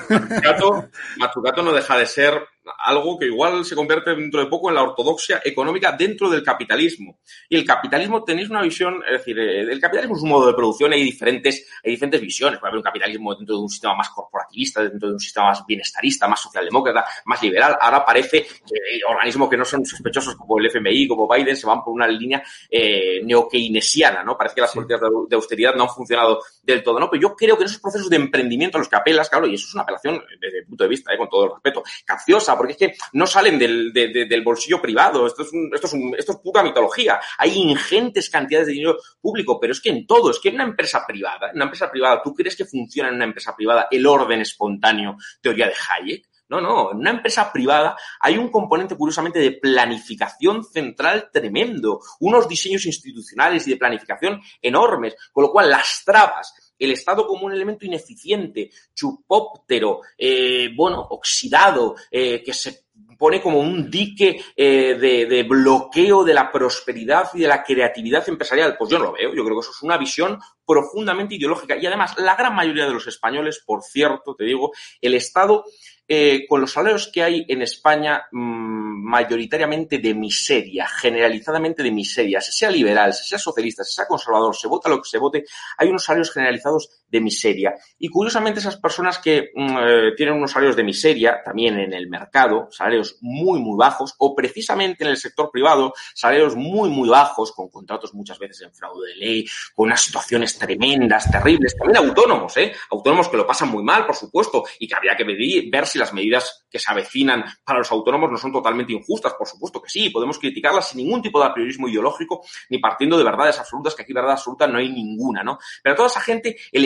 Machucato 1.18 1.62
no 1.62 1.72
deja 1.72 1.96
de 1.98 2.08
ser 2.08 2.42
algo 2.86 3.18
que 3.18 3.26
igual 3.26 3.66
se 3.66 3.76
convierte 3.76 4.16
dentro 4.16 4.40
de 4.40 4.48
poco 4.48 4.70
en 4.70 4.76
la 4.76 4.84
ortodoxia 4.84 5.42
económica 5.44 5.92
dentro 5.92 6.30
del 6.30 6.44
capitalismo. 6.44 7.20
Y 7.50 7.56
el 7.56 7.66
capitalismo 7.66 8.24
tenéis 8.24 8.50
una 8.50 8.62
visión, 8.62 9.02
es 9.06 9.20
decir, 9.20 9.38
eh, 9.40 9.62
el 9.62 9.80
capitalismo 9.80 10.16
es 10.16 10.24
un 10.24 10.30
modo 10.30 10.48
de 10.48 10.54
producción, 10.54 10.94
hay 10.94 11.04
diferentes, 11.04 11.68
hay 11.84 11.92
diferentes 11.92 12.22
visiones. 12.22 12.60
Puede 12.60 12.70
haber 12.70 12.78
un 12.78 12.84
capitalismo 12.84 13.36
dentro 13.36 13.56
de 13.56 13.62
un 13.62 13.70
sistema 13.70 13.96
más 13.96 14.10
corporativista, 14.10 14.82
dentro 14.84 15.10
de 15.10 15.14
un 15.16 15.20
sistema 15.20 15.48
más 15.48 15.66
bienestarista, 15.66 16.28
más 16.28 16.42
socialdemócra, 16.42 17.04
más 17.26 17.42
liberal. 17.42 17.78
Ahora 17.80 18.06
parece 18.06 18.44
que 18.44 19.04
organismos 19.08 19.50
que 19.50 19.58
no 19.58 19.66
son 19.66 19.86
sospechosos 19.86 20.36
como 20.36 20.60
el 20.60 20.68
FMI, 20.68 21.08
como 21.08 21.28
Biden, 21.28 21.56
se 21.56 21.68
van 21.68 21.84
por 21.84 21.94
una 21.94 22.08
línea 22.08 22.44
eh, 22.70 23.22
neo-keynesiana, 23.24 24.24
¿no? 24.24 24.38
Parece 24.38 24.56
que 24.56 24.62
las 24.62 24.72
políticas 24.72 25.02
de 25.28 25.36
austeridad 25.36 25.76
no 25.76 25.84
han 25.84 25.90
funcionado 25.90 26.40
del 26.62 26.84
todo, 26.84 27.00
¿no? 27.00 27.10
Pero 27.10 27.22
yo 27.22 27.36
creo 27.36 27.58
que 27.58 27.64
en 27.64 27.70
esos 27.70 27.82
procesos 27.82 28.10
de 28.10 28.16
emprendimiento 28.16 28.78
a 28.78 28.80
los 28.80 28.90
que 28.90 28.96
apelas, 28.96 29.30
claro, 29.30 29.48
y 29.48 29.56
eso 29.56 29.68
es 29.68 29.74
una 29.74 29.84
apelación 29.84 30.24
desde 30.40 30.60
el 30.60 30.66
punto 30.66 30.84
de 30.84 30.90
vista, 30.90 31.14
eh, 31.14 31.18
con 31.18 31.30
todo 31.30 31.46
el 31.46 31.52
respeto, 31.52 31.84
capciosa, 32.06 32.53
porque 32.58 32.74
es 32.74 32.78
que 32.78 32.96
no 33.14 33.26
salen 33.28 33.58
del, 33.60 33.92
del 33.94 34.44
bolsillo 34.44 34.82
privado. 34.82 35.28
Esto 35.28 35.44
es, 35.44 35.50
esto, 35.74 35.88
es 35.88 35.94
esto 36.18 36.32
es 36.34 36.38
pura 36.40 36.64
mitología. 36.64 37.20
Hay 37.38 37.54
ingentes 37.54 38.30
cantidades 38.30 38.68
de 38.68 38.74
dinero 38.74 38.98
público, 39.22 39.60
pero 39.60 39.74
es 39.74 39.82
que 39.82 39.90
en 39.90 40.06
todo, 40.06 40.32
es 40.32 40.40
que 40.40 40.50
en 40.50 40.56
una 40.56 40.66
empresa 40.66 41.06
privada, 41.06 41.50
en 41.50 41.56
una 41.56 41.66
empresa 41.66 41.90
privada, 41.90 42.22
¿tú 42.24 42.34
crees 42.34 42.56
que 42.56 42.66
funciona 42.66 43.10
en 43.10 43.16
una 43.16 43.26
empresa 43.26 43.56
privada 43.56 43.88
el 43.92 44.06
orden 44.06 44.42
espontáneo, 44.42 45.18
teoría 45.42 45.68
de 45.68 45.74
Hayek? 45.74 46.28
No, 46.50 46.62
no, 46.62 46.92
en 46.92 46.98
una 46.98 47.10
empresa 47.10 47.52
privada 47.52 47.96
hay 48.20 48.38
un 48.38 48.50
componente 48.50 48.96
curiosamente 48.96 49.40
de 49.40 49.54
planificación 49.54 50.64
central 50.64 51.30
tremendo, 51.32 52.02
unos 52.20 52.48
diseños 52.48 52.86
institucionales 52.86 53.66
y 53.66 53.72
de 53.72 53.78
planificación 53.78 54.42
enormes, 54.62 55.16
con 55.32 55.44
lo 55.44 55.52
cual 55.52 55.72
las 55.72 56.04
trabas 56.06 56.54
el 56.86 56.92
Estado 56.92 57.28
como 57.28 57.46
un 57.46 57.54
elemento 57.54 57.86
ineficiente, 57.86 58.70
chupóptero, 58.94 60.02
eh, 60.18 60.70
bueno, 60.76 61.02
oxidado, 61.10 61.96
eh, 62.12 62.44
que 62.44 62.54
se 62.54 62.84
pone 63.18 63.42
como 63.42 63.60
un 63.60 63.90
dique 63.90 64.44
eh, 64.56 64.96
de, 64.96 65.44
bloqueo 65.44 66.24
de 66.24 66.34
la 66.34 66.52
prosperidad 66.52 67.30
y 67.34 67.40
de 67.40 67.48
la 67.48 67.64
creatividad 67.64 68.28
empresarial. 68.28 68.76
Pues 68.78 68.92
yo 68.92 69.00
no 69.00 69.06
lo 69.06 69.14
veo. 69.14 69.34
Yo 69.34 69.44
creo 69.44 69.56
que 69.56 69.62
eso 69.62 69.72
es 69.72 69.82
una 69.82 69.98
visión 69.98 70.38
profundamente 70.66 71.36
ideológica. 71.36 71.78
Y 71.78 71.86
además, 71.86 72.16
la 72.18 72.36
gran 72.36 72.56
mayoría 72.56 72.86
de 72.86 72.94
los 72.94 73.08
españoles, 73.08 73.64
por 73.66 73.82
cierto, 73.82 74.36
te 74.36 74.44
digo, 74.44 74.72
el 75.02 75.14
Estado 75.14 75.66
eh, 76.08 76.46
con 76.48 76.62
los 76.62 76.72
salarios 76.72 77.10
que 77.14 77.24
hay 77.24 77.46
en 77.48 77.62
España 77.62 78.24
mm, 78.32 79.10
mayoritariamente 79.10 80.00
de 80.00 80.14
miseria, 80.14 80.88
generalizadamente 80.88 81.82
de 81.84 81.92
miseria, 81.92 82.42
se 82.42 82.52
sea 82.52 82.70
liberal, 82.70 83.14
se 83.14 83.24
sea 83.24 83.40
socialista, 83.40 83.84
se 83.84 83.94
sea 83.94 84.08
conservador, 84.08 84.56
se 84.56 84.68
vota 84.68 84.90
lo 84.90 85.02
que 85.02 85.10
se 85.10 85.18
vote, 85.18 85.46
hay 85.78 85.88
unos 85.88 86.04
salarios 86.04 86.32
generalizados 86.32 87.03
de 87.14 87.22
miseria. 87.22 87.76
Y 88.00 88.10
curiosamente 88.10 88.60
esas 88.60 88.78
personas 88.78 89.20
que 89.20 89.52
mm, 89.54 89.78
eh, 89.80 90.12
tienen 90.18 90.36
unos 90.36 90.52
salarios 90.52 90.76
de 90.76 90.84
miseria, 90.84 91.42
también 91.46 91.78
en 91.78 91.94
el 91.94 92.10
mercado, 92.10 92.70
salarios 92.72 93.18
muy, 93.22 93.60
muy 93.60 93.78
bajos, 93.78 94.16
o 94.18 94.36
precisamente 94.36 95.04
en 95.04 95.12
el 95.12 95.18
sector 95.18 95.52
privado, 95.52 95.94
salarios 96.16 96.56
muy, 96.56 96.90
muy 96.90 97.08
bajos, 97.08 97.52
con 97.52 97.70
contratos 97.70 98.16
muchas 98.16 98.40
veces 98.40 98.62
en 98.62 98.74
fraude 98.74 99.10
de 99.10 99.16
ley, 99.16 99.46
con 99.76 99.86
unas 99.86 100.02
situaciones 100.02 100.58
tremendas, 100.58 101.30
terribles, 101.30 101.78
también 101.78 101.98
autónomos, 101.98 102.58
¿eh? 102.58 102.74
Autónomos 102.90 103.30
que 103.30 103.38
lo 103.38 103.46
pasan 103.46 103.70
muy 103.70 103.84
mal, 103.84 104.08
por 104.08 104.16
supuesto, 104.16 104.64
y 104.80 104.88
que 104.88 104.96
habría 104.96 105.16
que 105.16 105.24
ver 105.70 105.86
si 105.86 106.00
las 106.00 106.14
medidas 106.14 106.66
que 106.68 106.80
se 106.80 106.92
avecinan 106.92 107.46
para 107.64 107.78
los 107.78 107.92
autónomos 107.92 108.32
no 108.32 108.38
son 108.38 108.52
totalmente 108.52 108.92
injustas, 108.92 109.36
por 109.36 109.48
supuesto 109.48 109.80
que 109.80 109.90
sí, 109.90 110.10
podemos 110.10 110.40
criticarlas 110.40 110.90
sin 110.90 111.06
ningún 111.06 111.22
tipo 111.22 111.40
de 111.40 111.46
apriorismo 111.46 111.88
ideológico 111.88 112.44
ni 112.72 112.80
partiendo 112.80 113.20
de 113.20 113.24
verdades 113.24 113.60
absolutas, 113.60 113.94
que 113.94 114.02
aquí 114.02 114.14
verdad 114.14 114.32
absoluta 114.32 114.66
no 114.66 114.80
hay 114.80 114.90
ninguna, 114.90 115.44
¿no? 115.44 115.60
Pero 115.84 115.94
a 115.94 115.96
toda 115.96 116.08
esa 116.08 116.22
gente 116.22 116.58
el 116.72 116.86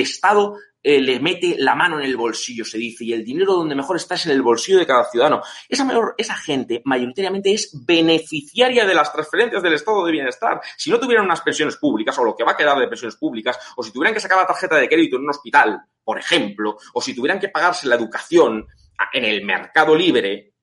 eh, 0.84 1.02
le 1.02 1.20
mete 1.20 1.56
la 1.58 1.76
mano 1.76 2.00
en 2.00 2.06
el 2.06 2.16
bolsillo, 2.16 2.64
se 2.64 2.78
dice, 2.78 3.04
y 3.04 3.14
el 3.14 3.26
dinero 3.26 3.54
donde 3.54 3.76
mejor 3.76 3.98
está 3.98 4.16
es 4.16 4.26
en 4.26 4.32
el 4.32 4.42
bolsillo 4.42 4.78
de 4.78 4.86
cada 4.86 5.04
ciudadano. 5.10 5.42
Esa, 5.68 5.84
mayor, 5.84 6.16
esa 6.18 6.36
gente 6.36 6.82
mayoritariamente 6.86 7.54
es 7.54 7.72
beneficiaria 7.86 8.86
de 8.86 8.94
las 8.94 9.12
transferencias 9.12 9.62
del 9.62 9.74
estado 9.74 10.06
de 10.06 10.12
bienestar. 10.12 10.62
Si 10.78 10.90
no 10.90 11.00
tuvieran 11.00 11.26
unas 11.26 11.42
pensiones 11.42 11.76
públicas, 11.78 12.18
o 12.18 12.24
lo 12.24 12.36
que 12.36 12.44
va 12.44 12.54
a 12.54 12.58
quedar 12.58 12.80
de 12.80 12.88
pensiones 12.88 13.18
públicas, 13.18 13.58
o 13.76 13.84
si 13.84 13.92
tuvieran 13.92 14.14
que 14.14 14.20
sacar 14.20 14.38
la 14.38 14.48
tarjeta 14.48 14.78
de 14.78 14.88
crédito 14.88 15.18
en 15.18 15.24
un 15.24 15.30
hospital, 15.30 15.82
por 16.04 16.20
ejemplo, 16.20 16.78
o 16.94 17.02
si 17.02 17.14
tuvieran 17.14 17.40
que 17.40 17.50
pagarse 17.50 17.88
la 17.88 17.96
educación, 17.96 18.66
en 19.14 19.26
el 19.26 19.46
mercado 19.46 19.96
libre, 19.96 20.54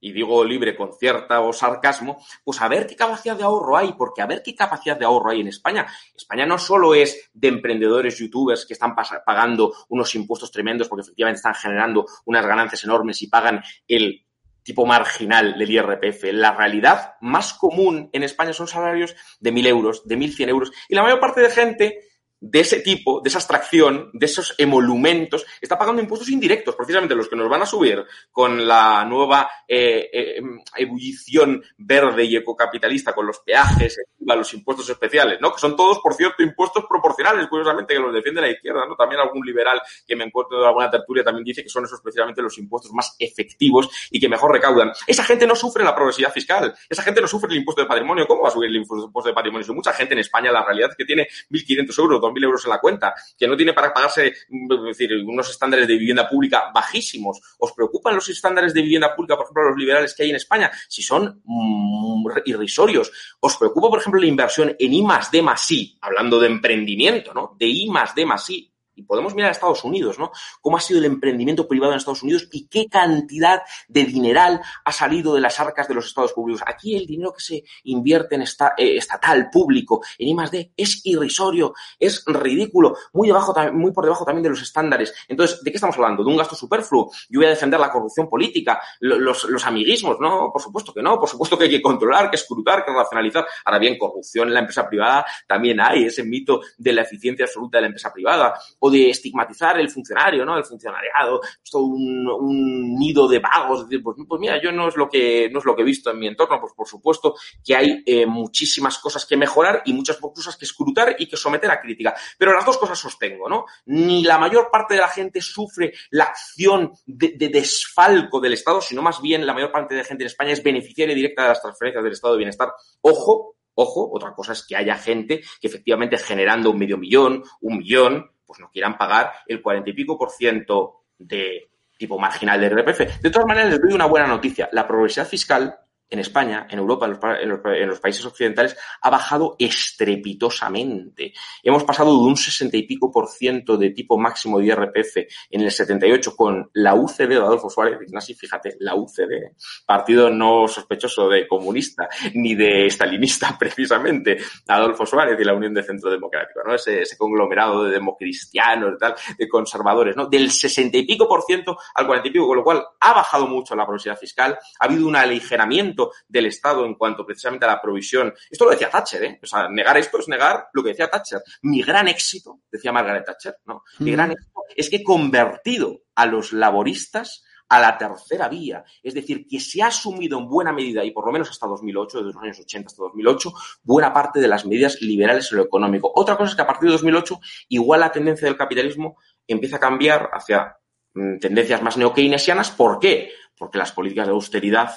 y 0.00 0.12
digo 0.12 0.44
libre 0.44 0.76
con 0.76 0.92
cierta 0.92 1.40
sarcasmo, 1.52 2.24
pues 2.42 2.60
a 2.60 2.68
ver 2.68 2.86
qué 2.86 2.96
capacidad 2.96 3.36
de 3.36 3.44
ahorro 3.44 3.76
hay, 3.76 3.92
porque 3.92 4.22
a 4.22 4.26
ver 4.26 4.42
qué 4.42 4.54
capacidad 4.54 4.98
de 4.98 5.04
ahorro 5.04 5.30
hay 5.30 5.40
en 5.40 5.48
España. 5.48 5.86
España 6.14 6.46
no 6.46 6.58
solo 6.58 6.94
es 6.94 7.30
de 7.32 7.48
emprendedores, 7.48 8.18
youtubers 8.18 8.66
que 8.66 8.74
están 8.74 8.94
pagando 8.94 9.74
unos 9.88 10.14
impuestos 10.14 10.50
tremendos 10.50 10.88
porque 10.88 11.02
efectivamente 11.02 11.38
están 11.38 11.54
generando 11.54 12.06
unas 12.24 12.46
ganancias 12.46 12.84
enormes 12.84 13.20
y 13.22 13.28
pagan 13.28 13.62
el 13.86 14.24
tipo 14.62 14.86
marginal 14.86 15.58
del 15.58 15.70
IRPF. 15.70 16.24
La 16.32 16.54
realidad 16.54 17.14
más 17.20 17.54
común 17.54 18.08
en 18.12 18.22
España 18.22 18.52
son 18.52 18.68
salarios 18.68 19.16
de 19.38 19.52
mil 19.52 19.66
euros, 19.66 20.06
de 20.06 20.16
mil 20.16 20.32
cien 20.34 20.48
euros, 20.48 20.70
y 20.88 20.94
la 20.94 21.02
mayor 21.02 21.20
parte 21.20 21.40
de 21.40 21.50
gente 21.50 22.09
de 22.40 22.60
ese 22.60 22.80
tipo, 22.80 23.20
de 23.20 23.28
esa 23.28 23.38
extracción, 23.38 24.10
de 24.12 24.26
esos 24.26 24.54
emolumentos, 24.58 25.46
está 25.60 25.78
pagando 25.78 26.02
impuestos 26.02 26.30
indirectos, 26.30 26.74
precisamente 26.74 27.14
los 27.14 27.28
que 27.28 27.36
nos 27.36 27.48
van 27.48 27.62
a 27.62 27.66
subir 27.66 28.04
con 28.30 28.66
la 28.66 29.04
nueva 29.04 29.50
eh, 29.68 30.08
eh, 30.12 30.42
ebullición 30.76 31.62
verde 31.76 32.24
y 32.24 32.36
ecocapitalista, 32.36 33.12
con 33.12 33.26
los 33.26 33.40
peajes, 33.40 33.98
los 34.36 34.54
impuestos 34.54 34.88
especiales, 34.88 35.40
¿no? 35.40 35.52
Que 35.52 35.58
son 35.58 35.76
todos, 35.76 35.98
por 36.00 36.14
cierto, 36.14 36.42
impuestos 36.42 36.84
proporcionales, 36.88 37.46
curiosamente, 37.48 37.94
que 37.94 38.00
los 38.00 38.12
defiende 38.12 38.40
la 38.40 38.50
izquierda, 38.50 38.86
¿no? 38.86 38.96
También 38.96 39.20
algún 39.20 39.44
liberal 39.44 39.80
que 40.06 40.16
me 40.16 40.24
encuentro 40.24 40.60
de 40.60 40.66
alguna 40.66 40.90
tertulia 40.90 41.24
también 41.24 41.44
dice 41.44 41.62
que 41.62 41.68
son 41.68 41.84
esos 41.84 42.00
precisamente 42.00 42.42
los 42.42 42.56
impuestos 42.58 42.92
más 42.92 43.14
efectivos 43.18 43.88
y 44.10 44.20
que 44.20 44.28
mejor 44.28 44.52
recaudan. 44.52 44.92
Esa 45.06 45.24
gente 45.24 45.46
no 45.46 45.54
sufre 45.54 45.84
la 45.84 45.94
progresividad 45.94 46.32
fiscal, 46.32 46.74
esa 46.88 47.02
gente 47.02 47.20
no 47.20 47.26
sufre 47.26 47.50
el 47.50 47.58
impuesto 47.58 47.82
de 47.82 47.88
patrimonio. 47.88 48.26
¿Cómo 48.26 48.42
va 48.42 48.48
a 48.48 48.52
subir 48.52 48.70
el 48.70 48.76
impuesto 48.76 49.28
de 49.28 49.34
patrimonio? 49.34 49.66
Mucha 49.74 49.92
gente 49.92 50.14
en 50.14 50.20
España, 50.20 50.52
la 50.52 50.64
realidad 50.64 50.90
es 50.90 50.96
que 50.96 51.04
tiene 51.04 51.26
1.500 51.50 51.98
euros, 51.98 52.20
mil 52.32 52.44
euros 52.44 52.64
en 52.64 52.70
la 52.70 52.80
cuenta, 52.80 53.14
que 53.38 53.46
no 53.46 53.56
tiene 53.56 53.72
para 53.72 53.92
pagarse, 53.92 54.32
unos 54.50 55.50
estándares 55.50 55.86
de 55.86 55.96
vivienda 55.96 56.28
pública 56.28 56.70
bajísimos. 56.74 57.40
¿Os 57.58 57.72
preocupan 57.72 58.14
los 58.14 58.28
estándares 58.28 58.74
de 58.74 58.82
vivienda 58.82 59.14
pública, 59.14 59.36
por 59.36 59.44
ejemplo, 59.46 59.70
los 59.70 59.78
liberales 59.78 60.14
que 60.14 60.22
hay 60.24 60.30
en 60.30 60.36
España? 60.36 60.70
Si 60.88 61.02
son 61.02 61.42
mm, 61.44 62.26
irrisorios. 62.46 63.10
¿Os 63.40 63.56
preocupa, 63.56 63.88
por 63.88 64.00
ejemplo, 64.00 64.20
la 64.20 64.26
inversión 64.26 64.74
en 64.78 64.92
I 64.92 65.02
más 65.02 65.30
D 65.30 65.42
I, 65.70 65.98
hablando 66.00 66.40
de 66.40 66.46
emprendimiento, 66.46 67.32
¿no? 67.34 67.56
De 67.58 67.66
I 67.66 67.88
más 67.88 68.14
D 68.14 68.22
I 68.22 68.70
y 68.94 69.02
podemos 69.02 69.34
mirar 69.34 69.48
a 69.48 69.52
Estados 69.52 69.84
Unidos, 69.84 70.18
¿no? 70.18 70.30
Cómo 70.60 70.76
ha 70.76 70.80
sido 70.80 70.98
el 70.98 71.06
emprendimiento 71.06 71.66
privado 71.66 71.92
en 71.92 71.98
Estados 71.98 72.22
Unidos 72.22 72.48
y 72.52 72.66
qué 72.66 72.86
cantidad 72.88 73.62
de 73.88 74.04
dineral 74.04 74.60
ha 74.84 74.92
salido 74.92 75.34
de 75.34 75.40
las 75.40 75.58
arcas 75.60 75.88
de 75.88 75.94
los 75.94 76.06
estados 76.06 76.32
públicos. 76.32 76.62
Aquí 76.66 76.96
el 76.96 77.06
dinero 77.06 77.32
que 77.32 77.42
se 77.42 77.64
invierte 77.84 78.34
en 78.34 78.42
eh, 78.42 78.96
estatal, 78.96 79.48
público, 79.50 80.02
en 80.18 80.28
I+.D. 80.28 80.72
es 80.76 81.00
irrisorio, 81.04 81.74
es 81.98 82.24
ridículo, 82.26 82.96
muy, 83.12 83.28
debajo, 83.28 83.54
muy 83.72 83.92
por 83.92 84.04
debajo 84.04 84.24
también 84.24 84.42
de 84.42 84.50
los 84.50 84.62
estándares. 84.62 85.14
Entonces, 85.28 85.62
¿de 85.62 85.70
qué 85.70 85.76
estamos 85.76 85.96
hablando? 85.96 86.22
¿De 86.22 86.30
un 86.30 86.36
gasto 86.36 86.54
superfluo? 86.54 87.10
Yo 87.28 87.40
voy 87.40 87.46
a 87.46 87.50
defender 87.50 87.80
la 87.80 87.90
corrupción 87.90 88.28
política, 88.28 88.80
los, 89.00 89.44
los 89.44 89.66
amiguismos, 89.66 90.18
no, 90.20 90.50
por 90.52 90.60
supuesto 90.60 90.92
que 90.92 91.02
no, 91.02 91.18
por 91.18 91.28
supuesto 91.28 91.56
que 91.56 91.64
hay 91.64 91.70
que 91.70 91.82
controlar, 91.82 92.30
que 92.30 92.36
escrutar, 92.36 92.84
que 92.84 92.92
racionalizar. 92.92 93.46
Ahora 93.64 93.78
bien, 93.78 93.96
corrupción 93.98 94.48
en 94.48 94.54
la 94.54 94.60
empresa 94.60 94.88
privada 94.88 95.24
también 95.46 95.80
hay, 95.80 96.04
ese 96.04 96.22
mito 96.24 96.60
de 96.76 96.92
la 96.92 97.02
eficiencia 97.02 97.44
absoluta 97.44 97.78
de 97.78 97.82
la 97.82 97.86
empresa 97.88 98.12
privada 98.12 98.58
o 98.80 98.90
de 98.90 99.10
estigmatizar 99.10 99.78
el 99.78 99.90
funcionario, 99.90 100.44
¿no? 100.44 100.56
El 100.56 100.64
funcionariado, 100.64 101.40
es 101.42 101.70
todo 101.70 101.84
un, 101.84 102.94
nido 102.98 103.28
de 103.28 103.38
vagos, 103.38 103.88
decir, 103.88 104.02
pues, 104.02 104.16
pues, 104.28 104.40
mira, 104.40 104.60
yo 104.60 104.72
no 104.72 104.88
es 104.88 104.96
lo 104.96 105.08
que, 105.08 105.48
no 105.50 105.58
es 105.58 105.64
lo 105.64 105.74
que 105.74 105.82
he 105.82 105.84
visto 105.84 106.10
en 106.10 106.18
mi 106.18 106.26
entorno, 106.26 106.60
pues 106.60 106.72
por 106.74 106.86
supuesto 106.86 107.34
que 107.64 107.76
hay 107.76 108.02
eh, 108.04 108.26
muchísimas 108.26 108.98
cosas 108.98 109.24
que 109.24 109.36
mejorar 109.36 109.82
y 109.84 109.92
muchas 109.92 110.16
cosas 110.18 110.56
que 110.56 110.64
escrutar 110.64 111.16
y 111.18 111.28
que 111.28 111.36
someter 111.36 111.70
a 111.70 111.80
crítica. 111.80 112.14
Pero 112.36 112.52
las 112.52 112.64
dos 112.64 112.78
cosas 112.78 112.98
sostengo, 112.98 113.48
¿no? 113.48 113.66
Ni 113.86 114.24
la 114.24 114.38
mayor 114.38 114.70
parte 114.70 114.94
de 114.94 115.00
la 115.00 115.08
gente 115.08 115.40
sufre 115.40 115.92
la 116.10 116.24
acción 116.24 116.92
de, 117.06 117.34
de 117.36 117.48
desfalco 117.48 118.40
del 118.40 118.54
Estado, 118.54 118.80
sino 118.80 119.02
más 119.02 119.20
bien 119.20 119.46
la 119.46 119.54
mayor 119.54 119.70
parte 119.70 119.94
de 119.94 120.00
la 120.00 120.06
gente 120.06 120.24
en 120.24 120.28
España 120.28 120.52
es 120.52 120.62
beneficiaria 120.62 121.14
directa 121.14 121.42
de 121.42 121.48
las 121.48 121.62
transferencias 121.62 122.02
del 122.02 122.12
Estado 122.12 122.34
de 122.34 122.38
Bienestar. 122.38 122.72
Ojo, 123.02 123.56
Ojo, 123.74 124.10
otra 124.12 124.34
cosa 124.34 124.52
es 124.52 124.66
que 124.66 124.76
haya 124.76 124.96
gente 124.96 125.40
que 125.58 125.68
efectivamente 125.68 126.18
generando 126.18 126.70
un 126.70 126.78
medio 126.78 126.98
millón, 126.98 127.42
un 127.62 127.78
millón, 127.78 128.30
pues 128.50 128.58
no 128.58 128.68
quieran 128.68 128.98
pagar 128.98 129.32
el 129.46 129.62
cuarenta 129.62 129.90
y 129.90 129.92
pico 129.92 130.18
por 130.18 130.30
ciento 130.30 131.04
de 131.16 131.70
tipo 131.96 132.18
marginal 132.18 132.60
de 132.60 132.68
RPF. 132.68 133.22
De 133.22 133.30
todas 133.30 133.46
maneras, 133.46 133.70
les 133.70 133.80
doy 133.80 133.92
una 133.92 134.06
buena 134.06 134.26
noticia. 134.26 134.68
La 134.72 134.88
progresividad 134.88 135.28
fiscal 135.28 135.78
en 136.10 136.18
España, 136.18 136.66
en 136.68 136.78
Europa, 136.78 137.06
en 137.40 137.48
los, 137.88 138.00
países 138.00 138.24
occidentales, 138.24 138.76
ha 139.00 139.10
bajado 139.10 139.54
estrepitosamente. 139.58 141.32
Hemos 141.62 141.84
pasado 141.84 142.10
de 142.10 142.28
un 142.28 142.36
60 142.36 142.76
y 142.76 142.82
pico 142.82 143.12
por 143.12 143.28
ciento 143.28 143.76
de 143.76 143.90
tipo 143.90 144.18
máximo 144.18 144.58
de 144.58 144.66
IRPF 144.66 145.16
en 145.50 145.60
el 145.60 145.70
78 145.70 146.34
con 146.34 146.68
la 146.74 146.94
UCD 146.94 147.28
de 147.28 147.36
Adolfo 147.36 147.70
Suárez, 147.70 148.00
Ignasi, 148.02 148.34
fíjate, 148.34 148.76
la 148.80 148.96
UCD, 148.96 149.54
partido 149.86 150.30
no 150.30 150.66
sospechoso 150.66 151.28
de 151.28 151.46
comunista 151.46 152.08
ni 152.34 152.54
de 152.54 152.90
stalinista 152.90 153.56
precisamente, 153.58 154.38
Adolfo 154.66 155.06
Suárez 155.06 155.38
y 155.40 155.44
la 155.44 155.54
Unión 155.54 155.74
de 155.74 155.84
Centro 155.84 156.10
Democrático, 156.10 156.60
¿no? 156.66 156.74
Ese, 156.74 157.04
conglomerado 157.16 157.84
de 157.84 157.92
democristianos, 157.92 158.92
de 158.92 158.96
tal, 158.96 159.14
de 159.38 159.48
conservadores, 159.48 160.16
¿no? 160.16 160.26
Del 160.26 160.50
60 160.50 160.96
y 160.96 161.06
pico 161.06 161.28
por 161.28 161.42
ciento 161.42 161.76
al 161.94 162.06
40 162.06 162.28
y 162.28 162.32
pico, 162.32 162.46
con 162.46 162.56
lo 162.56 162.64
cual 162.64 162.82
ha 162.98 163.12
bajado 163.12 163.46
mucho 163.46 163.76
la 163.76 163.84
progresividad 163.84 164.18
fiscal, 164.18 164.58
ha 164.78 164.84
habido 164.84 165.06
un 165.06 165.16
aligeramiento 165.16 165.99
del 166.28 166.46
Estado 166.46 166.84
en 166.84 166.94
cuanto 166.94 167.24
precisamente 167.24 167.66
a 167.66 167.68
la 167.68 167.80
provisión. 167.80 168.32
Esto 168.50 168.64
lo 168.64 168.70
decía 168.70 168.90
Thatcher, 168.90 169.24
¿eh? 169.24 169.40
O 169.42 169.46
sea, 169.46 169.68
negar 169.68 169.96
esto 169.98 170.18
es 170.18 170.28
negar 170.28 170.68
lo 170.72 170.82
que 170.82 170.90
decía 170.90 171.10
Thatcher. 171.10 171.42
Mi 171.62 171.82
gran 171.82 172.08
éxito, 172.08 172.60
decía 172.70 172.92
Margaret 172.92 173.24
Thatcher, 173.24 173.56
¿no? 173.66 173.82
Mi 173.98 174.12
gran 174.12 174.32
éxito 174.32 174.62
es 174.76 174.88
que 174.88 174.96
he 174.96 175.04
convertido 175.04 176.02
a 176.14 176.26
los 176.26 176.52
laboristas 176.52 177.44
a 177.70 177.80
la 177.80 177.96
tercera 177.96 178.48
vía. 178.48 178.84
Es 179.02 179.14
decir, 179.14 179.46
que 179.48 179.60
se 179.60 179.80
ha 179.82 179.86
asumido 179.86 180.38
en 180.38 180.48
buena 180.48 180.72
medida, 180.72 181.04
y 181.04 181.12
por 181.12 181.24
lo 181.24 181.32
menos 181.32 181.48
hasta 181.50 181.68
2008, 181.68 182.18
desde 182.18 182.32
los 182.32 182.42
años 182.42 182.60
80 182.60 182.86
hasta 182.88 183.02
2008, 183.04 183.52
buena 183.84 184.12
parte 184.12 184.40
de 184.40 184.48
las 184.48 184.66
medidas 184.66 185.00
liberales 185.00 185.50
en 185.52 185.58
lo 185.58 185.64
económico. 185.64 186.12
Otra 186.14 186.36
cosa 186.36 186.50
es 186.50 186.56
que 186.56 186.62
a 186.62 186.66
partir 186.66 186.88
de 186.88 186.94
2008, 186.94 187.40
igual 187.68 188.00
la 188.00 188.12
tendencia 188.12 188.46
del 188.46 188.56
capitalismo 188.56 189.16
empieza 189.46 189.76
a 189.76 189.80
cambiar 189.80 190.30
hacia 190.32 190.76
mm, 191.14 191.38
tendencias 191.38 191.80
más 191.80 191.96
neokeynesianas. 191.96 192.72
¿Por 192.72 192.98
qué? 192.98 193.30
Porque 193.56 193.78
las 193.78 193.92
políticas 193.92 194.26
de 194.26 194.32
austeridad 194.32 194.90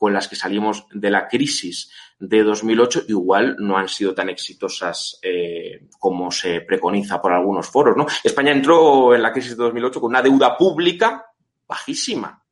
con 0.00 0.14
las 0.14 0.28
que 0.28 0.34
salimos 0.34 0.86
de 0.92 1.10
la 1.10 1.28
crisis 1.28 1.92
de 2.18 2.42
2008 2.42 3.02
igual 3.08 3.56
no 3.58 3.76
han 3.76 3.86
sido 3.86 4.14
tan 4.14 4.30
exitosas 4.30 5.18
eh, 5.20 5.88
como 5.98 6.30
se 6.30 6.62
preconiza 6.62 7.20
por 7.20 7.34
algunos 7.34 7.68
foros. 7.68 7.98
¿no? 7.98 8.06
España 8.24 8.50
entró 8.50 9.14
en 9.14 9.20
la 9.20 9.30
crisis 9.30 9.50
de 9.50 9.62
2008 9.62 10.00
con 10.00 10.08
una 10.08 10.22
deuda 10.22 10.56
pública 10.56 11.26
bajísima, 11.68 12.42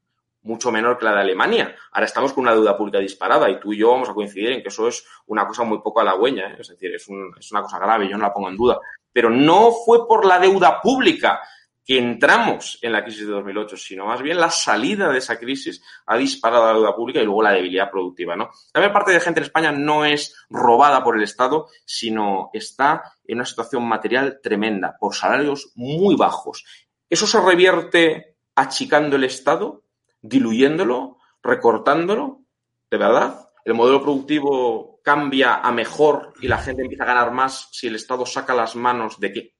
mucho 0.43 0.71
menor 0.71 0.99
que 0.99 1.07
la 1.07 1.15
de 1.15 1.21
Alemania. 1.23 1.75
Ahora 1.93 2.05
estamos 2.05 2.35
con 2.35 2.43
una 2.43 2.53
deuda 2.53 2.77
pública 2.77 2.99
disparada 2.99 3.49
y 3.49 3.59
tú 3.59 3.73
y 3.73 3.79
yo 3.79 3.93
vamos 3.93 4.11
a 4.11 4.15
coincidir 4.15 4.53
en 4.53 4.61
que 4.61 4.69
eso 4.69 4.87
es 4.87 5.03
una 5.25 5.47
cosa 5.47 5.65
muy 5.65 5.79
poco 5.79 6.01
halagüeña, 6.01 6.51
¿eh? 6.51 6.57
es 6.61 6.69
decir, 6.69 6.95
es, 6.95 7.09
es 7.39 7.51
una 7.51 7.63
cosa 7.63 7.79
grave, 7.79 8.11
yo 8.11 8.19
no 8.19 8.25
la 8.25 8.33
pongo 8.35 8.51
en 8.51 8.59
duda. 8.59 8.79
Pero 9.11 9.31
no 9.31 9.73
fue 9.87 10.07
por 10.07 10.27
la 10.27 10.39
deuda 10.39 10.83
pública 10.83 11.41
que 11.89 11.97
entramos 11.97 12.79
en 12.83 12.93
la 12.93 13.03
crisis 13.03 13.27
de 13.27 13.33
2008, 13.33 13.79
sino 13.79 14.05
más 14.05 14.21
bien 14.21 14.39
la 14.39 14.51
salida 14.51 15.09
de 15.09 15.17
esa 15.17 15.39
crisis 15.39 15.83
ha 16.05 16.19
disparado 16.19 16.67
la 16.67 16.75
deuda 16.75 16.95
pública 16.95 17.19
y 17.19 17.25
luego 17.25 17.43
la 17.43 17.53
debilidad 17.53 17.91
productiva. 17.91 18.37
¿no? 18.37 18.51
La 18.75 18.83
mayor 18.83 18.93
parte 18.93 19.13
de 19.13 19.21
gente 19.21 19.41
en 19.41 19.45
España 19.45 19.73
no 19.73 20.05
es 20.05 20.37
robada 20.51 21.03
por 21.03 21.17
el 21.17 21.23
Estado, 21.23 21.69
sino 21.87 22.51
está 22.53 23.05
en 23.27 23.39
una 23.39 23.47
situación 23.47 23.89
material 23.89 24.39
tremenda, 24.43 24.99
por 25.01 25.15
salarios 25.15 25.73
muy 25.77 26.15
bajos. 26.15 26.63
¿Eso 27.09 27.27
se 27.27 27.41
revierte 27.41 28.37
achicando 28.55 29.17
el 29.17 29.25
Estado, 29.25 29.85
diluyéndolo, 30.21 31.17
recortándolo? 31.43 32.43
¿De 32.91 32.99
verdad? 32.99 33.49
¿El 33.65 33.73
modelo 33.73 34.03
productivo 34.03 35.01
cambia 35.03 35.55
a 35.55 35.73
mejor 35.73 36.35
y 36.43 36.49
la 36.49 36.59
gente 36.59 36.83
empieza 36.83 37.05
a 37.05 37.15
ganar 37.15 37.33
más 37.33 37.71
si 37.73 37.87
el 37.87 37.95
Estado 37.95 38.27
saca 38.27 38.53
las 38.53 38.77
manos 38.77 39.19
de 39.19 39.33
qué? 39.33 39.58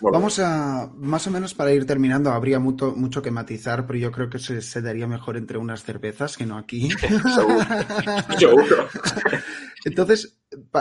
Vamos 0.00 0.38
a, 0.38 0.90
más 0.96 1.26
o 1.26 1.30
menos 1.30 1.54
para 1.54 1.72
ir 1.72 1.86
terminando, 1.86 2.30
habría 2.30 2.58
mucho, 2.58 2.94
mucho 2.94 3.22
que 3.22 3.30
matizar, 3.30 3.86
pero 3.86 3.98
yo 3.98 4.12
creo 4.12 4.28
que 4.28 4.38
se, 4.38 4.82
daría 4.82 5.06
mejor 5.06 5.36
entre 5.36 5.58
unas 5.58 5.82
cervezas 5.82 6.36
que 6.36 6.46
no 6.46 6.58
aquí. 6.58 6.88
Entonces, 9.84 10.38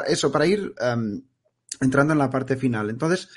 eso, 0.08 0.32
para 0.32 0.46
ir 0.46 0.74
em, 0.80 1.24
entrando 1.82 2.14
en 2.14 2.20
la 2.20 2.30
parte 2.30 2.58
final. 2.58 2.90
Entonces, 2.90 3.30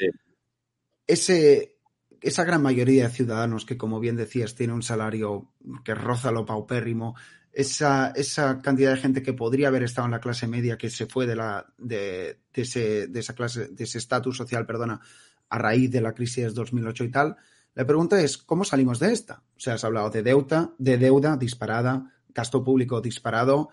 ese, 1.07 1.79
esa 2.21 2.45
gran 2.45 2.63
mayoría 2.63 3.05
de 3.05 3.15
ciudadanos 3.15 3.65
que, 3.65 3.77
como 3.77 4.01
bien 4.01 4.17
decías, 4.17 4.55
tiene 4.55 4.73
un 4.73 4.83
salario 4.83 5.53
que 5.85 5.95
roza 5.95 6.33
lo 6.33 6.45
paupérrimo, 6.45 7.17
esa, 7.53 8.13
esa 8.15 8.61
cantidad 8.61 8.93
de 8.93 9.01
gente 9.01 9.23
que 9.23 9.33
podría 9.33 9.69
haber 9.69 9.83
estado 9.83 10.07
en 10.07 10.13
la 10.13 10.21
clase 10.21 10.47
media, 10.47 10.79
que 10.79 10.91
se 10.91 11.07
fue 11.07 11.27
de, 11.27 11.37
la, 11.37 11.67
de, 11.79 12.41
de, 12.53 12.63
ese, 12.63 13.07
de 13.09 13.21
esa 13.21 13.35
clase, 13.35 13.69
de 13.69 13.85
ese 13.85 13.99
estatus 13.99 14.37
social, 14.37 14.67
perdona, 14.67 15.01
a 15.49 15.59
raíz 15.59 15.91
de 15.91 16.01
la 16.01 16.15
crisis 16.15 16.45
de 16.45 16.51
2008 16.51 17.05
y 17.05 17.11
tal. 17.11 17.37
La 17.75 17.87
pregunta 17.87 18.21
es, 18.21 18.39
¿cómo 18.39 18.65
salimos 18.65 18.99
de 18.99 19.13
esta? 19.13 19.43
O 19.57 19.61
sea, 19.61 19.75
has 19.75 19.85
hablado 19.85 20.11
de 20.11 20.23
deuda, 20.23 20.75
de 20.79 20.99
deuda 20.99 21.37
disparada, 21.37 22.13
gasto 22.29 22.65
público 22.65 23.01
disparado. 23.01 23.71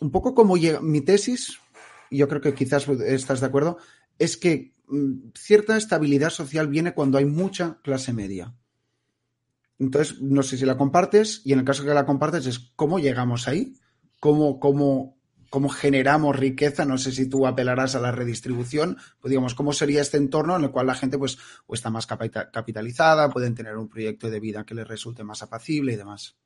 Un 0.00 0.10
poco 0.10 0.34
como 0.34 0.56
llega, 0.56 0.80
mi 0.80 1.00
tesis, 1.00 1.58
yo 2.10 2.28
creo 2.28 2.40
que 2.40 2.54
quizás 2.54 2.88
estás 2.88 3.40
de 3.40 3.46
acuerdo, 3.46 3.78
es 4.18 4.36
que 4.36 4.74
mm, 4.86 5.30
cierta 5.34 5.76
estabilidad 5.76 6.30
social 6.30 6.68
viene 6.68 6.94
cuando 6.94 7.18
hay 7.18 7.24
mucha 7.24 7.78
clase 7.82 8.12
media. 8.12 8.54
Entonces, 9.78 10.20
no 10.20 10.42
sé 10.42 10.56
si 10.56 10.64
la 10.64 10.76
compartes 10.76 11.42
y 11.44 11.52
en 11.52 11.60
el 11.60 11.64
caso 11.64 11.84
que 11.84 11.94
la 11.94 12.06
compartes 12.06 12.46
es 12.46 12.58
cómo 12.74 12.98
llegamos 12.98 13.46
ahí, 13.46 13.74
cómo, 14.20 14.58
cómo 14.58 15.17
cómo 15.50 15.68
generamos 15.68 16.36
riqueza, 16.36 16.84
no 16.84 16.98
sé 16.98 17.12
si 17.12 17.28
tú 17.28 17.46
apelarás 17.46 17.94
a 17.94 18.00
la 18.00 18.12
redistribución, 18.12 18.98
pues 19.20 19.30
digamos, 19.30 19.54
cómo 19.54 19.72
sería 19.72 20.00
este 20.00 20.16
entorno 20.16 20.56
en 20.56 20.64
el 20.64 20.70
cual 20.70 20.86
la 20.86 20.94
gente 20.94 21.18
pues 21.18 21.38
o 21.66 21.74
está 21.74 21.90
más 21.90 22.06
capitalizada, 22.06 23.30
pueden 23.30 23.54
tener 23.54 23.76
un 23.76 23.88
proyecto 23.88 24.30
de 24.30 24.40
vida 24.40 24.64
que 24.64 24.74
les 24.74 24.86
resulte 24.86 25.24
más 25.24 25.42
apacible 25.42 25.92
y 25.92 25.96
demás. 25.96 26.36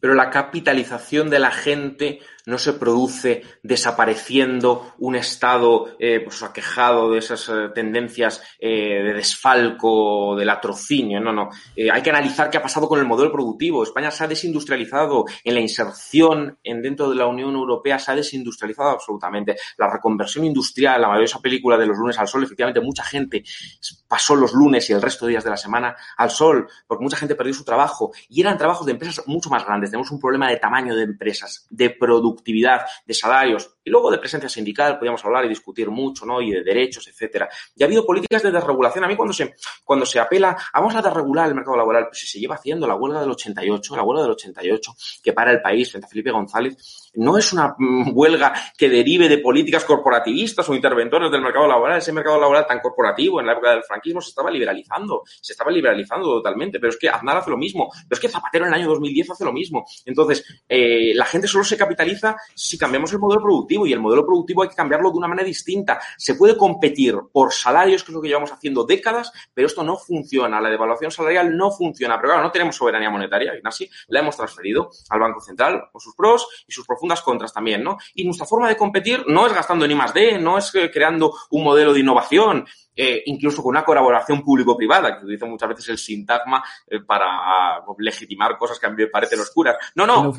Pero 0.00 0.14
la 0.14 0.30
capitalización 0.30 1.30
de 1.30 1.38
la 1.38 1.50
gente 1.50 2.20
no 2.46 2.58
se 2.58 2.74
produce 2.74 3.42
desapareciendo 3.62 4.94
un 4.98 5.16
Estado 5.16 5.96
eh, 5.98 6.20
pues, 6.20 6.42
aquejado 6.42 7.10
de 7.10 7.18
esas 7.18 7.48
eh, 7.48 7.70
tendencias 7.74 8.40
eh, 8.60 9.02
de 9.02 9.14
desfalco, 9.14 10.36
de 10.36 10.44
latrocinio. 10.44 11.20
No, 11.20 11.32
no. 11.32 11.50
hay 11.92 12.02
que 12.02 12.10
analizar 12.10 12.48
qué 12.48 12.58
ha 12.58 12.62
pasado 12.62 12.88
con 12.88 13.00
el 13.00 13.06
modelo 13.06 13.32
productivo. 13.32 13.82
España 13.82 14.10
se 14.12 14.24
ha 14.24 14.28
desindustrializado 14.28 15.24
en 15.42 15.54
la 15.54 15.60
inserción 15.60 16.58
en 16.62 16.82
dentro 16.82 17.10
de 17.10 17.16
la 17.16 17.26
Unión 17.26 17.54
Europea, 17.54 17.98
se 17.98 18.12
ha 18.12 18.14
desindustrializado 18.14 18.90
absolutamente. 18.90 19.56
La 19.76 19.90
reconversión 19.90 20.44
industrial, 20.44 21.00
la 21.00 21.08
maravillosa 21.08 21.40
película 21.40 21.76
de 21.76 21.86
los 21.86 21.98
lunes 21.98 22.18
al 22.18 22.28
sol, 22.28 22.44
efectivamente 22.44 22.80
mucha 22.80 23.02
gente 23.02 23.42
pasó 24.06 24.36
los 24.36 24.52
lunes 24.52 24.88
y 24.88 24.92
el 24.92 25.02
resto 25.02 25.26
de 25.26 25.30
días 25.32 25.44
de 25.44 25.50
la 25.50 25.56
semana 25.56 25.96
al 26.16 26.30
sol, 26.30 26.68
porque 26.86 27.02
mucha 27.02 27.16
gente 27.16 27.34
perdió 27.34 27.54
su 27.54 27.64
trabajo 27.64 28.12
y 28.28 28.40
eran 28.40 28.56
trabajos 28.56 28.86
de 28.86 28.92
empresas 28.92 29.26
mucho 29.26 29.50
más 29.50 29.64
grandes. 29.64 29.85
Tenemos 29.90 30.10
un 30.10 30.20
problema 30.20 30.48
de 30.48 30.56
tamaño 30.56 30.94
de 30.94 31.02
empresas, 31.02 31.66
de 31.70 31.90
productividad 31.90 32.80
de 33.06 33.14
salarios 33.14 33.76
y 33.84 33.90
luego 33.90 34.10
de 34.10 34.18
presencia 34.18 34.48
sindical, 34.48 34.94
podríamos 34.94 35.24
hablar 35.24 35.44
y 35.44 35.48
discutir 35.48 35.90
mucho, 35.90 36.26
¿no? 36.26 36.40
Y 36.40 36.50
de 36.50 36.64
derechos, 36.64 37.06
etcétera. 37.06 37.48
Y 37.76 37.82
ha 37.82 37.86
habido 37.86 38.04
políticas 38.04 38.42
de 38.42 38.50
desregulación. 38.50 39.04
A 39.04 39.08
mí 39.08 39.14
cuando 39.14 39.32
se, 39.32 39.54
cuando 39.84 40.04
se 40.04 40.18
apela, 40.18 40.56
vamos 40.74 40.94
a 40.96 41.02
desregular 41.02 41.48
el 41.48 41.54
mercado 41.54 41.76
laboral, 41.76 42.06
pues 42.08 42.18
si 42.18 42.26
se 42.26 42.40
lleva 42.40 42.56
haciendo 42.56 42.86
la 42.86 42.96
huelga 42.96 43.20
del 43.20 43.30
88, 43.30 43.96
la 43.96 44.02
huelga 44.02 44.22
del 44.22 44.32
88, 44.32 44.96
que 45.22 45.32
para 45.32 45.52
el 45.52 45.62
país 45.62 45.90
frente 45.90 46.06
a 46.06 46.08
Felipe 46.08 46.32
González, 46.32 47.05
no 47.16 47.36
es 47.36 47.52
una 47.52 47.74
mm, 47.78 48.10
huelga 48.14 48.54
que 48.76 48.88
derive 48.88 49.28
de 49.28 49.38
políticas 49.38 49.84
corporativistas 49.84 50.68
o 50.68 50.74
interventores 50.74 51.30
del 51.30 51.42
mercado 51.42 51.66
laboral. 51.66 51.98
Ese 51.98 52.12
mercado 52.12 52.40
laboral 52.40 52.66
tan 52.66 52.80
corporativo 52.80 53.40
en 53.40 53.46
la 53.46 53.52
época 53.52 53.70
del 53.70 53.82
franquismo 53.82 54.20
se 54.20 54.30
estaba 54.30 54.50
liberalizando, 54.50 55.22
se 55.40 55.52
estaba 55.52 55.70
liberalizando 55.70 56.26
totalmente, 56.26 56.78
pero 56.78 56.90
es 56.90 56.98
que 56.98 57.08
Aznar 57.08 57.38
hace 57.38 57.50
lo 57.50 57.56
mismo, 57.56 57.90
pero 58.08 58.16
es 58.16 58.20
que 58.20 58.28
Zapatero 58.28 58.66
en 58.66 58.72
el 58.72 58.80
año 58.80 58.88
2010 58.88 59.30
hace 59.30 59.44
lo 59.44 59.52
mismo. 59.52 59.86
Entonces, 60.04 60.44
eh, 60.68 61.12
la 61.14 61.24
gente 61.24 61.48
solo 61.48 61.64
se 61.64 61.76
capitaliza 61.76 62.36
si 62.54 62.78
cambiamos 62.78 63.12
el 63.12 63.18
modelo 63.18 63.42
productivo 63.42 63.86
y 63.86 63.92
el 63.92 64.00
modelo 64.00 64.24
productivo 64.24 64.62
hay 64.62 64.68
que 64.68 64.74
cambiarlo 64.74 65.10
de 65.10 65.18
una 65.18 65.28
manera 65.28 65.46
distinta. 65.46 66.00
Se 66.16 66.34
puede 66.34 66.56
competir 66.56 67.16
por 67.32 67.52
salarios, 67.52 68.02
que 68.02 68.12
es 68.12 68.14
lo 68.14 68.20
que 68.20 68.28
llevamos 68.28 68.52
haciendo 68.52 68.84
décadas, 68.84 69.32
pero 69.52 69.66
esto 69.66 69.82
no 69.82 69.96
funciona. 69.96 70.60
La 70.60 70.70
devaluación 70.70 71.10
salarial 71.10 71.56
no 71.56 71.70
funciona. 71.70 72.16
Pero 72.16 72.28
claro, 72.28 72.42
no 72.42 72.50
tenemos 72.50 72.76
soberanía 72.76 73.10
monetaria, 73.10 73.52
así 73.64 73.88
la 74.08 74.20
hemos 74.20 74.36
transferido 74.36 74.90
al 75.10 75.20
Banco 75.20 75.40
Central 75.40 75.88
con 75.92 76.00
sus 76.00 76.14
pros 76.14 76.46
y 76.66 76.72
sus 76.72 76.86
profundas 77.06 77.22
contras 77.22 77.52
también, 77.52 77.82
¿no? 77.82 77.98
Y 78.14 78.24
nuestra 78.24 78.46
forma 78.46 78.68
de 78.68 78.76
competir 78.76 79.24
no 79.26 79.46
es 79.46 79.52
gastando 79.52 79.86
ni 79.86 79.94
más 79.94 80.12
D, 80.12 80.38
no 80.38 80.58
es 80.58 80.72
creando 80.92 81.32
un 81.50 81.62
modelo 81.62 81.92
de 81.92 82.00
innovación, 82.00 82.66
eh, 82.98 83.22
incluso 83.26 83.62
con 83.62 83.70
una 83.70 83.84
colaboración 83.84 84.42
público-privada, 84.42 85.18
que 85.18 85.24
utiliza 85.24 85.44
muchas 85.46 85.68
veces 85.68 85.88
el 85.90 85.98
sintagma 85.98 86.64
eh, 86.86 87.00
para 87.00 87.84
pues, 87.84 87.98
legitimar 88.00 88.56
cosas 88.56 88.78
que 88.78 88.86
a 88.86 88.90
mí 88.90 88.96
me 88.96 89.08
parecen 89.08 89.40
oscuras. 89.40 89.76
No, 89.94 90.06
no, 90.06 90.32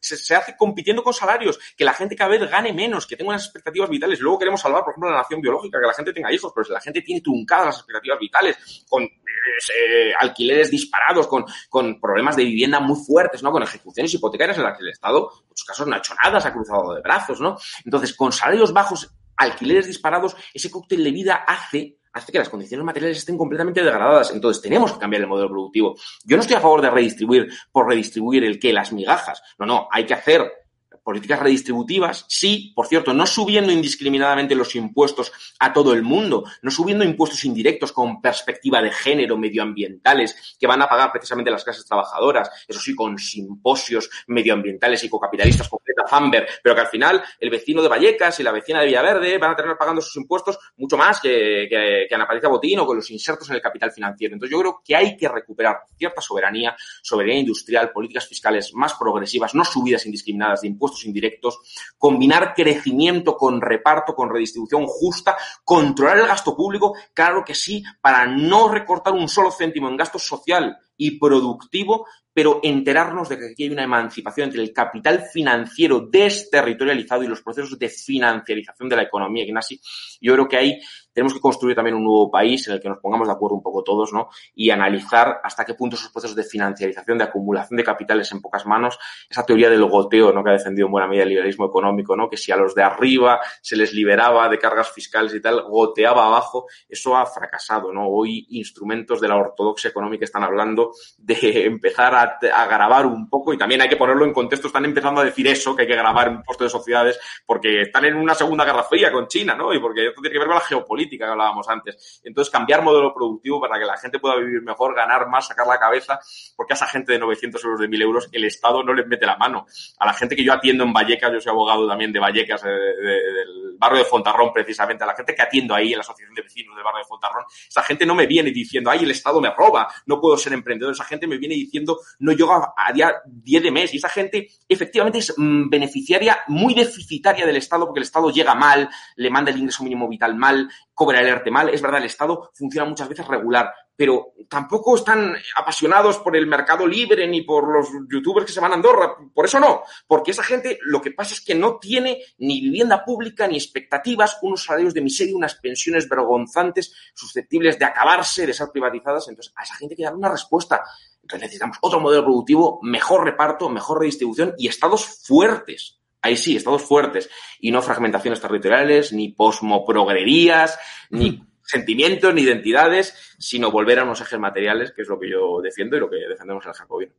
se, 0.00 0.34
hace 0.34 0.56
compitiendo 0.56 1.02
con 1.02 1.14
salarios, 1.14 1.58
que 1.76 1.84
la 1.84 1.94
gente 1.94 2.16
cada 2.16 2.30
vez 2.30 2.50
gane 2.50 2.72
menos, 2.72 3.06
que 3.06 3.16
tenga 3.16 3.30
unas 3.30 3.44
expectativas 3.44 3.88
vitales. 3.88 4.20
Luego 4.20 4.40
queremos 4.40 4.60
salvar, 4.60 4.82
por 4.82 4.92
ejemplo, 4.92 5.10
la 5.10 5.18
nación 5.18 5.40
biológica, 5.40 5.78
que 5.80 5.86
la 5.86 5.94
gente 5.94 6.12
tenga 6.12 6.32
hijos, 6.32 6.52
pero 6.54 6.64
si 6.64 6.72
la 6.72 6.80
gente 6.80 7.00
tiene 7.00 7.20
truncadas 7.20 7.66
las 7.66 7.76
expectativas 7.76 8.18
vitales, 8.18 8.84
con 8.88 9.04
eh, 9.04 10.12
alquileres 10.18 10.70
disparados, 10.70 11.26
con, 11.28 11.44
con 11.68 12.00
problemas 12.00 12.36
de 12.36 12.44
vivienda 12.44 12.80
muy 12.80 12.96
fuertes, 12.96 13.42
¿no? 13.42 13.52
Con 13.52 13.62
ejecuciones 13.62 14.12
hipotecarias 14.14 14.58
en 14.58 14.64
las 14.64 14.76
que 14.76 14.82
el 14.82 14.90
Estado, 14.90 15.30
en 15.48 15.56
muchos 15.62 15.64
casos, 15.64 15.86
no 15.86 15.94
ha 15.94 15.98
hecho 15.98 16.14
nada, 16.22 16.40
se 16.40 16.48
ha 16.48 16.52
cruzado 16.52 16.94
de 16.94 17.00
brazos, 17.00 17.40
¿no? 17.40 17.56
Entonces, 17.84 18.14
con 18.14 18.32
salarios 18.32 18.72
bajos, 18.72 19.14
alquileres 19.36 19.86
disparados, 19.86 20.36
ese 20.52 20.70
cóctel 20.70 21.04
de 21.04 21.10
vida 21.10 21.34
hace 21.46 21.98
hace 22.14 22.30
que 22.30 22.38
las 22.38 22.50
condiciones 22.50 22.84
materiales 22.84 23.16
estén 23.16 23.38
completamente 23.38 23.82
degradadas. 23.82 24.32
Entonces, 24.32 24.62
tenemos 24.62 24.92
que 24.92 24.98
cambiar 24.98 25.22
el 25.22 25.28
modelo 25.28 25.48
productivo. 25.48 25.94
Yo 26.24 26.36
no 26.36 26.42
estoy 26.42 26.56
a 26.56 26.60
favor 26.60 26.82
de 26.82 26.90
redistribuir 26.90 27.50
por 27.72 27.88
redistribuir 27.88 28.44
el 28.44 28.60
qué, 28.60 28.70
las 28.70 28.92
migajas. 28.92 29.42
No, 29.58 29.64
no, 29.64 29.88
hay 29.90 30.04
que 30.04 30.12
hacer 30.12 30.61
políticas 31.02 31.40
redistributivas, 31.40 32.24
sí, 32.28 32.72
por 32.74 32.86
cierto, 32.86 33.12
no 33.12 33.26
subiendo 33.26 33.72
indiscriminadamente 33.72 34.54
los 34.54 34.74
impuestos 34.74 35.32
a 35.58 35.72
todo 35.72 35.92
el 35.92 36.02
mundo, 36.02 36.44
no 36.62 36.70
subiendo 36.70 37.04
impuestos 37.04 37.44
indirectos 37.44 37.92
con 37.92 38.20
perspectiva 38.20 38.80
de 38.80 38.90
género, 38.90 39.36
medioambientales, 39.36 40.56
que 40.58 40.66
van 40.66 40.82
a 40.82 40.88
pagar 40.88 41.12
precisamente 41.12 41.50
las 41.50 41.64
clases 41.64 41.84
trabajadoras, 41.84 42.50
eso 42.66 42.80
sí, 42.80 42.94
con 42.94 43.18
simposios 43.18 44.10
medioambientales 44.26 45.02
y 45.04 45.08
cocapitalistas 45.08 45.68
Famber, 46.08 46.46
pero 46.62 46.74
que 46.74 46.80
al 46.80 46.88
final 46.88 47.22
el 47.40 47.50
vecino 47.50 47.82
de 47.82 47.88
Vallecas 47.88 48.38
y 48.40 48.42
la 48.42 48.52
vecina 48.52 48.80
de 48.80 48.86
Villaverde 48.86 49.38
van 49.38 49.52
a 49.52 49.56
tener 49.56 49.76
pagando 49.76 50.00
sus 50.00 50.16
impuestos 50.16 50.58
mucho 50.76 50.96
más 50.96 51.20
que, 51.20 51.66
que, 51.68 52.06
que 52.08 52.14
Ana 52.14 52.26
Patricia 52.26 52.48
Botín 52.48 52.78
o 52.80 52.86
con 52.86 52.96
los 52.96 53.10
insertos 53.10 53.48
en 53.50 53.56
el 53.56 53.62
capital 53.62 53.92
financiero. 53.92 54.34
Entonces 54.34 54.52
yo 54.52 54.60
creo 54.60 54.82
que 54.84 54.96
hay 54.96 55.16
que 55.16 55.28
recuperar 55.28 55.82
cierta 55.96 56.20
soberanía, 56.20 56.76
soberanía 57.02 57.40
industrial, 57.40 57.92
políticas 57.92 58.26
fiscales 58.26 58.72
más 58.74 58.94
progresivas, 58.94 59.54
no 59.54 59.64
subidas 59.64 60.04
indiscriminadas 60.06 60.62
de 60.62 60.68
impuestos 60.68 60.91
indirectos, 61.04 61.58
combinar 61.98 62.54
crecimiento 62.54 63.36
con 63.36 63.60
reparto, 63.60 64.14
con 64.14 64.30
redistribución 64.30 64.86
justa, 64.86 65.36
controlar 65.64 66.18
el 66.18 66.26
gasto 66.26 66.56
público, 66.56 66.94
claro 67.12 67.44
que 67.44 67.54
sí, 67.54 67.82
para 68.00 68.26
no 68.26 68.68
recortar 68.68 69.12
un 69.12 69.28
solo 69.28 69.50
céntimo 69.50 69.88
en 69.88 69.96
gasto 69.96 70.18
social 70.18 70.78
y 70.96 71.18
productivo, 71.18 72.06
pero 72.32 72.60
enterarnos 72.62 73.28
de 73.28 73.38
que 73.38 73.46
aquí 73.50 73.64
hay 73.64 73.70
una 73.70 73.84
emancipación 73.84 74.46
entre 74.46 74.62
el 74.62 74.72
capital 74.72 75.24
financiero 75.32 76.00
desterritorializado 76.00 77.24
y 77.24 77.28
los 77.28 77.42
procesos 77.42 77.78
de 77.78 77.88
financiarización 77.88 78.88
de 78.88 78.96
la 78.96 79.02
economía, 79.02 79.44
Ignasi. 79.44 79.80
Yo 80.20 80.32
creo 80.34 80.48
que 80.48 80.56
hay 80.56 80.80
tenemos 81.12 81.34
que 81.34 81.40
construir 81.40 81.76
también 81.76 81.96
un 81.96 82.04
nuevo 82.04 82.30
país 82.30 82.66
en 82.68 82.74
el 82.74 82.80
que 82.80 82.88
nos 82.88 82.98
pongamos 82.98 83.28
de 83.28 83.34
acuerdo 83.34 83.56
un 83.56 83.62
poco 83.62 83.82
todos, 83.82 84.12
¿no? 84.12 84.28
Y 84.54 84.70
analizar 84.70 85.40
hasta 85.42 85.64
qué 85.64 85.74
punto 85.74 85.96
esos 85.96 86.10
procesos 86.10 86.36
de 86.36 86.44
financiarización, 86.44 87.18
de 87.18 87.24
acumulación 87.24 87.76
de 87.76 87.84
capitales 87.84 88.32
en 88.32 88.40
pocas 88.40 88.64
manos, 88.66 88.98
esa 89.28 89.44
teoría 89.44 89.68
del 89.68 89.84
goteo, 89.84 90.32
¿no? 90.32 90.42
Que 90.42 90.50
ha 90.50 90.54
defendido 90.54 90.86
en 90.86 90.92
buena 90.92 91.06
medida 91.06 91.24
el 91.24 91.30
liberalismo 91.30 91.66
económico, 91.66 92.16
¿no? 92.16 92.28
Que 92.28 92.36
si 92.36 92.52
a 92.52 92.56
los 92.56 92.74
de 92.74 92.82
arriba 92.82 93.40
se 93.60 93.76
les 93.76 93.92
liberaba 93.92 94.48
de 94.48 94.58
cargas 94.58 94.90
fiscales 94.90 95.34
y 95.34 95.40
tal, 95.40 95.62
goteaba 95.62 96.26
abajo, 96.26 96.66
eso 96.88 97.16
ha 97.16 97.26
fracasado, 97.26 97.92
¿no? 97.92 98.08
Hoy 98.08 98.46
instrumentos 98.50 99.20
de 99.20 99.28
la 99.28 99.36
ortodoxia 99.36 99.90
económica 99.90 100.24
están 100.24 100.44
hablando 100.44 100.81
de 101.18 101.66
empezar 101.66 102.14
a, 102.14 102.66
grabar 102.66 103.06
un 103.06 103.28
poco 103.28 103.52
y 103.52 103.58
también 103.58 103.82
hay 103.82 103.88
que 103.88 103.96
ponerlo 103.96 104.24
en 104.24 104.32
contexto, 104.32 104.66
están 104.66 104.84
empezando 104.84 105.20
a 105.20 105.24
decir 105.24 105.46
eso, 105.46 105.76
que 105.76 105.82
hay 105.82 105.88
que 105.88 105.96
grabar 105.96 106.28
un 106.28 106.42
puesto 106.42 106.64
de 106.64 106.70
sociedades 106.70 107.18
porque 107.46 107.82
están 107.82 108.04
en 108.04 108.16
una 108.16 108.34
segunda 108.34 108.64
guerra 108.64 108.84
fría 108.84 109.12
con 109.12 109.26
China, 109.26 109.54
¿no? 109.54 109.72
Y 109.72 109.78
porque 109.78 110.08
esto 110.08 110.20
tiene 110.20 110.32
que 110.32 110.38
ver 110.38 110.48
con 110.48 110.56
la 110.56 110.62
geopolítica 110.62 111.26
que 111.26 111.30
hablábamos 111.30 111.68
antes. 111.68 112.20
Entonces, 112.24 112.50
cambiar 112.50 112.82
modelo 112.82 113.12
productivo 113.14 113.60
para 113.60 113.78
que 113.78 113.84
la 113.84 113.96
gente 113.96 114.18
pueda 114.18 114.36
vivir 114.36 114.62
mejor, 114.62 114.94
ganar 114.94 115.28
más, 115.28 115.46
sacar 115.46 115.66
la 115.66 115.78
cabeza, 115.78 116.18
porque 116.56 116.72
a 116.72 116.76
esa 116.76 116.86
gente 116.86 117.12
de 117.12 117.18
900 117.18 117.64
euros, 117.64 117.80
de 117.80 117.88
1000 117.88 118.02
euros, 118.02 118.28
el 118.32 118.44
Estado 118.44 118.82
no 118.82 118.94
les 118.94 119.06
mete 119.06 119.26
la 119.26 119.36
mano. 119.36 119.66
A 119.98 120.06
la 120.06 120.14
gente 120.14 120.36
que 120.36 120.44
yo 120.44 120.52
atiendo 120.52 120.84
en 120.84 120.92
Vallecas, 120.92 121.32
yo 121.32 121.40
soy 121.40 121.50
abogado 121.50 121.86
también 121.88 122.12
de 122.12 122.20
Vallecas, 122.20 122.62
del 122.62 123.76
barrio 123.78 123.98
de 123.98 124.04
Fontarrón, 124.04 124.52
precisamente, 124.52 125.04
a 125.04 125.06
la 125.06 125.14
gente 125.14 125.34
que 125.34 125.42
atiendo 125.42 125.74
ahí 125.74 125.92
en 125.92 125.98
la 125.98 126.02
Asociación 126.02 126.34
de 126.34 126.42
Vecinos 126.42 126.74
del 126.74 126.84
barrio 126.84 127.00
de 127.00 127.08
Fontarrón, 127.08 127.44
esa 127.68 127.82
gente 127.82 128.06
no 128.06 128.14
me 128.14 128.26
viene 128.26 128.50
diciendo, 128.50 128.90
ay, 128.90 129.00
el 129.04 129.10
Estado 129.10 129.40
me 129.40 129.50
roba, 129.50 129.88
no 130.06 130.20
puedo 130.20 130.36
ser 130.36 130.52
emprendedor. 130.52 130.71
Esa 130.80 131.04
gente 131.04 131.26
me 131.26 131.38
viene 131.38 131.54
diciendo, 131.54 131.98
no 132.18 132.32
llego 132.32 132.52
a 132.52 132.92
día 132.92 133.14
10 133.26 133.62
de 133.62 133.70
mes. 133.70 133.94
Y 133.94 133.96
esa 133.98 134.08
gente, 134.08 134.48
efectivamente, 134.68 135.18
es 135.18 135.34
mm, 135.36 135.68
beneficiaria 135.68 136.38
muy 136.48 136.74
deficitaria 136.74 137.46
del 137.46 137.56
Estado 137.56 137.86
porque 137.86 138.00
el 138.00 138.04
Estado 138.04 138.30
llega 138.30 138.54
mal, 138.54 138.88
le 139.16 139.30
manda 139.30 139.50
el 139.50 139.58
ingreso 139.58 139.84
mínimo 139.84 140.08
vital 140.08 140.34
mal, 140.34 140.68
cobra 141.02 141.20
el 141.20 141.28
arte 141.28 141.50
mal. 141.50 141.68
Es 141.68 141.82
verdad, 141.82 141.98
el 141.98 142.06
Estado 142.06 142.52
funciona 142.54 142.88
muchas 142.88 143.08
veces 143.08 143.26
regular, 143.26 143.74
pero 143.96 144.34
tampoco 144.48 144.94
están 144.94 145.34
apasionados 145.56 146.18
por 146.18 146.36
el 146.36 146.46
mercado 146.46 146.86
libre 146.86 147.26
ni 147.26 147.42
por 147.42 147.66
los 147.66 147.88
youtubers 148.08 148.46
que 148.46 148.52
se 148.52 148.60
van 148.60 148.70
a 148.70 148.74
Andorra. 148.74 149.16
Por 149.34 149.44
eso 149.44 149.58
no, 149.58 149.82
porque 150.06 150.30
esa 150.30 150.44
gente 150.44 150.78
lo 150.82 151.02
que 151.02 151.10
pasa 151.10 151.34
es 151.34 151.40
que 151.40 151.56
no 151.56 151.80
tiene 151.80 152.22
ni 152.38 152.60
vivienda 152.60 153.04
pública 153.04 153.48
ni 153.48 153.56
expectativas, 153.56 154.38
unos 154.42 154.62
salarios 154.62 154.94
de 154.94 155.00
miseria, 155.00 155.34
unas 155.34 155.56
pensiones 155.56 156.08
vergonzantes, 156.08 156.94
susceptibles 157.14 157.80
de 157.80 157.86
acabarse, 157.86 158.46
de 158.46 158.54
ser 158.54 158.68
privatizadas. 158.72 159.26
Entonces, 159.26 159.52
a 159.56 159.64
esa 159.64 159.74
gente 159.74 159.94
hay 159.94 159.96
que 159.96 160.04
dar 160.04 160.14
una 160.14 160.30
respuesta. 160.30 160.84
Entonces 161.20 161.40
necesitamos 161.40 161.78
otro 161.80 161.98
modelo 161.98 162.22
productivo, 162.22 162.78
mejor 162.82 163.24
reparto, 163.24 163.68
mejor 163.68 163.98
redistribución 163.98 164.54
y 164.56 164.68
estados 164.68 165.04
fuertes 165.24 166.01
Ahí 166.22 166.36
sí, 166.36 166.56
estados 166.56 166.82
fuertes 166.82 167.28
y 167.60 167.70
no 167.70 167.82
fragmentaciones 167.82 168.40
territoriales, 168.40 169.12
ni 169.12 169.30
posmoprogrerías, 169.30 170.78
ni 171.10 171.32
mm. 171.32 171.46
sentimientos, 171.62 172.32
ni 172.32 172.42
identidades, 172.42 173.34
sino 173.38 173.70
volver 173.70 173.98
a 173.98 174.04
unos 174.04 174.20
ejes 174.20 174.38
materiales, 174.38 174.92
que 174.92 175.02
es 175.02 175.08
lo 175.08 175.18
que 175.18 175.28
yo 175.28 175.60
defiendo 175.60 175.96
y 175.96 176.00
lo 176.00 176.08
que 176.08 176.16
defendemos 176.28 176.64
en 176.64 176.70
el 176.70 176.76
Jacobino. 176.76 177.12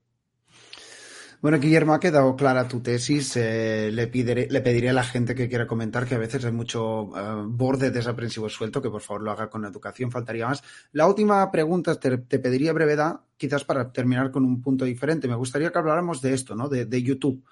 Bueno, 1.43 1.60
Guillermo, 1.60 1.93
ha 1.93 1.99
quedado 1.99 2.38
clara 2.38 2.70
tu 2.70 2.80
tesis. 2.80 3.36
Eh, 3.36 3.91
le, 3.91 4.10
le 4.10 4.62
pediré 4.62 4.89
a 4.89 4.93
la 4.93 5.04
gente 5.04 5.36
que 5.36 5.49
quiera 5.49 5.68
comentar 5.68 6.08
que 6.08 6.16
a 6.16 6.18
veces 6.18 6.45
hay 6.45 6.54
mucho 6.54 7.01
uh, 7.01 7.43
borde 7.45 7.91
desaprensivo 7.91 8.47
suelto, 8.47 8.82
que 8.82 8.89
por 8.89 9.01
favor 9.01 9.24
lo 9.24 9.32
haga 9.32 9.49
con 9.49 9.66
educación, 9.66 10.10
faltaría 10.10 10.47
más. 10.47 10.64
La 10.93 11.06
última 11.06 11.51
pregunta, 11.51 11.99
te, 11.99 12.20
te, 12.20 12.39
pediría 12.39 12.72
brevedad, 12.72 13.20
quizás 13.36 13.66
para 13.66 13.91
terminar 13.91 14.32
con 14.32 14.45
un 14.45 14.62
punto 14.62 14.86
diferente. 14.86 15.28
Me 15.28 15.36
gustaría 15.36 15.70
que 15.70 15.78
habláramos 15.78 16.22
de 16.22 16.34
esto, 16.34 16.56
¿no? 16.56 16.70
De, 16.70 16.86
de 16.86 17.04
YouTube. 17.04 17.43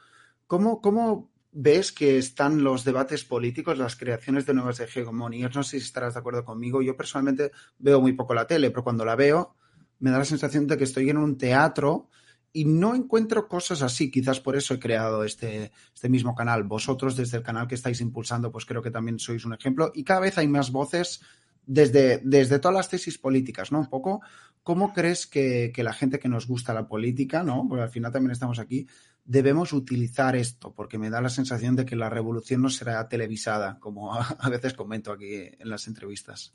¿Cómo, 0.47 0.79
¿Cómo 0.79 1.30
ves 1.51 1.91
que 1.91 2.17
están 2.17 2.63
los 2.63 2.83
debates 2.83 3.25
políticos, 3.25 3.77
las 3.77 3.95
creaciones 3.95 4.45
de 4.45 4.53
nuevas 4.53 4.79
hegemonías. 4.79 5.55
No 5.55 5.63
sé 5.63 5.79
si 5.79 5.85
estarás 5.85 6.13
de 6.13 6.19
acuerdo 6.19 6.45
conmigo. 6.45 6.81
Yo 6.81 6.95
personalmente 6.95 7.51
veo 7.77 7.99
muy 7.99 8.13
poco 8.13 8.33
la 8.33 8.47
tele, 8.47 8.71
pero 8.71 8.83
cuando 8.83 9.05
la 9.05 9.15
veo 9.15 9.55
me 9.99 10.09
da 10.09 10.17
la 10.17 10.25
sensación 10.25 10.65
de 10.67 10.77
que 10.77 10.85
estoy 10.85 11.09
en 11.09 11.17
un 11.17 11.37
teatro 11.37 12.09
y 12.53 12.65
no 12.65 12.95
encuentro 12.95 13.47
cosas 13.47 13.81
así. 13.81 14.09
Quizás 14.09 14.39
por 14.39 14.55
eso 14.55 14.73
he 14.73 14.79
creado 14.79 15.23
este, 15.23 15.71
este 15.93 16.09
mismo 16.09 16.35
canal. 16.35 16.63
Vosotros 16.63 17.15
desde 17.15 17.37
el 17.37 17.43
canal 17.43 17.67
que 17.67 17.75
estáis 17.75 18.01
impulsando, 18.01 18.51
pues 18.51 18.65
creo 18.65 18.81
que 18.81 18.91
también 18.91 19.19
sois 19.19 19.45
un 19.45 19.53
ejemplo. 19.53 19.91
Y 19.93 20.03
cada 20.03 20.21
vez 20.21 20.37
hay 20.37 20.47
más 20.47 20.71
voces 20.71 21.21
desde, 21.65 22.19
desde 22.23 22.59
todas 22.59 22.75
las 22.75 22.89
tesis 22.89 23.17
políticas, 23.17 23.71
¿no? 23.71 23.79
Un 23.79 23.89
poco, 23.89 24.21
¿cómo 24.63 24.93
crees 24.93 25.27
que, 25.27 25.71
que 25.73 25.83
la 25.83 25.93
gente 25.93 26.19
que 26.19 26.29
nos 26.29 26.47
gusta 26.47 26.73
la 26.73 26.87
política, 26.87 27.43
¿no? 27.43 27.65
Porque 27.69 27.83
al 27.83 27.89
final 27.89 28.11
también 28.11 28.31
estamos 28.31 28.59
aquí, 28.59 28.87
debemos 29.23 29.73
utilizar 29.73 30.35
esto, 30.35 30.73
porque 30.73 30.97
me 30.97 31.09
da 31.09 31.21
la 31.21 31.29
sensación 31.29 31.75
de 31.75 31.85
que 31.85 31.95
la 31.95 32.09
revolución 32.09 32.61
no 32.61 32.69
será 32.69 33.07
televisada, 33.07 33.79
como 33.79 34.13
a, 34.15 34.49
veces 34.49 34.73
comento 34.73 35.11
aquí 35.11 35.33
en 35.33 35.69
las 35.69 35.87
entrevistas. 35.87 36.53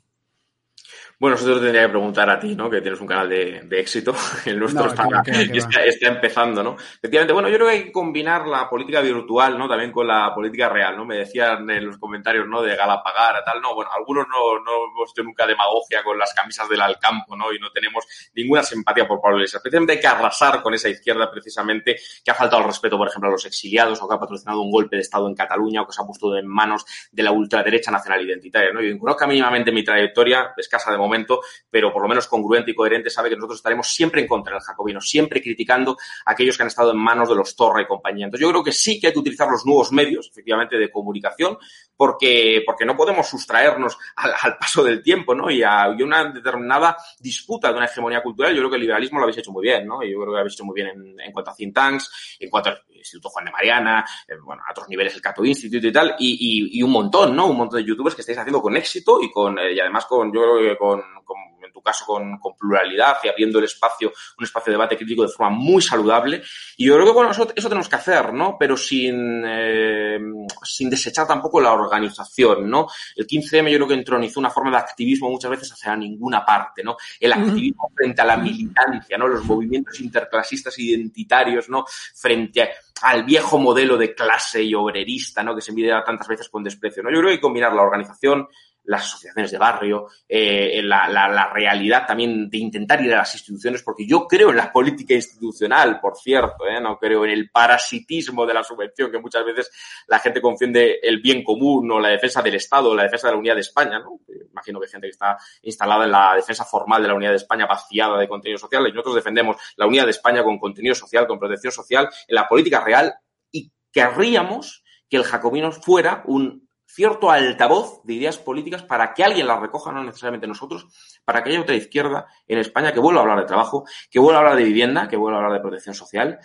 Bueno, 1.19 1.35
nosotros 1.35 1.61
tendría 1.61 1.83
que 1.83 1.89
preguntar 1.89 2.29
a 2.29 2.39
ti, 2.39 2.55
¿no? 2.55 2.69
Que 2.69 2.79
tienes 2.79 3.01
un 3.01 3.07
canal 3.07 3.27
de, 3.27 3.61
de 3.63 3.79
éxito. 3.79 4.13
El 4.45 4.59
nuestro 4.59 4.83
no, 4.83 4.89
está, 4.89 5.07
que 5.07 5.15
va, 5.15 5.23
que 5.23 5.57
está, 5.57 5.83
está, 5.83 6.07
empezando, 6.09 6.61
¿no? 6.63 6.75
Efectivamente, 6.75 7.33
bueno, 7.33 7.49
yo 7.49 7.55
creo 7.55 7.67
que 7.67 7.73
hay 7.73 7.83
que 7.85 7.91
combinar 7.91 8.47
la 8.47 8.69
política 8.69 9.01
virtual, 9.01 9.57
¿no? 9.57 9.67
También 9.67 9.91
con 9.91 10.05
la 10.05 10.31
política 10.35 10.69
real, 10.69 10.95
¿no? 10.95 11.05
Me 11.05 11.17
decían 11.17 11.67
en 11.71 11.87
los 11.87 11.97
comentarios, 11.97 12.47
¿no? 12.47 12.61
De 12.61 12.75
Galapagar, 12.75 13.43
tal, 13.43 13.59
no, 13.61 13.73
bueno, 13.73 13.89
algunos 13.95 14.27
no, 14.27 14.59
no 14.63 14.91
hemos 14.91 15.11
hecho 15.11 15.23
nunca 15.23 15.47
demagogia 15.47 16.03
con 16.03 16.19
las 16.19 16.33
camisas 16.35 16.69
del 16.69 16.81
Alcampo, 16.81 17.35
¿no? 17.35 17.51
Y 17.51 17.57
no 17.57 17.71
tenemos 17.71 18.05
ninguna 18.35 18.61
simpatía 18.61 19.07
por 19.07 19.19
Pablo 19.19 19.37
Iglesias. 19.37 19.61
Precisamente 19.61 19.93
hay 19.93 19.99
que 19.99 20.07
arrasar 20.07 20.61
con 20.61 20.75
esa 20.75 20.87
izquierda, 20.87 21.31
precisamente, 21.31 21.95
que 22.23 22.29
ha 22.29 22.35
faltado 22.35 22.61
el 22.61 22.67
respeto, 22.67 22.95
por 22.95 23.07
ejemplo, 23.07 23.29
a 23.29 23.31
los 23.31 23.45
exiliados, 23.45 23.99
o 24.03 24.07
que 24.07 24.13
ha 24.13 24.19
patrocinado 24.19 24.61
un 24.61 24.69
golpe 24.69 24.97
de 24.97 25.01
Estado 25.01 25.27
en 25.27 25.33
Cataluña, 25.33 25.81
o 25.81 25.87
que 25.87 25.93
se 25.93 26.01
ha 26.03 26.05
puesto 26.05 26.37
en 26.37 26.45
manos 26.45 26.85
de 27.11 27.23
la 27.23 27.31
ultraderecha 27.31 27.89
nacional 27.89 28.21
identitaria, 28.21 28.71
¿no? 28.71 28.81
Yo 28.81 28.97
conozca 28.99 29.25
mínimamente 29.25 29.71
mi 29.71 29.83
trayectoria, 29.83 30.53
de 30.55 30.61
de 30.85 30.97
momento, 30.97 31.41
pero 31.69 31.91
por 31.91 32.01
lo 32.01 32.07
menos 32.07 32.27
congruente 32.27 32.71
y 32.71 32.75
coherente, 32.75 33.09
sabe 33.09 33.29
que 33.29 33.35
nosotros 33.35 33.59
estaremos 33.59 33.87
siempre 33.87 34.21
en 34.21 34.27
contra 34.27 34.53
del 34.53 34.61
jacobino, 34.61 35.01
siempre 35.01 35.41
criticando 35.41 35.97
a 36.25 36.31
aquellos 36.31 36.55
que 36.55 36.63
han 36.63 36.67
estado 36.67 36.91
en 36.91 36.97
manos 36.97 37.29
de 37.29 37.35
los 37.35 37.55
Torre 37.55 37.83
y 37.83 37.87
compañía. 37.87 38.25
Entonces 38.25 38.45
yo 38.45 38.51
creo 38.51 38.63
que 38.63 38.71
sí 38.71 38.99
que 38.99 39.07
hay 39.07 39.13
que 39.13 39.19
utilizar 39.19 39.47
los 39.49 39.65
nuevos 39.65 39.91
medios, 39.91 40.29
efectivamente, 40.29 40.77
de 40.77 40.91
comunicación, 40.91 41.57
porque, 41.95 42.61
porque 42.65 42.85
no 42.85 42.95
podemos 42.95 43.27
sustraernos 43.27 43.97
al, 44.15 44.57
paso 44.57 44.83
del 44.83 45.01
tiempo, 45.01 45.33
¿no? 45.33 45.49
Y 45.49 45.63
a, 45.63 45.89
una 45.89 46.31
determinada 46.31 46.95
disputa 47.19 47.69
de 47.69 47.77
una 47.77 47.85
hegemonía 47.85 48.21
cultural. 48.21 48.53
Yo 48.53 48.59
creo 48.59 48.69
que 48.69 48.75
el 48.75 48.81
liberalismo 48.81 49.19
lo 49.19 49.25
habéis 49.25 49.39
hecho 49.39 49.51
muy 49.51 49.63
bien, 49.63 49.87
¿no? 49.87 50.03
Y 50.03 50.11
yo 50.11 50.17
creo 50.17 50.27
que 50.27 50.31
lo 50.31 50.37
habéis 50.37 50.53
hecho 50.53 50.65
muy 50.65 50.75
bien 50.75 50.87
en, 50.89 51.19
en 51.19 51.31
cuanto 51.31 51.51
a 51.51 51.55
think 51.55 51.73
tanks, 51.73 52.37
en 52.39 52.49
cuanto 52.49 52.69
al 52.69 52.83
Instituto 52.97 53.29
Juan 53.29 53.45
de 53.45 53.51
Mariana, 53.51 54.05
eh, 54.27 54.35
bueno, 54.43 54.61
a 54.67 54.71
otros 54.71 54.87
niveles 54.89 55.15
el 55.15 55.21
Cato 55.21 55.43
Institute 55.43 55.87
y 55.87 55.91
tal, 55.91 56.15
y, 56.19 56.33
y, 56.33 56.79
y, 56.79 56.83
un 56.83 56.91
montón, 56.91 57.35
¿no? 57.35 57.47
Un 57.47 57.57
montón 57.57 57.79
de 57.79 57.87
youtubers 57.87 58.15
que 58.15 58.21
estáis 58.21 58.37
haciendo 58.37 58.61
con 58.61 58.75
éxito 58.75 59.19
y 59.21 59.31
con, 59.31 59.57
eh, 59.57 59.73
y 59.73 59.79
además 59.79 60.05
con, 60.05 60.31
yo 60.33 60.41
creo 60.41 60.66
con, 60.75 61.01
con 61.23 61.37
tu 61.71 61.81
caso 61.81 62.05
con, 62.05 62.37
con, 62.39 62.55
pluralidad 62.57 63.17
y 63.23 63.27
abriendo 63.27 63.59
el 63.59 63.65
espacio, 63.65 64.11
un 64.37 64.43
espacio 64.43 64.71
de 64.71 64.77
debate 64.77 64.97
crítico 64.97 65.23
de 65.23 65.29
forma 65.29 65.55
muy 65.55 65.81
saludable. 65.81 66.41
Y 66.75 66.85
yo 66.87 66.95
creo 66.95 67.05
que, 67.05 67.11
bueno, 67.11 67.31
eso, 67.31 67.47
eso 67.55 67.69
tenemos 67.69 67.89
que 67.89 67.95
hacer, 67.95 68.33
¿no? 68.33 68.57
Pero 68.59 68.75
sin, 68.75 69.43
eh, 69.45 70.19
sin 70.63 70.89
desechar 70.89 71.27
tampoco 71.27 71.61
la 71.61 71.73
organización, 71.73 72.69
¿no? 72.69 72.87
El 73.15 73.27
15M 73.27 73.69
yo 73.69 73.77
creo 73.77 73.87
que 73.87 73.93
entronizó 73.93 74.39
una 74.39 74.49
forma 74.49 74.71
de 74.71 74.77
activismo 74.77 75.29
muchas 75.29 75.51
veces 75.51 75.71
hacia 75.71 75.95
ninguna 75.95 76.43
parte, 76.45 76.83
¿no? 76.83 76.97
El 77.19 77.33
activismo 77.33 77.91
frente 77.95 78.21
a 78.21 78.25
la 78.25 78.37
militancia, 78.37 79.17
¿no? 79.17 79.27
Los 79.27 79.43
movimientos 79.45 79.99
interclasistas 79.99 80.77
identitarios, 80.79 81.69
¿no? 81.69 81.85
Frente 82.15 82.63
a, 82.63 82.69
al 83.01 83.23
viejo 83.23 83.57
modelo 83.59 83.97
de 83.97 84.13
clase 84.15 84.63
y 84.63 84.73
obrerista, 84.73 85.43
¿no? 85.43 85.55
Que 85.55 85.61
se 85.61 85.73
mide 85.73 85.91
tantas 86.05 86.27
veces 86.27 86.49
con 86.49 86.63
desprecio, 86.63 87.03
¿no? 87.03 87.09
Yo 87.09 87.17
creo 87.17 87.27
que 87.27 87.31
hay 87.31 87.37
que 87.37 87.41
combinar 87.41 87.73
la 87.73 87.83
organización, 87.83 88.47
las 88.87 89.03
asociaciones 89.03 89.51
de 89.51 89.57
barrio, 89.57 90.07
eh, 90.27 90.81
la, 90.83 91.09
la, 91.09 91.27
la, 91.27 91.51
realidad 91.51 92.05
también 92.07 92.49
de 92.49 92.57
intentar 92.57 93.01
ir 93.01 93.13
a 93.13 93.17
las 93.17 93.33
instituciones, 93.33 93.83
porque 93.83 94.07
yo 94.07 94.25
creo 94.27 94.49
en 94.49 94.55
la 94.55 94.71
política 94.71 95.13
institucional, 95.13 95.99
por 95.99 96.15
cierto, 96.15 96.65
¿eh? 96.65 96.79
no 96.79 96.97
creo 96.97 97.25
en 97.25 97.31
el 97.31 97.49
parasitismo 97.49 98.45
de 98.45 98.53
la 98.53 98.63
subvención, 98.63 99.11
que 99.11 99.19
muchas 99.19 99.43
veces 99.43 99.69
la 100.07 100.19
gente 100.19 100.41
confunde 100.41 100.99
el 101.03 101.21
bien 101.21 101.43
común 101.43 101.91
o 101.91 101.99
la 101.99 102.09
defensa 102.09 102.41
del 102.41 102.55
Estado 102.55 102.91
o 102.91 102.95
la 102.95 103.03
defensa 103.03 103.27
de 103.27 103.33
la 103.33 103.39
unidad 103.39 103.55
de 103.55 103.61
España. 103.61 103.99
¿no? 103.99 104.21
Imagino 104.51 104.79
que 104.79 104.85
hay 104.85 104.91
gente 104.91 105.07
que 105.07 105.11
está 105.11 105.37
instalada 105.63 106.05
en 106.05 106.11
la 106.11 106.35
defensa 106.35 106.63
formal 106.63 107.01
de 107.01 107.09
la 107.09 107.15
unidad 107.15 107.31
de 107.31 107.37
España 107.37 107.65
vaciada 107.65 108.17
de 108.17 108.27
contenido 108.27 108.57
social 108.57 108.87
y 108.87 108.91
nosotros 108.91 109.15
defendemos 109.15 109.57
la 109.75 109.85
unidad 109.85 110.05
de 110.05 110.11
España 110.11 110.43
con 110.43 110.57
contenido 110.57 110.95
social, 110.95 111.27
con 111.27 111.39
protección 111.39 111.73
social, 111.73 112.09
en 112.25 112.35
la 112.35 112.47
política 112.47 112.83
real 112.83 113.13
y 113.51 113.69
querríamos 113.91 114.83
que 115.09 115.17
el 115.17 115.23
jacobino 115.23 115.71
fuera 115.73 116.23
un 116.25 116.66
cierto 116.97 117.29
altavoz 117.29 118.01
de 118.05 118.15
ideas 118.15 118.39
políticas 118.39 118.81
para 118.81 119.13
que 119.13 119.23
alguien 119.23 119.45
las 119.45 119.59
recoja, 119.59 119.91
no 119.91 120.03
necesariamente 120.03 120.47
nosotros, 120.47 120.87
para 121.23 121.43
que 121.43 121.51
haya 121.51 121.61
otra 121.61 121.75
izquierda 121.75 122.25
en 122.47 122.57
España 122.57 122.91
que 122.91 122.99
vuelva 122.99 123.19
a 123.19 123.21
hablar 123.21 123.39
de 123.39 123.45
trabajo, 123.45 123.85
que 124.09 124.17
vuelva 124.17 124.39
a 124.39 124.41
hablar 124.41 124.57
de 124.57 124.63
vivienda, 124.63 125.07
que 125.07 125.15
vuelva 125.15 125.37
a 125.37 125.43
hablar 125.43 125.59
de 125.59 125.61
protección 125.61 125.93
social 125.93 126.39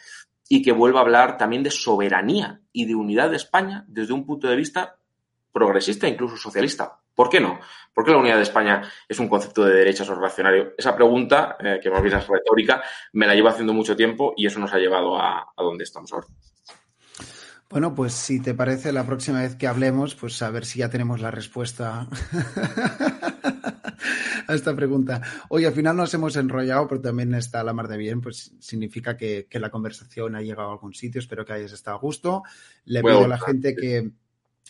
y 0.51 0.61
que 0.61 0.73
vuelva 0.73 1.01
a 1.01 1.05
hablar 1.05 1.39
también 1.39 1.63
de 1.63 1.71
soberanía 1.71 2.61
y 2.71 2.85
de 2.85 2.95
unidad 2.95 3.31
de 3.31 3.37
España 3.37 3.87
desde 3.89 4.13
un 4.13 4.27
punto 4.27 4.47
de 4.47 4.57
vista 4.57 4.99
progresista 5.51 6.07
incluso 6.07 6.37
socialista. 6.37 6.99
¿Por 7.15 7.31
qué 7.31 7.41
no? 7.41 7.59
¿Por 7.95 8.05
qué 8.05 8.11
la 8.11 8.19
unidad 8.19 8.37
de 8.37 8.43
España 8.43 8.83
es 9.09 9.19
un 9.21 9.31
concepto 9.31 9.65
de 9.65 9.75
derechas 9.75 10.11
o 10.11 10.15
reaccionario? 10.15 10.75
Esa 10.77 10.95
pregunta, 10.95 11.57
eh, 11.61 11.81
que 11.83 11.91
más 11.91 12.03
bien 12.03 12.19
es 12.19 12.29
retórica, 12.29 12.83
me 13.15 13.27
la 13.27 13.35
llevo 13.35 13.49
haciendo 13.49 13.73
mucho 13.73 13.97
tiempo 13.97 14.35
y 14.37 14.47
eso 14.47 14.61
nos 14.61 14.75
ha 14.75 14.79
llevado 14.79 15.17
a, 15.17 15.53
a 15.57 15.63
donde 15.63 15.85
estamos 15.85 16.13
ahora. 16.13 16.27
Bueno, 17.73 17.95
pues 17.95 18.13
si 18.13 18.39
te 18.39 18.53
parece, 18.53 18.93
la 18.93 19.07
próxima 19.07 19.41
vez 19.41 19.57
que 19.57 19.67
hablemos, 19.67 20.15
pues 20.15 20.43
a 20.43 20.51
ver 20.51 20.67
si 20.67 20.81
ya 20.81 20.91
tenemos 20.91 21.23
la 21.23 21.31
respuesta 21.31 22.07
a 24.47 24.55
esta 24.55 24.77
pregunta. 24.77 25.23
Hoy 25.49 25.65
al 25.65 25.73
final 25.73 25.97
nos 25.97 26.13
hemos 26.13 26.37
enrollado, 26.37 26.87
pero 26.87 27.01
también 27.01 27.33
está 27.33 27.65
la 27.65 27.73
mar 27.73 27.89
de 27.89 27.97
bien, 27.97 28.21
pues 28.21 28.53
significa 28.59 29.17
que, 29.17 29.47
que 29.49 29.59
la 29.59 29.71
conversación 29.71 30.37
ha 30.37 30.43
llegado 30.43 30.69
a 30.69 30.73
algún 30.73 30.93
sitio. 30.93 31.19
Espero 31.19 31.47
que 31.47 31.55
hayas 31.55 31.73
estado 31.73 31.97
a 31.97 32.01
gusto. 32.01 32.43
Le 32.85 33.01
pido 33.01 33.25
a 33.25 33.29
la 33.29 33.39
gente 33.39 33.75
que 33.75 34.11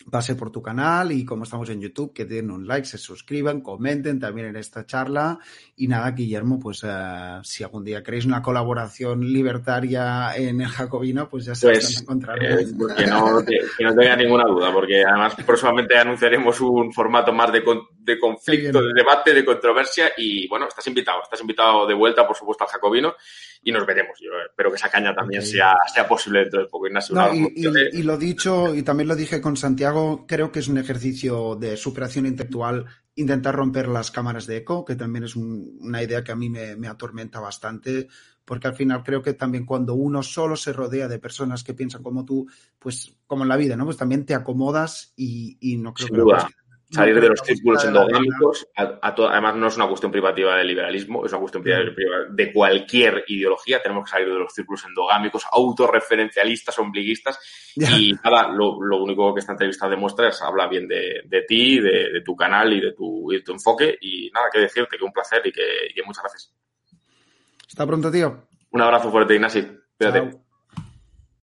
pase 0.09 0.35
por 0.35 0.51
tu 0.51 0.61
canal 0.61 1.11
y 1.11 1.23
como 1.23 1.43
estamos 1.43 1.69
en 1.69 1.81
YouTube, 1.81 2.13
que 2.13 2.25
den 2.25 2.51
un 2.51 2.67
like, 2.67 2.87
se 2.87 2.97
suscriban, 2.97 3.61
comenten 3.61 4.19
también 4.19 4.47
en 4.47 4.55
esta 4.55 4.85
charla. 4.85 5.39
Y 5.75 5.87
nada, 5.87 6.09
Guillermo, 6.11 6.59
pues 6.59 6.83
uh, 6.83 7.43
si 7.43 7.63
algún 7.63 7.83
día 7.83 8.03
queréis 8.03 8.25
una 8.25 8.41
colaboración 8.41 9.21
libertaria 9.21 10.35
en 10.35 10.61
el 10.61 10.67
Jacobino, 10.67 11.29
pues 11.29 11.45
ya 11.45 11.55
sabéis 11.55 11.85
pues, 11.85 12.01
encontrar. 12.01 12.43
Eh, 12.43 12.65
que, 12.97 13.07
no, 13.07 13.45
que, 13.45 13.59
que, 13.77 13.83
no 13.83 13.95
tenga 13.95 14.15
ninguna 14.15 14.45
duda, 14.45 14.73
porque 14.73 15.03
además 15.03 15.35
próximamente 15.45 15.97
anunciaremos 15.97 16.59
un 16.61 16.91
formato 16.91 17.31
más 17.31 17.51
de, 17.51 17.63
de 17.99 18.19
conflicto, 18.19 18.81
de 18.81 18.93
debate, 18.93 19.33
de 19.33 19.45
controversia 19.45 20.11
y 20.17 20.47
bueno, 20.47 20.67
estás 20.67 20.85
invitado, 20.87 21.21
estás 21.23 21.41
invitado 21.41 21.85
de 21.87 21.93
vuelta, 21.93 22.27
por 22.27 22.35
supuesto, 22.35 22.63
al 22.63 22.69
Jacobino 22.69 23.15
y 23.63 23.71
nos 23.71 23.85
veremos. 23.85 24.17
Yo 24.19 24.31
espero 24.45 24.69
que 24.69 24.75
esa 24.75 24.89
caña 24.89 25.15
también 25.15 25.41
okay. 25.41 25.51
sea, 25.51 25.75
sea 25.93 26.07
posible 26.07 26.41
dentro 26.41 26.61
de 26.61 26.67
poco. 26.67 26.87
Ignacio, 26.87 27.15
no, 27.15 27.33
y, 27.33 27.53
y, 27.55 27.99
y, 27.99 28.03
lo 28.03 28.17
dicho, 28.17 28.75
y 28.75 28.83
también 28.83 29.07
lo 29.07 29.15
dije 29.15 29.41
con 29.41 29.55
Santiago, 29.55 30.25
creo 30.27 30.51
que 30.51 30.59
es 30.59 30.67
un 30.67 30.77
ejercicio 30.77 31.55
de 31.55 31.77
superación 31.77 32.25
intelectual 32.25 32.85
intentar 33.15 33.55
romper 33.55 33.87
las 33.87 34.11
cámaras 34.11 34.47
de 34.47 34.57
eco, 34.57 34.83
que 34.83 34.95
también 34.95 35.23
es 35.23 35.35
un, 35.35 35.77
una 35.81 36.01
idea 36.01 36.23
que 36.23 36.31
a 36.31 36.35
mí 36.35 36.49
me, 36.49 36.75
me, 36.75 36.87
atormenta 36.87 37.39
bastante, 37.39 38.07
porque 38.43 38.67
al 38.67 38.75
final 38.75 39.03
creo 39.03 39.21
que 39.21 39.33
también 39.33 39.65
cuando 39.65 39.93
uno 39.93 40.23
solo 40.23 40.55
se 40.55 40.73
rodea 40.73 41.07
de 41.07 41.19
personas 41.19 41.63
que 41.63 41.75
piensan 41.75 42.01
como 42.01 42.25
tú, 42.25 42.47
pues 42.79 43.15
como 43.27 43.43
en 43.43 43.49
la 43.49 43.57
vida, 43.57 43.75
¿no? 43.75 43.85
Pues 43.85 43.97
también 43.97 44.25
te 44.25 44.33
acomodas 44.33 45.13
y, 45.15 45.57
y 45.61 45.77
no 45.77 45.93
creo 45.93 46.07
Sin 46.07 46.15
que 46.15 46.21
duda 46.21 46.49
salir 46.93 47.19
de 47.19 47.29
los 47.29 47.39
círculos 47.39 47.83
endogámicos, 47.83 48.67
a, 48.75 48.99
a 49.01 49.15
to, 49.15 49.27
además 49.27 49.55
no 49.55 49.67
es 49.67 49.75
una 49.75 49.87
cuestión 49.87 50.11
privativa 50.11 50.55
del 50.55 50.67
liberalismo, 50.67 51.25
es 51.25 51.31
una 51.31 51.39
cuestión 51.39 51.63
privativa 51.63 52.25
de 52.29 52.53
cualquier 52.53 53.23
ideología, 53.27 53.81
tenemos 53.81 54.05
que 54.05 54.11
salir 54.11 54.29
de 54.29 54.39
los 54.39 54.53
círculos 54.53 54.85
endogámicos, 54.85 55.45
autorreferencialistas, 55.51 56.77
ombliguistas, 56.79 57.39
ya. 57.75 57.89
y 57.91 58.13
nada, 58.23 58.49
lo, 58.49 58.81
lo, 58.81 59.03
único 59.03 59.33
que 59.33 59.39
esta 59.39 59.53
entrevista 59.53 59.89
demuestra 59.89 60.29
es, 60.29 60.41
habla 60.41 60.67
bien 60.67 60.87
de, 60.87 61.21
de 61.25 61.41
ti, 61.41 61.79
de, 61.79 62.11
de, 62.11 62.21
tu 62.21 62.35
canal 62.35 62.71
y 62.73 62.81
de 62.81 62.93
tu, 62.93 63.31
y 63.31 63.37
de 63.37 63.41
tu 63.41 63.51
enfoque, 63.53 63.97
y 63.99 64.29
nada, 64.31 64.47
que 64.51 64.59
decirte, 64.59 64.97
que 64.97 65.03
un 65.03 65.13
placer 65.13 65.41
y 65.45 65.51
que, 65.51 65.63
y 65.89 65.93
que 65.93 66.03
muchas 66.03 66.23
gracias. 66.23 66.53
Hasta 67.67 67.87
pronto, 67.87 68.11
tío. 68.11 68.47
Un 68.71 68.81
abrazo 68.81 69.11
fuerte, 69.11 69.35
Ignacio. 69.35 69.65
Cuídate. 69.97 70.42